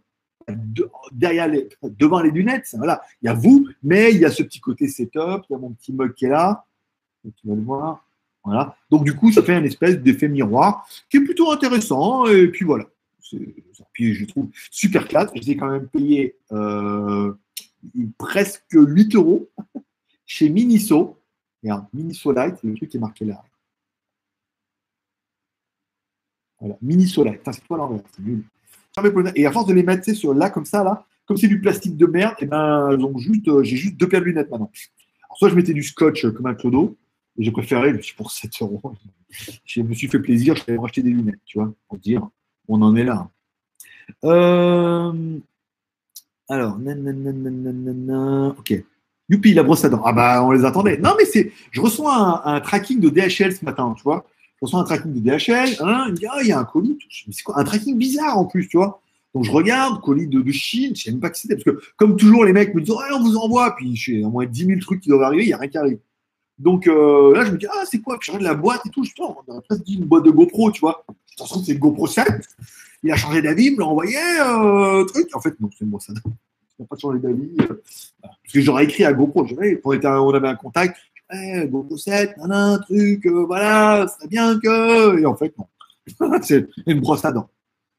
derrière 1.13 1.49
les, 1.49 1.69
devant 1.83 2.21
les 2.21 2.31
lunettes? 2.31 2.75
Voilà, 2.77 3.03
il 3.23 3.27
y 3.27 3.29
a 3.29 3.35
vous, 3.35 3.69
mais 3.83 4.13
il 4.13 4.19
y 4.19 4.25
a 4.25 4.31
ce 4.31 4.43
petit 4.43 4.61
côté 4.61 4.89
setup, 4.89 5.45
il 5.49 5.53
y 5.53 5.55
a 5.55 5.59
mon 5.59 5.71
petit 5.71 5.93
mug 5.93 6.15
qui 6.15 6.27
est 6.27 6.31
là, 6.31 6.65
tu 7.37 7.49
vas 7.49 7.55
le 7.55 7.63
voir. 7.63 8.05
Voilà. 8.45 8.77
Donc 8.91 9.05
du 9.05 9.15
coup, 9.15 9.31
ça 9.33 9.43
fait 9.43 9.55
un 9.55 9.65
espèce 9.65 9.99
d'effet 9.99 10.29
miroir 10.29 10.89
qui 11.11 11.19
est 11.19 11.21
plutôt 11.21 11.51
intéressant. 11.53 12.27
Et 12.27 12.49
puis 12.49 12.65
voilà. 12.65 12.87
Puis 13.93 14.15
je 14.15 14.25
trouve 14.25 14.49
super 14.71 15.07
classe. 15.07 15.31
Je 15.35 15.43
l'ai 15.43 15.57
quand 15.57 15.71
même 15.71 15.89
payé 15.89 16.37
euh, 16.53 17.35
presque 18.17 18.73
8 18.73 19.15
euros 19.17 19.51
chez 20.25 20.49
Miniso. 20.49 21.21
Regarde, 21.63 21.87
Miniso 21.93 22.33
Light, 22.33 22.57
c'est 22.61 22.69
le 22.69 22.75
truc 22.75 22.89
qui 22.89 22.97
est 22.97 23.01
marqué 23.01 23.25
là. 23.25 23.43
Voilà, 26.61 26.77
mini 26.83 27.07
soleil. 27.07 27.39
c'est 27.45 27.65
toi 27.65 27.77
l'envers, 27.77 28.01
c'est 28.15 28.23
nul. 28.23 28.43
Et 29.37 29.47
à 29.47 29.53
force 29.53 29.67
de 29.67 29.75
les 29.75 29.83
mettre 29.83 30.13
sur 30.13 30.35
là 30.35 30.51
comme 30.51 30.65
ça, 30.65 30.83
là, 30.83 31.07
comme 31.27 31.37
c'est 31.37 31.49
du 31.49 31.61
plastique 31.61 31.97
de 31.97 32.07
merde, 32.07 32.35
et 32.41 32.45
eh 32.45 32.47
ben, 32.47 32.99
juste, 33.19 33.49
euh, 33.49 33.63
j'ai 33.63 33.77
juste 33.77 33.97
deux 33.97 34.09
paires 34.09 34.21
de 34.21 34.27
lunettes 34.27 34.51
maintenant. 34.51 34.71
Alors, 35.25 35.37
soit 35.37 35.51
je 35.51 35.55
mettais 35.55 35.75
du 35.75 35.83
scotch 35.83 36.25
euh, 36.25 36.33
comme 36.33 36.47
un 36.47 36.55
clodo, 36.55 36.97
et 37.39 37.45
j'ai 37.45 37.53
préféré, 37.53 37.95
je 37.95 38.01
suis 38.01 38.17
pour 38.17 38.31
7 38.31 38.51
euros. 38.63 38.81
Je 39.67 39.83
me 39.83 39.93
suis 39.93 40.09
fait 40.09 40.21
plaisir, 40.21 40.57
je 40.57 40.65
vais 40.65 40.79
racheter 40.79 41.03
des 41.03 41.11
lunettes, 41.11 41.41
tu 41.45 41.59
vois, 41.59 41.71
pour 41.87 41.99
dire, 41.99 42.27
on 42.67 42.81
en 42.81 42.97
est 42.97 43.05
là. 43.05 43.29
Euh, 44.25 45.39
alors, 46.49 46.79
nanana, 46.79 48.55
ok. 48.59 48.73
Youpi, 49.29 49.53
la 49.53 49.63
brosse 49.63 49.85
à 49.85 49.91
dents. 49.91 50.01
Ah 50.03 50.15
bah, 50.15 50.43
on 50.43 50.51
les 50.53 50.65
attendait. 50.65 50.97
Non, 50.97 51.11
mais 51.19 51.27
c'est, 51.27 51.53
je 51.71 51.83
reçois 51.83 52.49
un 52.49 52.59
tracking 52.63 53.01
de 53.01 53.11
DHL 53.11 53.55
ce 53.55 53.63
matin, 53.67 53.93
tu 53.95 54.03
vois 54.03 54.27
je 54.61 54.67
reçois 54.67 54.81
un 54.81 54.85
tracking 54.85 55.13
de 55.15 55.21
DHL, 55.21 55.77
hein, 55.81 56.05
il 56.09 56.13
me 56.13 56.17
dit, 56.17 56.27
ah, 56.29 56.39
il 56.43 56.49
y 56.49 56.53
a 56.53 56.59
un 56.59 56.65
colis. 56.65 56.99
c'est 57.31 57.43
quoi 57.43 57.59
Un 57.59 57.65
tracking 57.65 57.97
bizarre 57.97 58.39
en 58.39 58.45
plus, 58.45 58.67
tu 58.67 58.77
vois. 58.77 59.01
Donc 59.35 59.45
je 59.45 59.53
regarde, 59.53 60.01
colis 60.01 60.27
de, 60.27 60.43
Chine, 60.51 60.97
je 60.97 61.05
sais 61.05 61.11
même 61.11 61.21
pas 61.21 61.31
qui 61.31 61.43
c'était, 61.43 61.55
parce 61.55 61.65
que 61.65 61.83
comme 61.97 62.17
toujours, 62.17 62.45
les 62.45 62.53
mecs 62.53 62.75
me 62.75 62.81
disent, 62.81 62.95
on 63.13 63.21
vous 63.21 63.37
envoie, 63.37 63.77
puis 63.77 63.95
j'ai 63.95 64.25
au 64.25 64.31
moins 64.31 64.47
10 64.47 64.67
000 64.67 64.81
trucs 64.81 65.01
qui 65.01 65.11
doivent 65.11 65.23
arriver, 65.23 65.45
il 65.45 65.47
n'y 65.47 65.53
a 65.53 65.59
rien 65.59 65.69
qui 65.69 65.79
arrive. 65.79 65.99
Donc 66.59 66.89
euh, 66.89 67.35
là, 67.35 67.45
je 67.45 67.53
me 67.53 67.59
dis, 67.59 67.67
ah, 67.71 67.85
c'est 67.89 68.01
quoi 68.01 68.19
Puis 68.19 68.27
je 68.27 68.33
regarde 68.33 68.57
la 68.57 68.61
boîte 68.61 68.81
et 68.87 68.91
tout, 68.91 69.05
je 69.05 69.11
on 69.21 69.57
a 69.57 69.61
presque 69.61 69.85
dit 69.85 69.95
une 69.95 70.07
boîte 70.07 70.25
de 70.25 70.31
GoPro, 70.31 70.73
tu 70.73 70.81
vois. 70.81 71.05
se 71.37 71.45
trouve, 71.45 71.65
c'est 71.65 71.75
le 71.75 71.79
GoPro 71.79 72.07
7. 72.07 72.27
Il 73.05 73.13
a 73.13 73.17
changé 73.17 73.43
d'avis, 73.43 73.67
il 73.67 73.75
me 73.75 73.79
l'a 73.79 73.87
envoyé, 73.87 74.17
euh, 74.41 75.05
truc. 75.05 75.29
En 75.35 75.41
fait, 75.41 75.55
non, 75.61 75.71
c'est 75.79 75.85
moi, 75.85 76.01
ça 76.01 76.13
n'a 76.13 76.87
pas 76.87 76.97
changé 76.97 77.21
d'avis. 77.21 77.55
Parce 78.21 78.53
que 78.53 78.61
j'aurais 78.61 78.85
écrit 78.85 79.05
à 79.05 79.13
GoPro, 79.13 79.47
on 79.47 80.35
avait 80.35 80.49
un 80.49 80.57
contact, 80.57 80.97
eh, 81.33 81.67
GoPro 81.69 81.97
7, 81.97 82.37
un 82.41 82.79
truc, 82.79 83.27
euh, 83.27 83.45
voilà, 83.45 84.07
c'est 84.19 84.29
bien 84.29 84.59
que. 84.59 85.19
Et 85.19 85.27
en 85.27 85.37
fait, 85.37 85.55
non. 85.59 85.67
c'est 86.43 86.67
une 86.87 87.01
brosse 87.01 87.25
à 87.25 87.33
dents. 87.33 87.51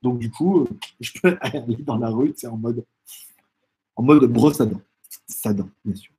Donc, 0.02 0.20
du 0.20 0.32
coup, 0.32 0.68
je 1.00 1.12
peux 1.22 1.38
aller 1.42 1.78
dans 1.80 1.98
la 1.98 2.10
rue, 2.10 2.34
c'est 2.36 2.48
en 2.48 2.58
mode, 2.58 2.84
en 3.96 4.04
mode 4.04 4.24
brosse 4.26 4.62
à 4.62 4.66
dents. 4.66 4.82
Ça 5.28 5.54
dent, 5.54 5.70
bien 5.86 5.96
sûr. 5.96 6.12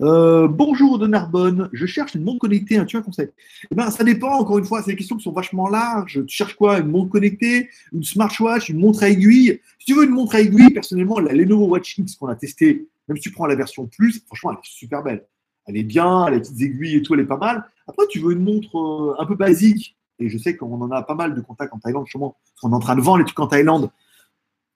Euh, 0.00 0.48
bonjour 0.48 0.98
de 0.98 1.06
Narbonne, 1.06 1.70
je 1.72 1.86
cherche 1.86 2.16
une 2.16 2.24
montre 2.24 2.40
connectée, 2.40 2.76
un 2.76 2.84
tu 2.84 2.96
as 2.96 3.00
un 3.00 3.02
conseil 3.02 3.28
eh 3.70 3.74
ben, 3.74 3.88
Ça 3.90 4.02
dépend, 4.02 4.32
encore 4.32 4.58
une 4.58 4.64
fois, 4.64 4.82
c'est 4.82 4.90
des 4.90 4.96
questions 4.96 5.16
qui 5.16 5.22
sont 5.22 5.32
vachement 5.32 5.68
larges. 5.68 6.24
Tu 6.26 6.36
cherches 6.36 6.54
quoi 6.54 6.80
Une 6.80 6.88
montre 6.88 7.10
connectée, 7.10 7.68
une 7.92 8.02
smartwatch, 8.02 8.68
une 8.68 8.78
montre 8.78 9.04
à 9.04 9.10
aiguille? 9.10 9.60
Si 9.78 9.86
tu 9.86 9.94
veux 9.94 10.04
une 10.04 10.10
montre 10.10 10.34
à 10.34 10.40
aiguille, 10.40 10.70
personnellement, 10.70 11.20
la 11.20 11.32
Lenovo 11.32 11.66
Watch 11.66 11.98
X 11.98 12.16
qu'on 12.16 12.26
a 12.26 12.34
testée, 12.34 12.88
même 13.06 13.16
si 13.16 13.22
tu 13.22 13.30
prends 13.30 13.46
la 13.46 13.54
version 13.54 13.86
plus, 13.86 14.20
franchement, 14.26 14.52
elle 14.52 14.58
est 14.58 14.60
super 14.64 15.02
belle. 15.02 15.24
Elle 15.66 15.76
est 15.76 15.84
bien, 15.84 16.26
elle 16.26 16.34
a 16.34 16.36
les 16.36 16.42
petites 16.42 16.60
aiguilles 16.60 16.96
et 16.96 17.02
tout, 17.02 17.14
elle 17.14 17.20
est 17.20 17.26
pas 17.26 17.38
mal. 17.38 17.64
Après, 17.86 18.06
tu 18.08 18.20
veux 18.20 18.32
une 18.32 18.44
montre 18.44 18.76
euh, 18.78 19.14
un 19.18 19.26
peu 19.26 19.34
basique, 19.34 19.96
et 20.18 20.28
je 20.28 20.38
sais 20.38 20.56
qu'on 20.56 20.80
en 20.80 20.90
a 20.90 21.02
pas 21.02 21.14
mal 21.14 21.34
de 21.34 21.40
contacts 21.40 21.72
en 21.72 21.78
Thaïlande, 21.78 22.06
justement, 22.06 22.36
parce 22.60 22.72
est 22.72 22.76
en 22.76 22.80
train 22.80 22.96
de 22.96 23.00
vendre 23.00 23.18
les 23.18 23.24
trucs 23.24 23.40
en 23.40 23.46
Thaïlande. 23.46 23.90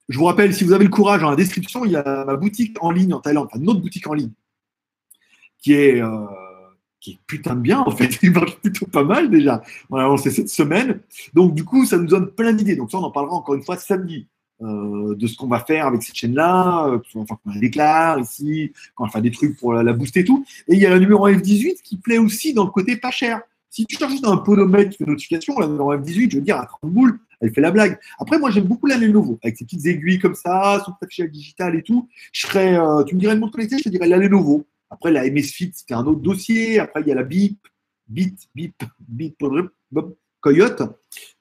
Je 0.08 0.18
vous 0.18 0.24
rappelle, 0.24 0.54
si 0.54 0.64
vous 0.64 0.72
avez 0.72 0.84
le 0.84 0.90
courage, 0.90 1.20
dans 1.20 1.30
la 1.30 1.36
description, 1.36 1.84
il 1.84 1.92
y 1.92 1.96
a 1.96 2.24
ma 2.24 2.36
boutique 2.36 2.76
en 2.80 2.90
ligne 2.90 3.12
en 3.12 3.20
Thaïlande, 3.20 3.48
enfin 3.50 3.58
notre 3.62 3.80
boutique 3.80 4.06
en 4.08 4.14
ligne 4.14 4.32
qui 5.58 5.74
est, 5.74 6.00
euh, 6.00 6.26
qui 7.00 7.12
est 7.12 7.18
putain 7.26 7.54
de 7.54 7.60
bien, 7.60 7.80
en 7.80 7.90
fait. 7.90 8.18
Il 8.22 8.32
marche 8.32 8.56
plutôt 8.56 8.86
pas 8.86 9.04
mal 9.04 9.30
déjà. 9.30 9.62
On 9.90 9.96
a 9.96 10.02
lancé 10.02 10.30
cette 10.30 10.48
semaine. 10.48 11.00
Donc, 11.34 11.54
du 11.54 11.64
coup, 11.64 11.84
ça 11.84 11.98
nous 11.98 12.06
donne 12.06 12.30
plein 12.30 12.52
d'idées. 12.52 12.76
Donc, 12.76 12.90
ça, 12.90 12.98
on 12.98 13.04
en 13.04 13.10
parlera 13.10 13.34
encore 13.34 13.54
une 13.54 13.62
fois 13.62 13.76
samedi. 13.76 14.26
Euh, 14.60 15.14
de 15.14 15.26
ce 15.28 15.36
qu'on 15.36 15.46
va 15.46 15.60
faire 15.60 15.86
avec 15.86 16.02
cette 16.02 16.16
chaîne-là, 16.16 16.88
euh, 16.88 16.98
on 17.14 17.20
va 17.20 17.26
faire 17.26 17.60
déclare 17.60 18.18
ici, 18.18 18.72
quand 18.96 19.04
on 19.04 19.06
va 19.06 19.12
faire 19.12 19.22
des 19.22 19.30
trucs 19.30 19.56
pour 19.56 19.72
la, 19.72 19.92
booster 19.92 20.20
et 20.20 20.24
tout. 20.24 20.44
Et 20.66 20.74
il 20.74 20.80
y 20.80 20.86
a 20.86 20.90
le 20.90 20.98
numéro 20.98 21.28
F18 21.28 21.80
qui 21.82 21.96
plaît 21.96 22.18
aussi 22.18 22.54
dans 22.54 22.64
le 22.64 22.70
côté 22.70 22.96
pas 22.96 23.12
cher. 23.12 23.40
Si 23.70 23.86
tu 23.86 23.96
cherches 23.96 24.14
un 24.24 24.38
podomètre 24.38 24.90
qui 24.90 24.96
fait 24.98 25.06
notification, 25.06 25.56
la 25.60 25.68
numéro 25.68 25.94
F18, 25.94 26.32
je 26.32 26.36
veux 26.38 26.42
dire, 26.42 26.56
à 26.56 26.66
30 26.66 26.90
boules, 26.90 27.20
elle 27.40 27.54
fait 27.54 27.60
la 27.60 27.70
blague. 27.70 28.00
Après, 28.18 28.36
moi, 28.40 28.50
j'aime 28.50 28.64
beaucoup 28.64 28.86
la 28.88 28.96
Lenovo, 28.96 29.38
avec 29.44 29.56
ses 29.56 29.64
petites 29.64 29.86
aiguilles 29.86 30.18
comme 30.18 30.34
ça, 30.34 30.82
son 30.84 30.92
affichage 31.00 31.30
digital 31.30 31.76
et 31.76 31.82
tout. 31.82 32.08
Je 32.32 32.46
serais, 32.48 32.76
tu 33.06 33.14
me 33.14 33.20
dirais 33.20 33.34
le 33.34 33.40
montre 33.40 33.52
connecté, 33.52 33.78
je 33.78 33.84
te 33.84 33.88
dirais 33.90 34.08
la 34.08 34.16
Lenovo. 34.16 34.66
Après, 34.90 35.12
la 35.12 35.30
MSFit, 35.30 35.70
c'était 35.72 35.94
un 35.94 36.04
autre 36.04 36.20
dossier. 36.20 36.80
Après, 36.80 37.00
il 37.02 37.06
y 37.06 37.12
a 37.12 37.14
la 37.14 37.22
BIP, 37.22 37.58
BIP, 38.08 38.36
BIP, 38.56 38.82
BIP, 39.06 39.36
Coyote, 40.40 40.82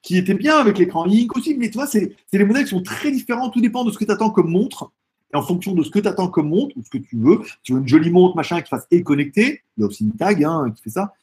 qui 0.02 0.18
était 0.18 0.34
bien 0.34 0.58
avec 0.58 0.78
l'écran 0.78 1.06
Link 1.06 1.36
aussi. 1.36 1.56
Mais 1.56 1.70
tu 1.70 1.78
vois, 1.78 1.88
c'est 1.88 2.16
des 2.32 2.44
modèles 2.46 2.64
qui 2.64 2.72
sont 2.72 2.84
très 2.84 3.12
différents. 3.12 3.50
Tout 3.50 3.62
dépend 3.62 3.84
de 3.84 3.92
ce 3.92 3.98
que 3.98 4.06
tu 4.06 4.12
attends 4.12 4.30
comme 4.30 4.50
montre. 4.50 4.92
Et 5.34 5.38
en 5.38 5.42
fonction 5.42 5.74
de 5.74 5.84
ce 5.84 5.90
que 5.90 6.00
tu 6.00 6.08
attends 6.08 6.30
comme 6.30 6.50
montre, 6.50 6.76
ou 6.78 6.84
ce 6.84 6.90
que 6.90 6.98
tu 6.98 7.18
veux, 7.18 7.42
tu 7.62 7.74
veux 7.74 7.80
une 7.80 7.88
jolie 7.88 8.10
montre, 8.10 8.36
machin, 8.36 8.62
qui 8.62 8.70
fasse 8.70 8.88
et 8.92 9.04
connecté. 9.04 9.62
Il 9.78 9.82
y 9.82 9.84
a 9.84 9.88
aussi 9.88 10.06
une 10.06 10.14
tag 10.14 10.44
hein, 10.44 10.72
qui 10.76 10.84
fait 10.84 10.90
ça. 10.90 11.14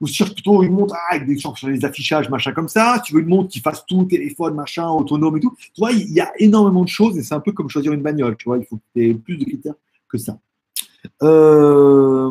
Ou 0.00 0.06
si 0.06 0.24
tu 0.24 0.30
plutôt 0.30 0.62
une 0.62 0.72
montre 0.72 0.94
ah, 0.94 1.14
avec 1.14 1.26
des, 1.26 1.36
des 1.36 1.84
affichages, 1.84 2.28
machin 2.28 2.52
comme 2.52 2.68
ça. 2.68 2.96
Si 2.96 3.08
tu 3.08 3.14
veux 3.14 3.22
une 3.22 3.28
montre 3.28 3.48
qui 3.48 3.60
fasse 3.60 3.84
tout, 3.86 4.04
téléphone, 4.04 4.54
machin, 4.54 4.88
autonome 4.88 5.38
et 5.38 5.40
tout. 5.40 5.54
Tu 5.58 5.80
vois, 5.80 5.92
il 5.92 6.12
y 6.12 6.20
a 6.20 6.30
énormément 6.38 6.84
de 6.84 6.88
choses 6.88 7.16
et 7.16 7.22
c'est 7.22 7.34
un 7.34 7.40
peu 7.40 7.52
comme 7.52 7.70
choisir 7.70 7.92
une 7.92 8.02
bagnole. 8.02 8.36
Tu 8.36 8.44
vois, 8.44 8.58
il 8.58 8.66
faut 8.66 8.76
que 8.76 8.82
tu 8.94 9.08
aies 9.08 9.14
plus 9.14 9.38
de 9.38 9.44
critères 9.44 9.74
que 10.08 10.18
ça. 10.18 10.38
Euh, 11.22 12.30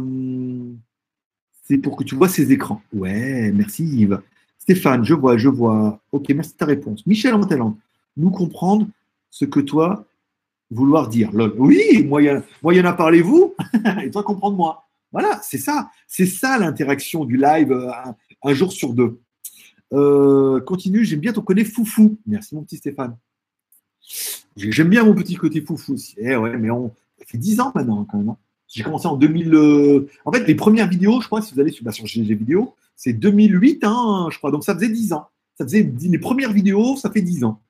c'est 1.63 1.77
pour 1.79 1.97
que 1.97 2.03
tu 2.03 2.15
vois 2.15 2.29
ces 2.29 2.51
écrans. 2.51 2.81
Ouais, 2.93 3.51
merci 3.51 3.83
Yves. 3.83 4.21
Stéphane, 4.65 5.05
je 5.05 5.13
vois, 5.13 5.37
je 5.37 5.47
vois. 5.47 6.01
Ok, 6.11 6.27
merci 6.29 6.53
de 6.53 6.57
ta 6.57 6.65
réponse. 6.65 7.05
Michel 7.05 7.35
en 7.35 7.77
nous 8.17 8.31
comprendre 8.31 8.87
ce 9.29 9.45
que 9.45 9.59
toi 9.59 10.07
vouloir 10.71 11.07
dire. 11.07 11.29
Oui, 11.59 12.03
moi, 12.03 12.23
il 12.23 12.77
y 12.77 12.81
en 12.81 12.85
a 12.85 12.93
parlez-vous, 12.93 13.53
et 14.03 14.09
toi 14.09 14.23
comprendre 14.23 14.57
moi. 14.57 14.83
Voilà, 15.11 15.39
c'est 15.43 15.59
ça. 15.59 15.91
C'est 16.07 16.25
ça 16.25 16.57
l'interaction 16.57 17.25
du 17.25 17.37
live 17.37 17.71
euh, 17.71 17.91
un, 18.43 18.53
jour 18.55 18.71
sur 18.71 18.95
deux. 18.95 19.19
Euh, 19.93 20.59
continue, 20.61 21.05
j'aime 21.05 21.19
bien 21.19 21.31
ton 21.31 21.43
côté 21.43 21.63
foufou. 21.63 22.17
Merci 22.25 22.55
mon 22.55 22.63
petit 22.63 22.77
Stéphane. 22.77 23.15
J'aime 24.57 24.89
bien 24.89 25.03
mon 25.03 25.13
petit 25.13 25.35
côté 25.35 25.61
foufou 25.61 25.93
aussi. 25.93 26.15
Eh 26.17 26.35
ouais, 26.35 26.57
mais 26.57 26.71
on, 26.71 26.91
ça 27.19 27.25
fait 27.27 27.37
10 27.37 27.59
ans 27.59 27.71
maintenant 27.75 28.03
quand 28.05 28.17
même. 28.17 28.29
Hein. 28.29 28.37
J'ai 28.67 28.83
commencé 28.83 29.07
en 29.07 29.15
2000. 29.15 29.53
Euh, 29.53 30.09
en 30.25 30.31
fait, 30.31 30.45
les 30.45 30.55
premières 30.55 30.87
vidéos, 30.87 31.21
je 31.21 31.27
crois, 31.27 31.41
si 31.41 31.53
vous 31.53 31.59
allez 31.59 31.71
sur, 31.71 31.83
bah, 31.83 31.91
sur 31.91 32.05
Vidéo, 32.05 32.75
c'est 32.95 33.13
2008, 33.13 33.83
hein, 33.83 34.27
je 34.31 34.37
crois. 34.37 34.51
Donc 34.51 34.63
ça 34.63 34.73
faisait 34.73 34.89
10 34.89 35.13
ans. 35.13 35.27
Ça 35.57 35.65
faisait 35.65 35.89
les 36.01 36.19
premières 36.19 36.51
vidéos, 36.51 36.95
ça 36.97 37.09
fait 37.11 37.21
10 37.21 37.43
ans. 37.43 37.61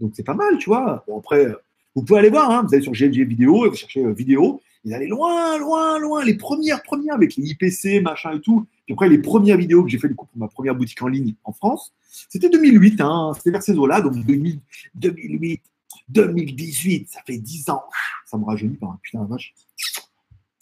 Donc 0.00 0.12
c'est 0.14 0.24
pas 0.24 0.34
mal, 0.34 0.58
tu 0.58 0.68
vois. 0.68 1.04
Bon, 1.06 1.18
après, 1.18 1.54
vous 1.94 2.02
pouvez 2.02 2.18
aller 2.18 2.30
voir, 2.30 2.50
hein, 2.50 2.64
vous 2.66 2.74
allez 2.74 2.82
sur 2.82 2.92
GLG 2.92 3.26
Vidéo 3.26 3.66
et 3.66 3.68
vous 3.68 3.76
cherchez 3.76 4.04
euh, 4.04 4.12
vidéo. 4.12 4.60
Vous 4.84 4.92
allez 4.92 5.06
loin, 5.06 5.58
loin, 5.58 5.98
loin. 5.98 6.24
Les 6.24 6.34
premières, 6.34 6.82
premières 6.82 7.14
avec 7.14 7.36
les 7.36 7.50
IPC, 7.50 8.02
machin 8.02 8.32
et 8.32 8.40
tout. 8.40 8.66
Puis 8.84 8.94
après, 8.94 9.08
les 9.08 9.18
premières 9.18 9.56
vidéos 9.56 9.84
que 9.84 9.90
j'ai 9.90 9.98
fait 9.98 10.08
du 10.08 10.16
coup 10.16 10.26
pour 10.26 10.38
ma 10.38 10.48
première 10.48 10.74
boutique 10.74 11.00
en 11.02 11.08
ligne 11.08 11.34
en 11.44 11.52
France, 11.52 11.94
c'était 12.28 12.48
2008. 12.48 13.00
Hein, 13.00 13.32
c'était 13.36 13.50
vers 13.50 13.62
ces 13.62 13.74
eaux-là. 13.74 14.00
Donc 14.00 14.14
2008, 14.14 15.62
2018, 16.08 17.08
ça 17.10 17.20
fait 17.24 17.38
10 17.38 17.70
ans. 17.70 17.84
Ça 18.26 18.36
me 18.38 18.44
rajeunit 18.44 18.76
par 18.76 18.90
un 18.90 18.98
putain 19.02 19.22
de 19.22 19.28
vache. 19.28 19.54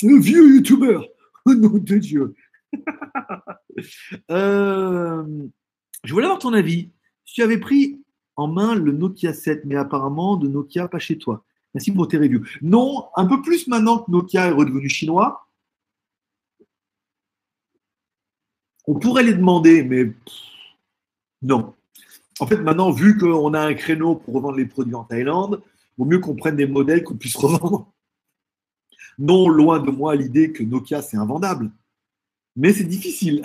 Le 0.02 0.18
vieux 0.18 0.56
youtubeur. 0.56 1.06
Oh 1.46 1.54
nom 1.54 1.70
de 1.70 1.96
Dieu. 1.98 2.34
Euh, 4.30 5.24
je 6.04 6.12
voulais 6.12 6.26
avoir 6.26 6.38
ton 6.38 6.52
avis. 6.52 6.90
Si 7.24 7.34
tu 7.34 7.42
avais 7.42 7.56
pris 7.56 8.02
en 8.36 8.46
main 8.46 8.74
le 8.74 8.92
Nokia 8.92 9.32
7, 9.32 9.64
mais 9.64 9.76
apparemment 9.76 10.36
de 10.36 10.48
Nokia 10.48 10.86
pas 10.86 10.98
chez 10.98 11.16
toi. 11.16 11.44
Merci 11.72 11.92
pour 11.92 12.06
tes 12.06 12.18
reviews. 12.18 12.44
Non, 12.60 13.06
un 13.16 13.26
peu 13.26 13.40
plus 13.40 13.68
maintenant 13.68 14.00
que 14.00 14.10
Nokia 14.10 14.48
est 14.48 14.52
redevenu 14.52 14.88
chinois. 14.88 15.48
On 18.86 18.98
pourrait 18.98 19.22
les 19.22 19.34
demander, 19.34 19.82
mais 19.82 20.12
non. 21.42 21.74
En 22.40 22.46
fait, 22.46 22.56
maintenant, 22.56 22.90
vu 22.90 23.16
qu'on 23.16 23.54
a 23.54 23.60
un 23.60 23.74
créneau 23.74 24.16
pour 24.16 24.34
revendre 24.34 24.56
les 24.56 24.66
produits 24.66 24.94
en 24.94 25.04
Thaïlande, 25.04 25.62
il 25.64 26.02
vaut 26.02 26.04
mieux 26.04 26.18
qu'on 26.18 26.34
prenne 26.34 26.56
des 26.56 26.66
modèles 26.66 27.04
qu'on 27.04 27.16
puisse 27.16 27.36
revendre 27.36 27.92
non, 29.20 29.48
loin 29.48 29.78
de 29.78 29.90
moi 29.90 30.16
l'idée 30.16 30.50
que 30.50 30.62
Nokia, 30.62 31.02
c'est 31.02 31.18
invendable. 31.18 31.70
Mais 32.56 32.72
c'est 32.72 32.84
difficile. 32.84 33.42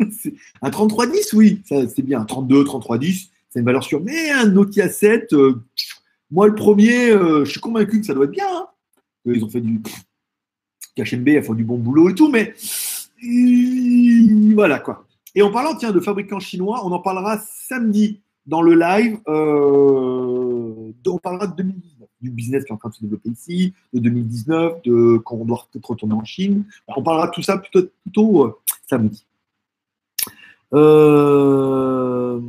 un 0.62 0.70
3310, 0.70 1.32
oui, 1.34 1.62
c'est 1.66 2.02
bien. 2.02 2.22
Un 2.22 2.24
32, 2.24 2.64
3310, 2.64 3.30
c'est 3.50 3.60
une 3.60 3.66
valeur 3.66 3.84
sûre. 3.84 4.00
Mais 4.02 4.30
un 4.30 4.46
Nokia 4.46 4.88
7, 4.88 5.34
euh, 5.34 5.62
moi 6.30 6.48
le 6.48 6.54
premier, 6.54 7.10
euh, 7.10 7.44
je 7.44 7.50
suis 7.50 7.60
convaincu 7.60 8.00
que 8.00 8.06
ça 8.06 8.14
doit 8.14 8.24
être 8.24 8.30
bien. 8.30 8.46
Hein. 8.50 8.68
Ils 9.26 9.44
ont 9.44 9.50
fait 9.50 9.60
du. 9.60 9.82
KHMB 10.96 11.28
a 11.28 11.42
fait 11.42 11.54
du 11.54 11.64
bon 11.64 11.78
boulot 11.78 12.08
et 12.08 12.14
tout, 12.14 12.30
mais 12.30 12.54
voilà 14.54 14.80
quoi. 14.80 15.06
Et 15.34 15.42
en 15.42 15.52
parlant 15.52 15.76
tiens, 15.76 15.92
de 15.92 16.00
fabricants 16.00 16.40
chinois, 16.40 16.80
on 16.84 16.90
en 16.90 17.00
parlera 17.00 17.38
samedi 17.38 18.22
dans 18.46 18.62
le 18.62 18.74
live. 18.74 19.20
Euh, 19.28 20.92
on 21.06 21.18
parlera 21.18 21.46
de 21.46 21.56
2010 21.56 21.97
du 22.20 22.30
business 22.30 22.64
qui 22.64 22.70
est 22.70 22.74
en 22.74 22.78
train 22.78 22.88
de 22.88 22.94
se 22.94 23.00
développer 23.00 23.30
ici, 23.30 23.72
de 23.92 24.00
2019, 24.00 24.82
de 24.82 25.18
quand 25.18 25.36
on 25.36 25.44
doit 25.44 25.66
peut-être 25.72 25.90
retourner 25.90 26.14
en 26.14 26.24
Chine. 26.24 26.64
On 26.88 27.02
parlera 27.02 27.28
de 27.28 27.32
tout 27.32 27.42
ça 27.42 27.58
plutôt, 27.58 27.88
plutôt 28.02 28.46
euh, 28.46 28.58
samedi. 28.88 29.24
Euh, 30.74 32.40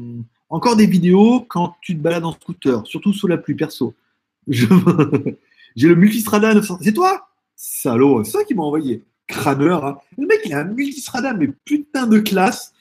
encore 0.49 0.75
des 0.75 0.88
vidéos 0.88 1.45
quand 1.47 1.75
tu 1.82 1.95
te 1.95 2.01
balades 2.01 2.25
en 2.25 2.34
scooter, 2.34 2.86
surtout 2.86 3.13
sous 3.13 3.27
la 3.27 3.38
pluie 3.38 3.55
perso. 3.55 3.93
J'ai 4.47 5.88
le 5.88 5.95
Multistrada 5.95 6.53
900. 6.53 6.79
C'est 6.82 6.93
toi? 6.93 7.29
Salaud, 7.55 8.23
c'est 8.23 8.32
ça 8.32 8.43
qui 8.43 8.55
m'a 8.55 8.63
envoyé. 8.63 9.03
Crâneur. 9.27 9.86
Hein. 9.86 9.99
Le 10.17 10.25
mec, 10.25 10.39
il 10.45 10.53
a 10.53 10.60
un 10.60 10.63
Multistrada, 10.65 11.34
mais 11.34 11.47
putain 11.65 12.08
de 12.08 12.19
classe. 12.19 12.73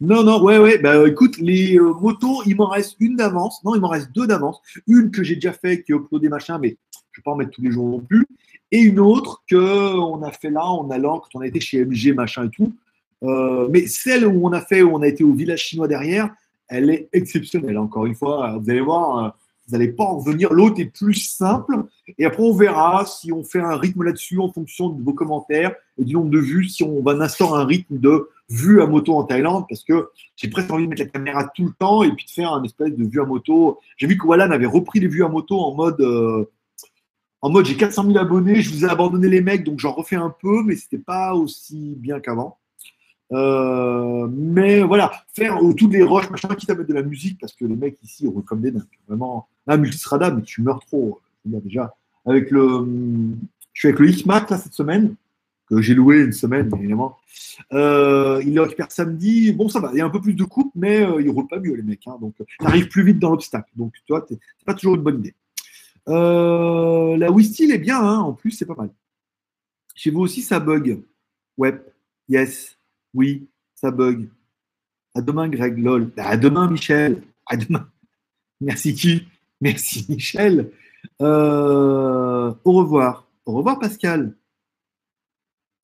Non, 0.00 0.22
non, 0.22 0.42
ouais, 0.42 0.58
ouais. 0.58 0.78
Bah, 0.78 1.06
écoute, 1.08 1.38
les 1.38 1.78
euh, 1.78 1.92
motos, 1.94 2.42
il 2.46 2.56
m'en 2.56 2.68
reste 2.68 2.96
une 3.00 3.16
d'avance. 3.16 3.62
Non, 3.64 3.74
il 3.74 3.80
m'en 3.80 3.88
reste 3.88 4.12
deux 4.12 4.26
d'avance. 4.26 4.60
Une 4.86 5.10
que 5.10 5.22
j'ai 5.22 5.34
déjà 5.34 5.52
fait, 5.52 5.82
qui 5.82 5.92
est 5.92 5.94
uploadée, 5.94 6.28
machin, 6.28 6.58
mais 6.58 6.76
je 7.12 7.20
ne 7.20 7.20
vais 7.20 7.22
pas 7.24 7.30
en 7.32 7.36
mettre 7.36 7.50
tous 7.50 7.62
les 7.62 7.70
jours 7.70 7.88
non 7.88 8.00
plus. 8.00 8.26
Et 8.70 8.80
une 8.80 9.00
autre 9.00 9.42
que 9.48 9.96
on 9.98 10.22
a 10.22 10.30
fait 10.30 10.50
là 10.50 10.64
en 10.64 10.90
allant, 10.90 11.18
quand 11.18 11.38
on 11.38 11.40
a 11.40 11.46
été 11.46 11.60
chez 11.60 11.84
MG, 11.84 12.14
machin 12.14 12.46
et 12.46 12.50
tout. 12.50 12.72
Euh, 13.22 13.68
mais 13.70 13.86
celle 13.86 14.26
où 14.26 14.46
on 14.46 14.52
a 14.52 14.60
fait, 14.60 14.82
où 14.82 14.94
on 14.94 15.02
a 15.02 15.08
été 15.08 15.22
au 15.22 15.32
village 15.32 15.60
chinois 15.60 15.88
derrière, 15.88 16.30
elle 16.68 16.90
est 16.90 17.08
exceptionnelle. 17.12 17.78
Encore 17.78 18.06
une 18.06 18.14
fois, 18.14 18.58
vous 18.58 18.70
allez 18.70 18.80
voir, 18.80 19.18
euh, 19.18 19.28
vous 19.68 19.76
n'allez 19.76 19.92
pas 19.92 20.04
en 20.04 20.18
revenir. 20.18 20.52
L'autre 20.52 20.80
est 20.80 20.86
plus 20.86 21.14
simple. 21.14 21.84
Et 22.18 22.24
après, 22.24 22.42
on 22.42 22.54
verra 22.54 23.04
si 23.06 23.30
on 23.30 23.44
fait 23.44 23.60
un 23.60 23.76
rythme 23.76 24.02
là-dessus 24.02 24.38
en 24.38 24.50
fonction 24.50 24.88
de 24.88 25.02
vos 25.02 25.12
commentaires 25.12 25.74
et 25.98 26.04
du 26.04 26.14
nombre 26.14 26.30
de 26.30 26.38
vues, 26.38 26.64
si 26.64 26.82
on 26.82 27.02
va 27.02 27.12
instaurer 27.12 27.60
un 27.60 27.66
rythme 27.66 27.98
de 27.98 28.28
vue 28.52 28.82
à 28.82 28.86
moto 28.86 29.14
en 29.14 29.24
Thaïlande 29.24 29.64
parce 29.68 29.82
que 29.84 30.10
j'ai 30.36 30.48
presque 30.48 30.70
envie 30.70 30.84
de 30.84 30.90
mettre 30.90 31.02
la 31.02 31.08
caméra 31.08 31.48
tout 31.54 31.64
le 31.64 31.72
temps 31.72 32.02
et 32.02 32.12
puis 32.12 32.26
de 32.26 32.30
faire 32.30 32.52
un 32.52 32.62
espèce 32.62 32.94
de 32.94 33.04
vue 33.04 33.20
à 33.20 33.24
moto. 33.24 33.80
J'ai 33.96 34.06
vu 34.06 34.18
que 34.18 34.26
Wallan 34.26 34.50
avait 34.50 34.66
repris 34.66 35.00
les 35.00 35.08
vues 35.08 35.24
à 35.24 35.28
moto 35.28 35.58
en 35.58 35.74
mode 35.74 36.00
euh, 36.00 36.44
en 37.40 37.50
mode 37.50 37.66
j'ai 37.66 37.76
400 37.76 38.04
000 38.04 38.18
abonnés, 38.18 38.62
je 38.62 38.70
vous 38.70 38.84
ai 38.84 38.88
abandonné 38.88 39.28
les 39.28 39.40
mecs 39.40 39.64
donc 39.64 39.78
j'en 39.78 39.92
refais 39.92 40.16
un 40.16 40.34
peu, 40.40 40.62
mais 40.64 40.76
c'était 40.76 40.98
pas 40.98 41.34
aussi 41.34 41.96
bien 41.98 42.20
qu'avant. 42.20 42.58
Euh, 43.32 44.28
mais 44.30 44.82
voilà, 44.82 45.10
faire 45.34 45.58
toutes 45.76 45.92
les 45.92 46.02
roches, 46.02 46.28
machin, 46.30 46.48
quitte 46.48 46.70
à 46.70 46.74
mettre 46.74 46.88
de 46.88 46.94
la 46.94 47.02
musique, 47.02 47.38
parce 47.40 47.54
que 47.54 47.64
les 47.64 47.76
mecs 47.76 47.96
ici 48.02 48.26
roulent 48.26 48.44
comme 48.44 48.60
des 48.60 48.70
dingues. 48.70 48.82
Vraiment, 49.08 49.48
la 49.66 49.76
multistrada, 49.76 50.30
mais 50.30 50.42
tu 50.42 50.62
meurs 50.62 50.80
trop. 50.80 51.20
déjà, 51.44 51.94
avec 52.26 52.50
le, 52.50 52.86
je 53.72 53.80
suis 53.80 53.88
avec 53.88 54.00
le 54.00 54.10
X-Mac 54.10 54.50
là 54.50 54.58
cette 54.58 54.74
semaine, 54.74 55.14
j'ai 55.80 55.94
loué 55.94 56.20
une 56.20 56.32
semaine, 56.32 56.70
évidemment. 56.76 57.18
Euh, 57.72 58.42
il 58.44 58.54
le 58.54 58.62
récupère 58.62 58.90
samedi. 58.90 59.52
Bon, 59.52 59.68
ça 59.68 59.80
va, 59.80 59.90
il 59.92 59.98
y 59.98 60.00
a 60.00 60.04
un 60.04 60.10
peu 60.10 60.20
plus 60.20 60.34
de 60.34 60.44
coupe, 60.44 60.72
mais 60.74 61.04
euh, 61.04 61.22
il 61.22 61.30
roule 61.30 61.46
pas 61.46 61.60
mieux, 61.60 61.74
les 61.74 61.82
mecs. 61.82 62.06
Hein, 62.06 62.18
donc, 62.20 62.34
tu 62.36 62.66
arrives 62.66 62.88
plus 62.88 63.04
vite 63.04 63.18
dans 63.18 63.30
l'obstacle. 63.30 63.70
Donc, 63.76 63.94
tu 63.94 64.12
vois, 64.12 64.26
c'est 64.28 64.38
pas 64.64 64.74
toujours 64.74 64.96
une 64.96 65.02
bonne 65.02 65.20
idée. 65.20 65.34
Euh, 66.08 67.16
la 67.16 67.30
Wistil 67.30 67.70
est 67.70 67.78
bien, 67.78 68.00
hein, 68.00 68.18
en 68.18 68.32
plus, 68.32 68.50
c'est 68.50 68.66
pas 68.66 68.74
mal. 68.74 68.90
Chez 69.94 70.10
vous 70.10 70.20
aussi, 70.20 70.42
ça 70.42 70.60
bug. 70.60 71.02
Ouais, 71.56 71.80
yes. 72.28 72.76
Oui, 73.14 73.48
ça 73.74 73.90
bug. 73.90 74.28
À 75.14 75.20
demain, 75.20 75.48
Greg, 75.48 75.78
lol. 75.78 76.10
Bah, 76.16 76.26
à 76.26 76.36
demain, 76.36 76.70
Michel. 76.70 77.22
À 77.46 77.56
demain. 77.56 77.88
Merci 78.60 78.94
qui 78.94 79.26
Merci, 79.60 80.06
Michel. 80.08 80.70
Euh, 81.20 82.52
au 82.64 82.72
revoir. 82.72 83.28
Au 83.44 83.52
revoir, 83.52 83.78
Pascal. 83.78 84.34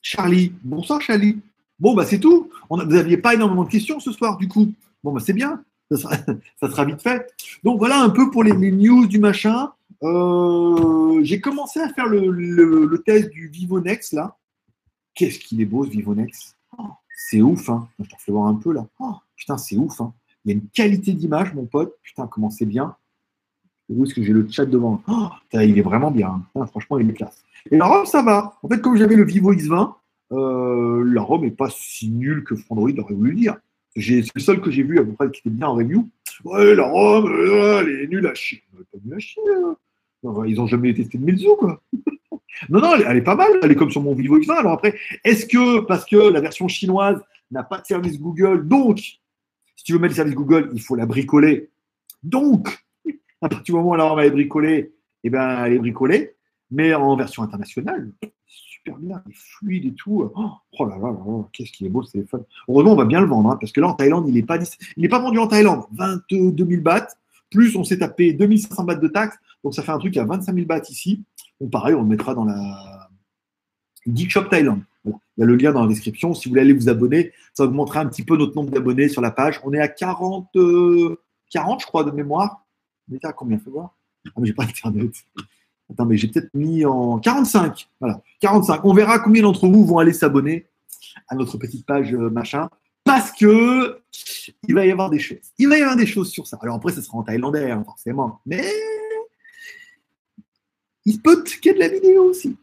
Charlie. 0.02 0.52
Bonsoir, 0.62 1.00
Charlie. 1.00 1.40
Bon, 1.78 1.94
bah, 1.94 2.04
c'est 2.04 2.18
tout. 2.18 2.50
vous 2.70 2.76
n'aviez 2.76 3.18
pas 3.18 3.34
énormément 3.34 3.64
de 3.64 3.70
questions 3.70 4.00
ce 4.00 4.12
soir, 4.12 4.37
du 4.37 4.48
coup. 4.48 4.72
Bon, 5.02 5.12
bah, 5.12 5.20
c'est 5.24 5.32
bien. 5.32 5.62
Ça 5.90 5.96
sera, 6.61 6.84
vite 6.84 7.02
fait. 7.02 7.26
Donc, 7.64 7.78
voilà 7.78 8.00
un 8.00 8.11
peu 8.11 8.30
pour 8.30 8.42
les, 8.44 8.52
news 8.52 9.06
du 9.06 9.18
machin. 9.18 9.72
Euh, 10.02 11.20
j'ai 11.22 11.40
commencé 11.40 11.80
à 11.80 11.88
faire 11.92 12.06
le, 12.06 13.02
test 13.04 13.30
du 13.30 13.48
Vivonex, 13.48 14.12
là. 14.12 14.37
Qu'est-ce 15.14 15.38
qu'il 15.38 15.61
est 15.61 15.66
beau, 15.66 15.84
ce 15.84 15.90
Vivonex. 15.90 16.56
Oh, 16.78 16.84
c'est 17.16 17.40
ouf, 17.40 17.68
hein. 17.68 17.88
Je 17.98 18.08
t'en 18.08 18.18
fais 18.18 18.32
voir 18.32 18.46
un 18.46 18.54
peu 18.54 18.72
là. 18.72 18.87
Oh, 19.00 19.14
putain, 19.37 19.58
c'est 19.58 19.76
ouf, 19.76 20.00
hein. 20.00 20.12
Il 20.44 20.52
y 20.52 20.54
a 20.54 20.58
une 20.58 20.68
qualité 20.68 21.12
d'image, 21.12 21.54
mon 21.54 21.66
pote. 21.66 21.94
Putain, 22.02 22.26
comment 22.26 22.50
c'est 22.50 22.66
bien. 22.66 22.96
Où 23.88 24.05
est-ce 24.05 24.14
que 24.14 24.22
j'ai 24.22 24.33
le 24.33 24.46
chat 24.51 24.66
devant? 24.66 25.03
Oh, 25.09 25.29
Il 25.55 25.79
est 25.79 25.83
vraiment 25.83 26.11
bien. 26.11 26.42
Hein. 26.55 26.66
franchement, 26.66 26.98
il 26.98 27.09
est 27.09 27.14
classe. 27.14 27.42
Et 27.70 27.77
la 27.77 27.87
ROM, 27.87 28.07
ça 28.07 28.22
va. 28.22 28.55
En 28.62 28.68
fait, 28.68 28.81
comme 28.81 28.96
j'avais 28.96 29.16
le 29.16 29.24
Vivo 29.24 29.53
X20, 29.53 29.94
euh, 30.33 31.05
la 31.05 31.22
ROM 31.22 31.42
n'est 31.42 31.51
pas 31.51 31.70
si 31.70 32.11
nulle 32.11 32.44
que 32.44 32.55
Frandroid 32.55 32.90
aurait 32.98 33.14
voulu 33.14 33.35
dire. 33.35 33.57
C'est 33.96 34.22
le 34.35 34.40
seul 34.40 34.61
que 34.61 34.70
j'ai 34.70 34.83
vu 34.83 34.98
à 34.98 35.05
peu 35.05 35.12
près 35.12 35.31
qui 35.31 35.40
était 35.40 35.51
bien 35.51 35.68
en 35.68 35.74
review. 35.74 36.09
Ouais, 36.44 36.74
la 36.74 36.87
ROM, 36.87 37.27
euh, 37.27 37.81
elle 37.81 38.03
est 38.03 38.07
nulle 38.09 38.27
à 38.27 38.35
chier. 38.35 38.62
Elle 38.77 38.85
pas 38.85 38.98
nulle 39.05 39.14
à 39.14 39.18
chier. 39.18 39.42
Hein. 39.64 39.77
Ils 40.46 40.57
n'ont 40.57 40.66
jamais 40.66 40.92
testé 40.94 41.16
de 41.16 41.24
Mezzo, 41.24 41.57
quoi. 41.57 41.81
non, 42.68 42.81
non, 42.81 42.94
elle, 42.94 43.16
est 43.16 43.22
pas 43.22 43.37
mal. 43.37 43.51
Elle 43.62 43.72
est 43.72 43.77
comme 43.77 43.90
sur 43.90 44.03
mon 44.03 44.14
Vivo 44.14 44.38
X20. 44.38 44.53
Alors 44.53 44.72
après, 44.72 44.94
est-ce 45.24 45.46
que, 45.46 45.81
parce 45.81 46.05
que 46.05 46.16
la 46.16 46.40
version 46.40 46.68
chinoise 46.68 47.22
n'a 47.51 47.62
pas 47.62 47.79
de 47.79 47.87
service 47.87 48.20
Google, 48.20 48.68
donc, 48.68 48.98
si 48.98 49.85
tu 49.85 49.92
veux 49.94 49.98
mettre 49.98 50.12
le 50.12 50.16
service 50.16 50.35
Google, 50.35 50.70
il 50.74 50.83
faut 50.83 50.96
la 50.96 51.07
bricoler. 51.07 51.70
Donc, 52.22 52.68
à 53.40 53.48
partir 53.48 53.74
du 53.74 53.79
moment 53.79 53.90
où 53.90 53.94
la 53.94 54.05
ROM 54.05 54.20
est 54.20 54.31
bricolée, 54.31 54.92
eh 55.24 55.31
ben, 55.31 55.64
elle 55.64 55.74
est 55.74 55.79
bricolée. 55.79 56.35
Mais 56.70 56.92
en 56.94 57.16
version 57.16 57.42
internationale, 57.42 58.12
super 58.46 58.96
bien, 58.98 59.22
il 59.27 59.33
est 59.33 59.37
fluide 59.37 59.87
et 59.87 59.94
tout. 59.94 60.31
Oh, 60.35 60.85
là 60.85 60.96
là, 60.98 61.11
là 61.11 61.48
qu'est-ce 61.53 61.72
qu'il 61.72 61.87
est 61.87 61.90
beau 61.90 62.03
ce 62.03 62.12
téléphone. 62.12 62.44
Heureusement, 62.68 62.92
on 62.92 62.96
va 62.96 63.05
bien 63.05 63.20
le 63.20 63.27
vendre, 63.27 63.51
hein, 63.51 63.59
parce 63.61 63.72
que 63.72 63.81
là, 63.81 63.88
en 63.88 63.94
Thaïlande, 63.94 64.29
il 64.29 64.35
n'est 64.35 64.42
pas, 64.42 64.59
pas 64.59 65.18
vendu 65.18 65.38
en 65.38 65.46
Thaïlande. 65.46 65.85
22 65.92 66.66
000 66.66 66.83
bahts, 66.83 67.09
plus 67.51 67.74
on 67.77 67.85
s'est 67.85 67.98
tapé 67.98 68.33
2500 68.33 68.85
bahts 68.85 68.96
de 68.96 69.09
taxes. 69.09 69.38
Donc 69.64 69.74
ça 69.74 69.83
fait 69.83 69.92
un 69.92 69.98
truc 69.98 70.16
à 70.16 70.24
25 70.24 70.55
000 70.55 70.66
bahts 70.66 70.88
ici. 70.90 71.24
Donc 71.61 71.70
pareil, 71.70 71.94
on 71.94 72.03
le 72.03 72.09
mettra 72.09 72.35
dans 72.35 72.44
la 72.44 73.09
Geek 74.07 74.31
Shop 74.31 74.44
Thailand. 74.44 74.81
Il 75.05 75.12
y 75.38 75.42
a 75.42 75.46
le 75.46 75.57
lien 75.57 75.72
dans 75.72 75.83
la 75.83 75.88
description. 75.88 76.35
Si 76.35 76.48
vous 76.48 76.53
voulez 76.53 76.62
aller 76.62 76.72
vous 76.72 76.88
abonner, 76.88 77.33
ça 77.55 77.64
augmentera 77.64 78.01
un 78.01 78.07
petit 78.07 78.24
peu 78.24 78.37
notre 78.37 78.55
nombre 78.55 78.70
d'abonnés 78.70 79.09
sur 79.09 79.22
la 79.22 79.31
page. 79.31 79.61
On 79.64 79.72
est 79.72 79.81
à 79.81 79.88
40, 79.88 80.48
40 81.51 81.81
je 81.81 81.87
crois, 81.87 82.05
de 82.05 82.11
mémoire. 82.11 82.66
On 83.11 83.16
était 83.16 83.27
à 83.27 83.33
combien 83.33 83.59
Fais 83.59 83.71
voir. 83.71 83.94
Ah, 84.27 84.31
mais 84.38 84.47
j'ai 84.47 84.53
pas 84.53 84.64
Internet. 84.64 85.12
Attends, 85.90 86.05
mais 86.05 86.16
j'ai 86.16 86.29
peut-être 86.29 86.53
mis 86.55 86.85
en 86.85 87.18
45. 87.18 87.88
Voilà, 88.01 88.23
45. 88.40 88.85
On 88.85 88.92
verra 88.92 89.18
combien 89.18 89.42
d'entre 89.42 89.66
vous 89.68 89.87
vont 89.87 89.99
aller 89.99 90.12
s'abonner 90.12 90.66
à 91.29 91.35
notre 91.35 91.57
petite 91.57 91.87
page 91.87 92.12
euh, 92.12 92.29
machin. 92.31 92.68
Parce 93.05 93.33
que 93.33 94.01
il 94.68 94.75
va 94.75 94.85
y 94.85 94.90
avoir 94.90 95.09
des 95.09 95.18
choses. 95.18 95.38
Il 95.59 95.68
va 95.68 95.79
y 95.79 95.81
avoir 95.81 95.97
des 95.97 96.07
choses 96.07 96.31
sur 96.31 96.47
ça. 96.47 96.59
Alors 96.61 96.77
après, 96.77 96.92
ça 96.92 97.01
sera 97.01 97.16
en 97.16 97.23
thaïlandais, 97.23 97.71
hein, 97.71 97.83
forcément. 97.85 98.40
Mais 98.44 98.71
il 101.07 101.23
peut 101.23 101.42
qu'il 101.42 101.64
y 101.64 101.68
ait 101.71 101.75
de 101.75 101.79
la 101.79 101.88
vidéo 101.88 102.25
aussi. 102.25 102.57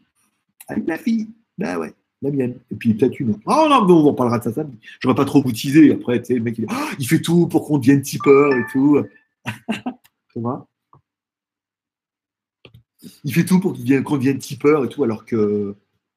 Avec 0.68 0.86
la 0.86 0.98
fille. 0.98 1.28
Ben 1.58 1.78
ouais, 1.78 1.94
la 2.22 2.30
mienne. 2.30 2.54
Et 2.70 2.76
puis 2.76 2.94
peut-être 2.94 3.18
une 3.18 3.30
autre. 3.30 3.40
Oh 3.46 3.66
non, 3.68 3.86
on 3.88 4.08
en 4.08 4.14
parlera 4.14 4.38
de 4.38 4.44
ça 4.44 4.52
samedi. 4.52 4.78
Je 5.00 5.08
vais 5.08 5.14
pas 5.14 5.24
trop 5.24 5.42
vous. 5.42 5.50
Après, 5.50 6.20
tu 6.20 6.26
sais, 6.26 6.34
le 6.34 6.42
mec, 6.42 6.58
il, 6.58 6.66
oh, 6.70 6.74
il 6.98 7.08
fait 7.08 7.20
tout 7.20 7.48
pour 7.48 7.66
qu'on 7.66 7.78
devienne 7.78 8.02
tipeur 8.02 8.52
et 8.52 8.64
tout. 8.70 9.02
il 13.24 13.34
fait 13.34 13.44
tout 13.44 13.60
pour 13.60 13.74
qu'on 14.04 14.16
devienne 14.16 14.38
tipeur 14.38 14.84
et 14.84 14.88
tout, 14.88 15.04
alors 15.04 15.24
que 15.24 15.74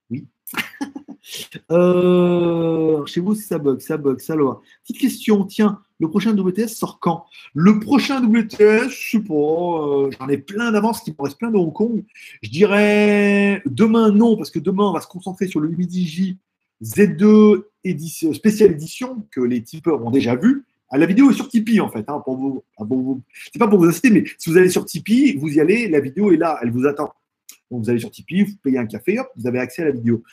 oui. 0.10 0.28
euh, 1.72 3.06
chez 3.06 3.22
vous, 3.22 3.36
ça 3.36 3.58
bug, 3.60 3.80
ça 3.80 3.98
bug, 3.98 4.20
ça 4.20 4.36
loin. 4.36 4.62
Petite 4.84 5.02
question, 5.02 5.46
tiens, 5.46 5.82
le 6.00 6.10
prochain 6.10 6.36
WTS 6.36 6.70
sort 6.70 7.00
quand? 7.00 7.26
Le 7.54 7.80
prochain 7.80 8.22
WTS, 8.22 8.90
je 8.90 9.10
sais 9.12 9.20
pas, 9.20 9.34
euh, 9.34 10.10
j'en 10.18 10.28
ai 10.28 10.38
plein 10.38 10.72
d'avance, 10.72 11.02
qui 11.02 11.12
me 11.12 11.24
reste 11.24 11.38
plein 11.38 11.52
de 11.52 11.58
Hong 11.58 11.74
Kong. 11.74 12.04
Je 12.42 12.50
dirais 12.50 13.62
demain, 13.66 14.12
non, 14.12 14.36
parce 14.38 14.52
que 14.52 14.60
demain, 14.60 14.86
on 14.86 14.94
va 14.94 15.02
se 15.02 15.08
concentrer 15.08 15.48
sur 15.48 15.60
le 15.60 15.70
MIDI 15.70 16.38
Z2 16.84 17.64
édition, 17.84 18.34
spéciale 18.34 18.72
édition 18.72 19.28
que 19.32 19.42
les 19.42 19.62
tipeurs 19.62 20.04
ont 20.04 20.12
déjà 20.12 20.36
vu. 20.36 20.66
Ah, 20.92 20.98
la 20.98 21.06
vidéo 21.06 21.30
est 21.30 21.36
sur 21.36 21.48
Tipeee 21.48 21.80
en 21.82 21.90
fait, 21.90 22.10
hein, 22.10 22.20
pour 22.26 22.36
vous. 22.36 22.64
Ah, 22.80 22.84
c'est 23.52 23.60
pas 23.60 23.68
pour 23.68 23.78
vous 23.78 23.86
inciter, 23.86 24.10
mais 24.10 24.24
si 24.38 24.50
vous 24.50 24.58
allez 24.58 24.70
sur 24.70 24.86
Tipeee, 24.86 25.38
vous 25.38 25.50
y 25.50 25.60
allez, 25.60 25.88
la 25.88 26.00
vidéo 26.00 26.32
est 26.32 26.38
là, 26.38 26.60
elle 26.64 26.72
vous 26.72 26.88
attend. 26.88 27.14
Donc 27.70 27.84
vous 27.84 27.90
allez 27.92 28.00
sur 28.00 28.10
Tipeee, 28.10 28.44
vous 28.44 28.56
payez 28.64 28.80
un 28.80 28.88
café, 28.88 29.20
hop, 29.20 29.30
vous 29.36 29.46
avez 29.46 29.60
accès 29.60 29.84
à 29.84 29.86
la 29.86 29.92
vidéo. 29.92 30.24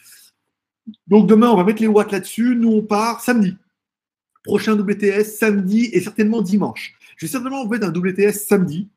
Donc 1.06 1.26
demain, 1.26 1.50
on 1.50 1.56
va 1.56 1.64
mettre 1.64 1.82
les 1.82 1.88
watts 1.88 2.12
là-dessus. 2.12 2.56
Nous, 2.56 2.70
on 2.70 2.82
part 2.82 3.20
samedi. 3.20 3.54
Prochain 4.44 4.78
WTS 4.78 5.24
samedi 5.24 5.90
et 5.92 6.00
certainement 6.00 6.40
dimanche. 6.40 6.94
Je 7.16 7.26
vais 7.26 7.30
certainement 7.30 7.64
vous 7.64 7.70
mettre 7.70 7.86
un 7.86 7.92
WTS 7.92 8.46
samedi 8.46 8.88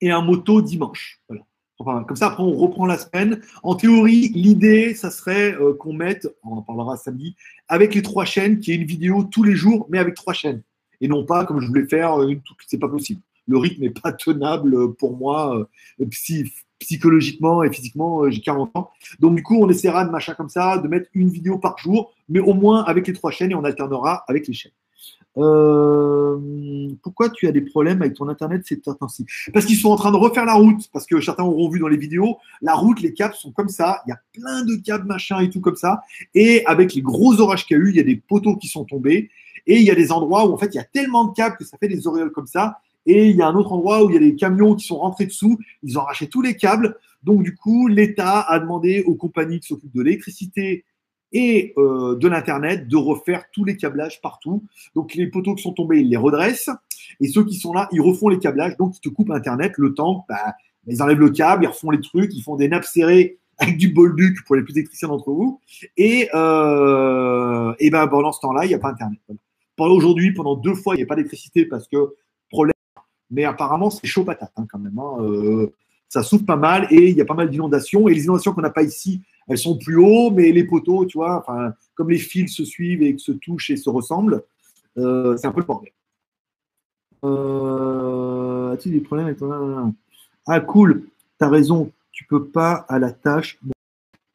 et 0.00 0.10
un 0.10 0.22
moto 0.22 0.60
dimanche. 0.60 1.20
Voilà. 1.28 1.44
Enfin, 1.78 2.04
comme 2.04 2.16
ça, 2.16 2.26
après, 2.26 2.42
on 2.42 2.52
reprend 2.56 2.86
la 2.86 2.98
semaine. 2.98 3.40
En 3.62 3.74
théorie, 3.74 4.28
l'idée, 4.34 4.94
ça 4.94 5.10
serait 5.10 5.54
euh, 5.54 5.72
qu'on 5.72 5.92
mette, 5.92 6.28
on 6.42 6.56
en 6.56 6.62
parlera 6.62 6.96
samedi, 6.96 7.36
avec 7.68 7.94
les 7.94 8.02
trois 8.02 8.24
chaînes, 8.24 8.58
qui 8.58 8.72
est 8.72 8.74
une 8.74 8.84
vidéo 8.84 9.24
tous 9.24 9.44
les 9.44 9.54
jours, 9.54 9.86
mais 9.88 9.98
avec 9.98 10.14
trois 10.14 10.34
chaînes 10.34 10.62
et 11.00 11.08
non 11.08 11.24
pas 11.24 11.44
comme 11.44 11.60
je 11.60 11.66
voulais 11.66 11.86
faire 11.86 12.20
euh, 12.20 12.34
c'est 12.66 12.78
pas 12.78 12.88
possible. 12.88 13.20
Le 13.46 13.58
rythme 13.58 13.82
n'est 13.82 13.90
pas 13.90 14.12
tenable 14.12 14.94
pour 14.94 15.16
moi 15.16 15.66
euh, 15.98 16.06
psychologiquement 16.80 17.62
et 17.62 17.72
physiquement, 17.72 18.24
euh, 18.24 18.30
j'ai 18.30 18.40
40 18.40 18.70
ans. 18.74 18.90
Donc 19.20 19.36
du 19.36 19.42
coup, 19.42 19.56
on 19.56 19.68
essaiera 19.68 20.04
de 20.04 20.10
machin 20.10 20.34
comme 20.34 20.48
ça, 20.48 20.78
de 20.78 20.88
mettre 20.88 21.08
une 21.14 21.28
vidéo 21.28 21.58
par 21.58 21.78
jour, 21.78 22.12
mais 22.28 22.40
au 22.40 22.54
moins 22.54 22.82
avec 22.84 23.06
les 23.06 23.12
trois 23.12 23.30
chaînes 23.30 23.52
et 23.52 23.54
on 23.54 23.64
alternera 23.64 24.24
avec 24.26 24.48
les 24.48 24.54
chaînes. 24.54 24.72
Pourquoi 25.34 27.30
tu 27.30 27.46
as 27.46 27.52
des 27.52 27.60
problèmes 27.60 28.02
avec 28.02 28.14
ton 28.14 28.28
internet 28.28 28.62
ces 28.66 28.80
temps-ci 28.80 29.26
Parce 29.52 29.64
qu'ils 29.64 29.76
sont 29.76 29.90
en 29.90 29.96
train 29.96 30.10
de 30.10 30.16
refaire 30.16 30.44
la 30.44 30.54
route, 30.54 30.88
parce 30.92 31.06
que 31.06 31.20
certains 31.20 31.44
auront 31.44 31.68
vu 31.68 31.78
dans 31.78 31.88
les 31.88 31.96
vidéos, 31.96 32.38
la 32.62 32.74
route, 32.74 33.00
les 33.00 33.14
câbles 33.14 33.34
sont 33.34 33.52
comme 33.52 33.68
ça, 33.68 34.02
il 34.06 34.10
y 34.10 34.12
a 34.12 34.20
plein 34.32 34.64
de 34.64 34.76
câbles 34.76 35.06
machin 35.06 35.40
et 35.40 35.50
tout 35.50 35.60
comme 35.60 35.76
ça, 35.76 36.02
et 36.34 36.64
avec 36.66 36.94
les 36.94 37.02
gros 37.02 37.40
orages 37.40 37.66
qu'il 37.66 37.76
y 37.76 37.80
a 37.80 37.82
eu, 37.84 37.90
il 37.90 37.96
y 37.96 38.00
a 38.00 38.04
des 38.04 38.16
poteaux 38.16 38.56
qui 38.56 38.68
sont 38.68 38.84
tombés, 38.84 39.30
et 39.66 39.76
il 39.76 39.82
y 39.84 39.90
a 39.90 39.94
des 39.94 40.10
endroits 40.12 40.46
où 40.48 40.52
en 40.52 40.58
fait 40.58 40.74
il 40.74 40.76
y 40.76 40.80
a 40.80 40.84
tellement 40.84 41.26
de 41.26 41.34
câbles 41.34 41.56
que 41.56 41.64
ça 41.64 41.76
fait 41.78 41.88
des 41.88 42.06
auréoles 42.06 42.32
comme 42.32 42.46
ça. 42.46 42.78
Et 43.06 43.30
il 43.30 43.36
y 43.36 43.42
a 43.42 43.46
un 43.46 43.54
autre 43.54 43.72
endroit 43.72 44.04
où 44.04 44.10
il 44.10 44.14
y 44.14 44.16
a 44.16 44.20
des 44.20 44.36
camions 44.36 44.74
qui 44.74 44.86
sont 44.86 44.98
rentrés 44.98 45.26
dessous. 45.26 45.58
Ils 45.82 45.98
ont 45.98 46.02
arraché 46.02 46.28
tous 46.28 46.42
les 46.42 46.56
câbles. 46.56 46.96
Donc 47.22 47.42
du 47.42 47.54
coup, 47.54 47.88
l'État 47.88 48.40
a 48.40 48.58
demandé 48.58 49.02
aux 49.06 49.14
compagnies 49.14 49.60
qui 49.60 49.68
s'occupent 49.68 49.94
de 49.94 50.02
l'électricité 50.02 50.84
et 51.32 51.72
euh, 51.78 52.16
de 52.16 52.28
l'Internet 52.28 52.88
de 52.88 52.96
refaire 52.96 53.44
tous 53.52 53.64
les 53.64 53.76
câblages 53.76 54.20
partout. 54.20 54.64
Donc 54.94 55.14
les 55.14 55.26
poteaux 55.26 55.54
qui 55.54 55.62
sont 55.62 55.72
tombés, 55.72 56.00
ils 56.00 56.08
les 56.08 56.16
redressent. 56.16 56.70
Et 57.20 57.28
ceux 57.28 57.44
qui 57.44 57.54
sont 57.54 57.72
là, 57.72 57.88
ils 57.92 58.00
refont 58.00 58.28
les 58.28 58.38
câblages. 58.38 58.76
Donc 58.76 58.96
ils 58.96 59.00
te 59.00 59.08
coupent 59.08 59.30
Internet 59.30 59.72
le 59.76 59.94
temps. 59.94 60.24
Bah, 60.28 60.54
ils 60.86 61.02
enlèvent 61.02 61.20
le 61.20 61.30
câble, 61.30 61.64
ils 61.64 61.68
refont 61.68 61.90
les 61.90 62.00
trucs, 62.00 62.34
ils 62.34 62.42
font 62.42 62.56
des 62.56 62.68
nappes 62.68 62.84
serrées 62.84 63.38
avec 63.58 63.76
du 63.76 63.92
bolduc 63.92 64.44
pour 64.46 64.56
les 64.56 64.62
plus 64.62 64.72
électriciens 64.72 65.08
d'entre 65.08 65.32
vous. 65.32 65.60
Et, 65.96 66.28
euh, 66.34 67.74
ben 67.78 68.08
pendant 68.08 68.32
ce 68.32 68.40
temps-là, 68.40 68.64
il 68.64 68.68
n'y 68.68 68.74
a 68.74 68.78
pas 68.78 68.88
Internet. 68.88 69.20
Aujourd'hui, 69.78 70.32
pendant 70.32 70.56
deux 70.56 70.74
fois, 70.74 70.94
il 70.94 70.98
n'y 70.98 71.04
a 71.04 71.06
pas 71.06 71.16
d'électricité 71.16 71.64
parce 71.64 71.88
que 71.88 72.14
problème. 72.50 72.74
Mais 73.30 73.44
apparemment, 73.44 73.90
c'est 73.90 74.06
chaud 74.06 74.24
patate 74.24 74.52
hein, 74.56 74.66
quand 74.70 74.78
même. 74.78 74.98
Hein. 74.98 75.22
Euh, 75.22 75.74
ça 76.10 76.24
souffle 76.24 76.44
pas 76.44 76.56
mal 76.56 76.88
et 76.90 77.08
il 77.08 77.16
y 77.16 77.20
a 77.20 77.24
pas 77.24 77.34
mal 77.34 77.48
d'inondations. 77.48 78.08
Et 78.08 78.14
les 78.14 78.24
inondations 78.24 78.52
qu'on 78.52 78.60
n'a 78.60 78.70
pas 78.70 78.82
ici, 78.82 79.22
elles 79.48 79.58
sont 79.58 79.78
plus 79.78 79.96
hautes, 79.96 80.34
mais 80.34 80.50
les 80.50 80.64
poteaux, 80.64 81.06
tu 81.06 81.16
vois, 81.16 81.46
comme 81.94 82.10
les 82.10 82.18
fils 82.18 82.54
se 82.54 82.64
suivent 82.64 83.02
et 83.02 83.16
se 83.16 83.32
touchent 83.32 83.70
et 83.70 83.76
se 83.76 83.88
ressemblent, 83.88 84.42
euh, 84.98 85.36
c'est 85.36 85.46
un 85.46 85.52
peu 85.52 85.60
le 85.60 85.66
bordel. 85.66 85.92
Euh, 87.24 88.72
as-tu 88.72 88.90
des 88.90 89.00
problèmes 89.00 89.28
avec 89.28 89.38
ton. 89.38 89.94
Ah, 90.46 90.60
cool, 90.60 91.04
tu 91.38 91.44
as 91.44 91.48
raison, 91.48 91.92
tu 92.10 92.24
peux 92.24 92.44
pas 92.44 92.84
à 92.88 92.98
la 92.98 93.12
tâche. 93.12 93.60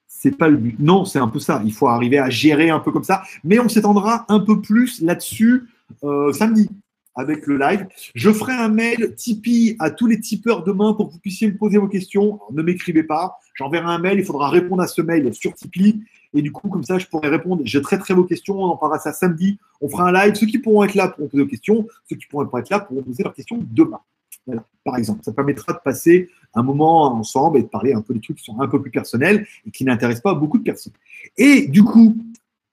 c'est 0.07 0.31
pas 0.31 0.47
le 0.47 0.55
but. 0.55 0.79
Non, 0.79 1.03
c'est 1.03 1.19
un 1.19 1.27
peu 1.27 1.39
ça. 1.39 1.61
Il 1.65 1.73
faut 1.73 1.87
arriver 1.87 2.19
à 2.19 2.29
gérer 2.29 2.69
un 2.69 2.79
peu 2.79 2.93
comme 2.93 3.03
ça. 3.03 3.23
Mais 3.43 3.59
on 3.59 3.67
s'étendra 3.67 4.25
un 4.29 4.39
peu 4.39 4.61
plus 4.61 5.01
là-dessus 5.01 5.67
euh, 6.05 6.31
samedi 6.31 6.69
avec 7.15 7.47
le 7.47 7.57
live. 7.57 7.87
Je 8.13 8.31
ferai 8.31 8.53
un 8.53 8.69
mail 8.69 9.15
Tipeee 9.15 9.75
à 9.79 9.89
tous 9.89 10.07
les 10.07 10.19
tipeurs 10.19 10.63
demain 10.63 10.93
pour 10.93 11.07
que 11.07 11.13
vous 11.13 11.19
puissiez 11.19 11.47
me 11.47 11.57
poser 11.57 11.77
vos 11.77 11.87
questions. 11.87 12.39
ne 12.51 12.61
m'écrivez 12.61 13.03
pas. 13.03 13.39
J'enverrai 13.55 13.85
un 13.85 13.99
mail. 13.99 14.19
Il 14.19 14.25
faudra 14.25 14.49
répondre 14.49 14.81
à 14.81 14.87
ce 14.87 15.01
mail 15.01 15.33
sur 15.33 15.53
Tipeee. 15.53 16.01
Et 16.33 16.41
du 16.41 16.51
coup, 16.51 16.67
comme 16.67 16.83
ça, 16.83 16.99
je 16.99 17.07
pourrai 17.07 17.29
répondre. 17.29 17.61
Je 17.65 17.79
traiterai 17.79 18.13
vos 18.13 18.25
questions. 18.25 18.59
On 18.59 18.65
en 18.65 18.77
parlera 18.77 18.99
ça 18.99 19.13
samedi. 19.13 19.57
On 19.81 19.87
fera 19.87 20.09
un 20.09 20.11
live. 20.11 20.35
Ceux 20.35 20.47
qui 20.47 20.59
pourront 20.59 20.83
être 20.83 20.95
là 20.95 21.07
pourront 21.07 21.29
poser 21.29 21.43
vos 21.43 21.49
questions. 21.49 21.87
Ceux 22.09 22.17
qui 22.17 22.27
pourront 22.27 22.45
pas 22.47 22.59
être 22.59 22.69
là 22.69 22.81
pourront 22.81 23.03
poser 23.03 23.23
leurs 23.23 23.33
questions 23.33 23.59
demain. 23.71 23.99
Voilà, 24.45 24.65
par 24.83 24.97
exemple. 24.97 25.21
Ça 25.23 25.31
permettra 25.31 25.73
de 25.73 25.79
passer 25.83 26.29
un 26.53 26.63
moment 26.63 27.03
ensemble 27.13 27.59
et 27.59 27.63
de 27.63 27.67
parler 27.67 27.93
un 27.93 28.01
peu 28.01 28.13
des 28.13 28.19
trucs 28.19 28.37
qui 28.37 28.43
sont 28.43 28.59
un 28.59 28.67
peu 28.67 28.81
plus 28.81 28.91
personnels 28.91 29.47
et 29.65 29.71
qui 29.71 29.85
n'intéressent 29.85 30.23
pas 30.23 30.33
beaucoup 30.33 30.57
de 30.57 30.63
personnes. 30.63 30.93
Et 31.37 31.67
du 31.67 31.83
coup, 31.83 32.17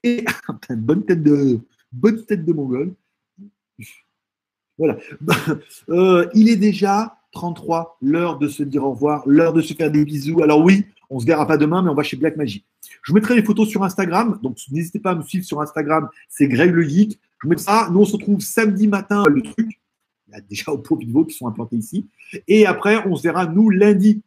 et, 0.02 0.24
bonne 0.70 1.04
tête 1.04 1.22
de 1.22 1.60
bonne 1.92 2.24
tête 2.24 2.44
de 2.44 2.52
mongol. 2.52 2.94
Voilà. 4.82 4.98
Euh, 5.88 6.26
il 6.34 6.48
est 6.48 6.56
déjà 6.56 7.16
33, 7.32 7.98
l'heure 8.02 8.38
de 8.38 8.48
se 8.48 8.62
dire 8.62 8.84
au 8.84 8.92
revoir, 8.92 9.22
l'heure 9.26 9.52
de 9.52 9.60
se 9.60 9.74
faire 9.74 9.90
des 9.90 10.04
bisous. 10.04 10.42
Alors 10.42 10.60
oui, 10.60 10.86
on 11.10 11.20
se 11.20 11.26
verra 11.26 11.46
pas 11.46 11.56
demain, 11.56 11.82
mais 11.82 11.90
on 11.90 11.94
va 11.94 12.02
chez 12.02 12.16
Black 12.16 12.36
Magic. 12.36 12.64
Je 13.02 13.12
vous 13.12 13.14
mettrai 13.14 13.36
les 13.36 13.42
photos 13.42 13.68
sur 13.68 13.84
Instagram, 13.84 14.38
donc 14.42 14.56
n'hésitez 14.70 14.98
pas 14.98 15.12
à 15.12 15.14
me 15.14 15.22
suivre 15.22 15.44
sur 15.44 15.60
Instagram, 15.60 16.08
c'est 16.28 16.48
Greg 16.48 16.72
le 16.72 16.82
Geek. 16.82 17.18
Je 17.42 17.48
mets 17.48 17.58
ça. 17.58 17.88
Nous, 17.92 18.00
on 18.00 18.04
se 18.04 18.12
retrouve 18.12 18.40
samedi 18.40 18.88
matin, 18.88 19.24
le 19.28 19.42
truc. 19.42 19.80
Il 20.28 20.34
y 20.34 20.36
a 20.36 20.40
déjà 20.40 20.72
au 20.72 20.78
pot 20.78 20.96
Vivo 20.96 21.24
qui 21.24 21.34
sont 21.34 21.46
implantés 21.46 21.76
ici. 21.76 22.06
Et 22.48 22.66
après, 22.66 23.06
on 23.06 23.16
se 23.16 23.22
verra, 23.22 23.46
nous, 23.46 23.70
lundi, 23.70 24.22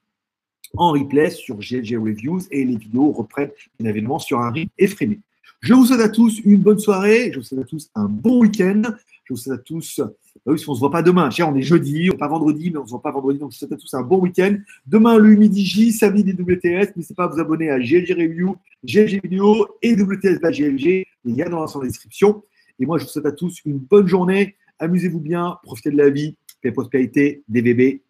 en 0.78 0.92
replay 0.92 1.30
sur 1.32 1.58
GLG 1.58 1.98
Reviews 1.98 2.42
et 2.52 2.64
les 2.66 2.78
vidéos 2.78 3.12
reprennent 3.12 3.52
bien 3.80 3.90
évidemment 3.90 4.20
sur 4.20 4.40
un 4.40 4.52
rythme 4.52 4.72
effréné. 4.78 5.20
Je 5.62 5.74
vous 5.74 5.86
souhaite 5.86 6.02
à 6.02 6.10
tous 6.10 6.40
une 6.46 6.62
bonne 6.62 6.80
soirée. 6.80 7.32
Je 7.32 7.40
vous 7.40 7.44
souhaite 7.44 7.62
à 7.62 7.68
tous 7.68 7.90
un 7.96 8.06
bon 8.06 8.42
week-end. 8.42 8.82
Je 9.26 9.34
vous 9.34 9.38
souhaite 9.38 9.60
à 9.60 9.62
tous. 9.62 10.00
Bah 10.00 10.52
oui, 10.54 10.64
on 10.68 10.72
ne 10.72 10.76
se 10.76 10.80
voit 10.80 10.92
pas 10.92 11.02
demain. 11.02 11.30
on 11.40 11.56
est 11.56 11.62
jeudi, 11.62 12.10
pas 12.12 12.28
vendredi, 12.28 12.70
mais 12.70 12.78
on 12.78 12.82
ne 12.82 12.86
se 12.86 12.92
voit 12.92 13.02
pas 13.02 13.12
vendredi. 13.12 13.40
Donc, 13.40 13.52
je 13.52 13.56
vous 13.56 13.60
souhaite 13.60 13.72
à 13.72 13.78
tous 13.78 13.94
un 13.96 14.04
bon 14.04 14.20
week-end. 14.20 14.56
Demain, 14.86 15.18
le 15.18 15.36
midi 15.36 15.66
J, 15.66 15.92
samedi 15.92 16.24
des 16.24 16.34
WTS. 16.34 16.96
N'hésitez 16.96 17.16
pas 17.16 17.24
à 17.24 17.28
vous 17.28 17.40
abonner 17.40 17.72
à 17.72 17.80
GLG 17.80 18.14
Review, 18.14 18.56
GLG 18.84 19.22
Vidéo 19.24 19.68
et 19.82 19.96
WTS 19.96 20.40
by 20.42 20.52
GLG. 20.52 21.08
Il 21.26 21.36
y 21.36 21.42
a 21.42 21.50
dans 21.50 21.66
la 21.66 21.88
description. 21.88 22.44
Et 22.80 22.86
moi, 22.86 23.00
je 23.00 23.06
vous 23.06 23.10
souhaite 23.10 23.26
à 23.26 23.32
tous 23.32 23.62
une 23.66 23.80
bonne 23.80 24.08
journée. 24.08 24.56
Amusez-vous 24.78 25.20
bien, 25.20 25.58
profitez 25.64 25.90
de 25.90 25.98
la 25.98 26.10
vie, 26.10 26.38
paix, 26.62 26.72
prospérité, 26.72 27.44
des 27.48 27.62
bébés. 27.64 28.04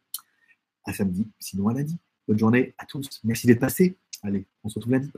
À 0.83 0.93
samedi, 0.93 1.27
sinon 1.39 1.69
à 1.69 1.73
lundi. 1.73 1.97
Bonne 2.27 2.39
journée 2.39 2.73
à 2.77 2.85
tous. 2.85 3.21
Merci 3.23 3.47
d'être 3.47 3.59
passés. 3.59 3.95
Allez, 4.21 4.45
on 4.63 4.69
se 4.69 4.75
retrouve 4.75 4.93
lundi. 4.93 5.11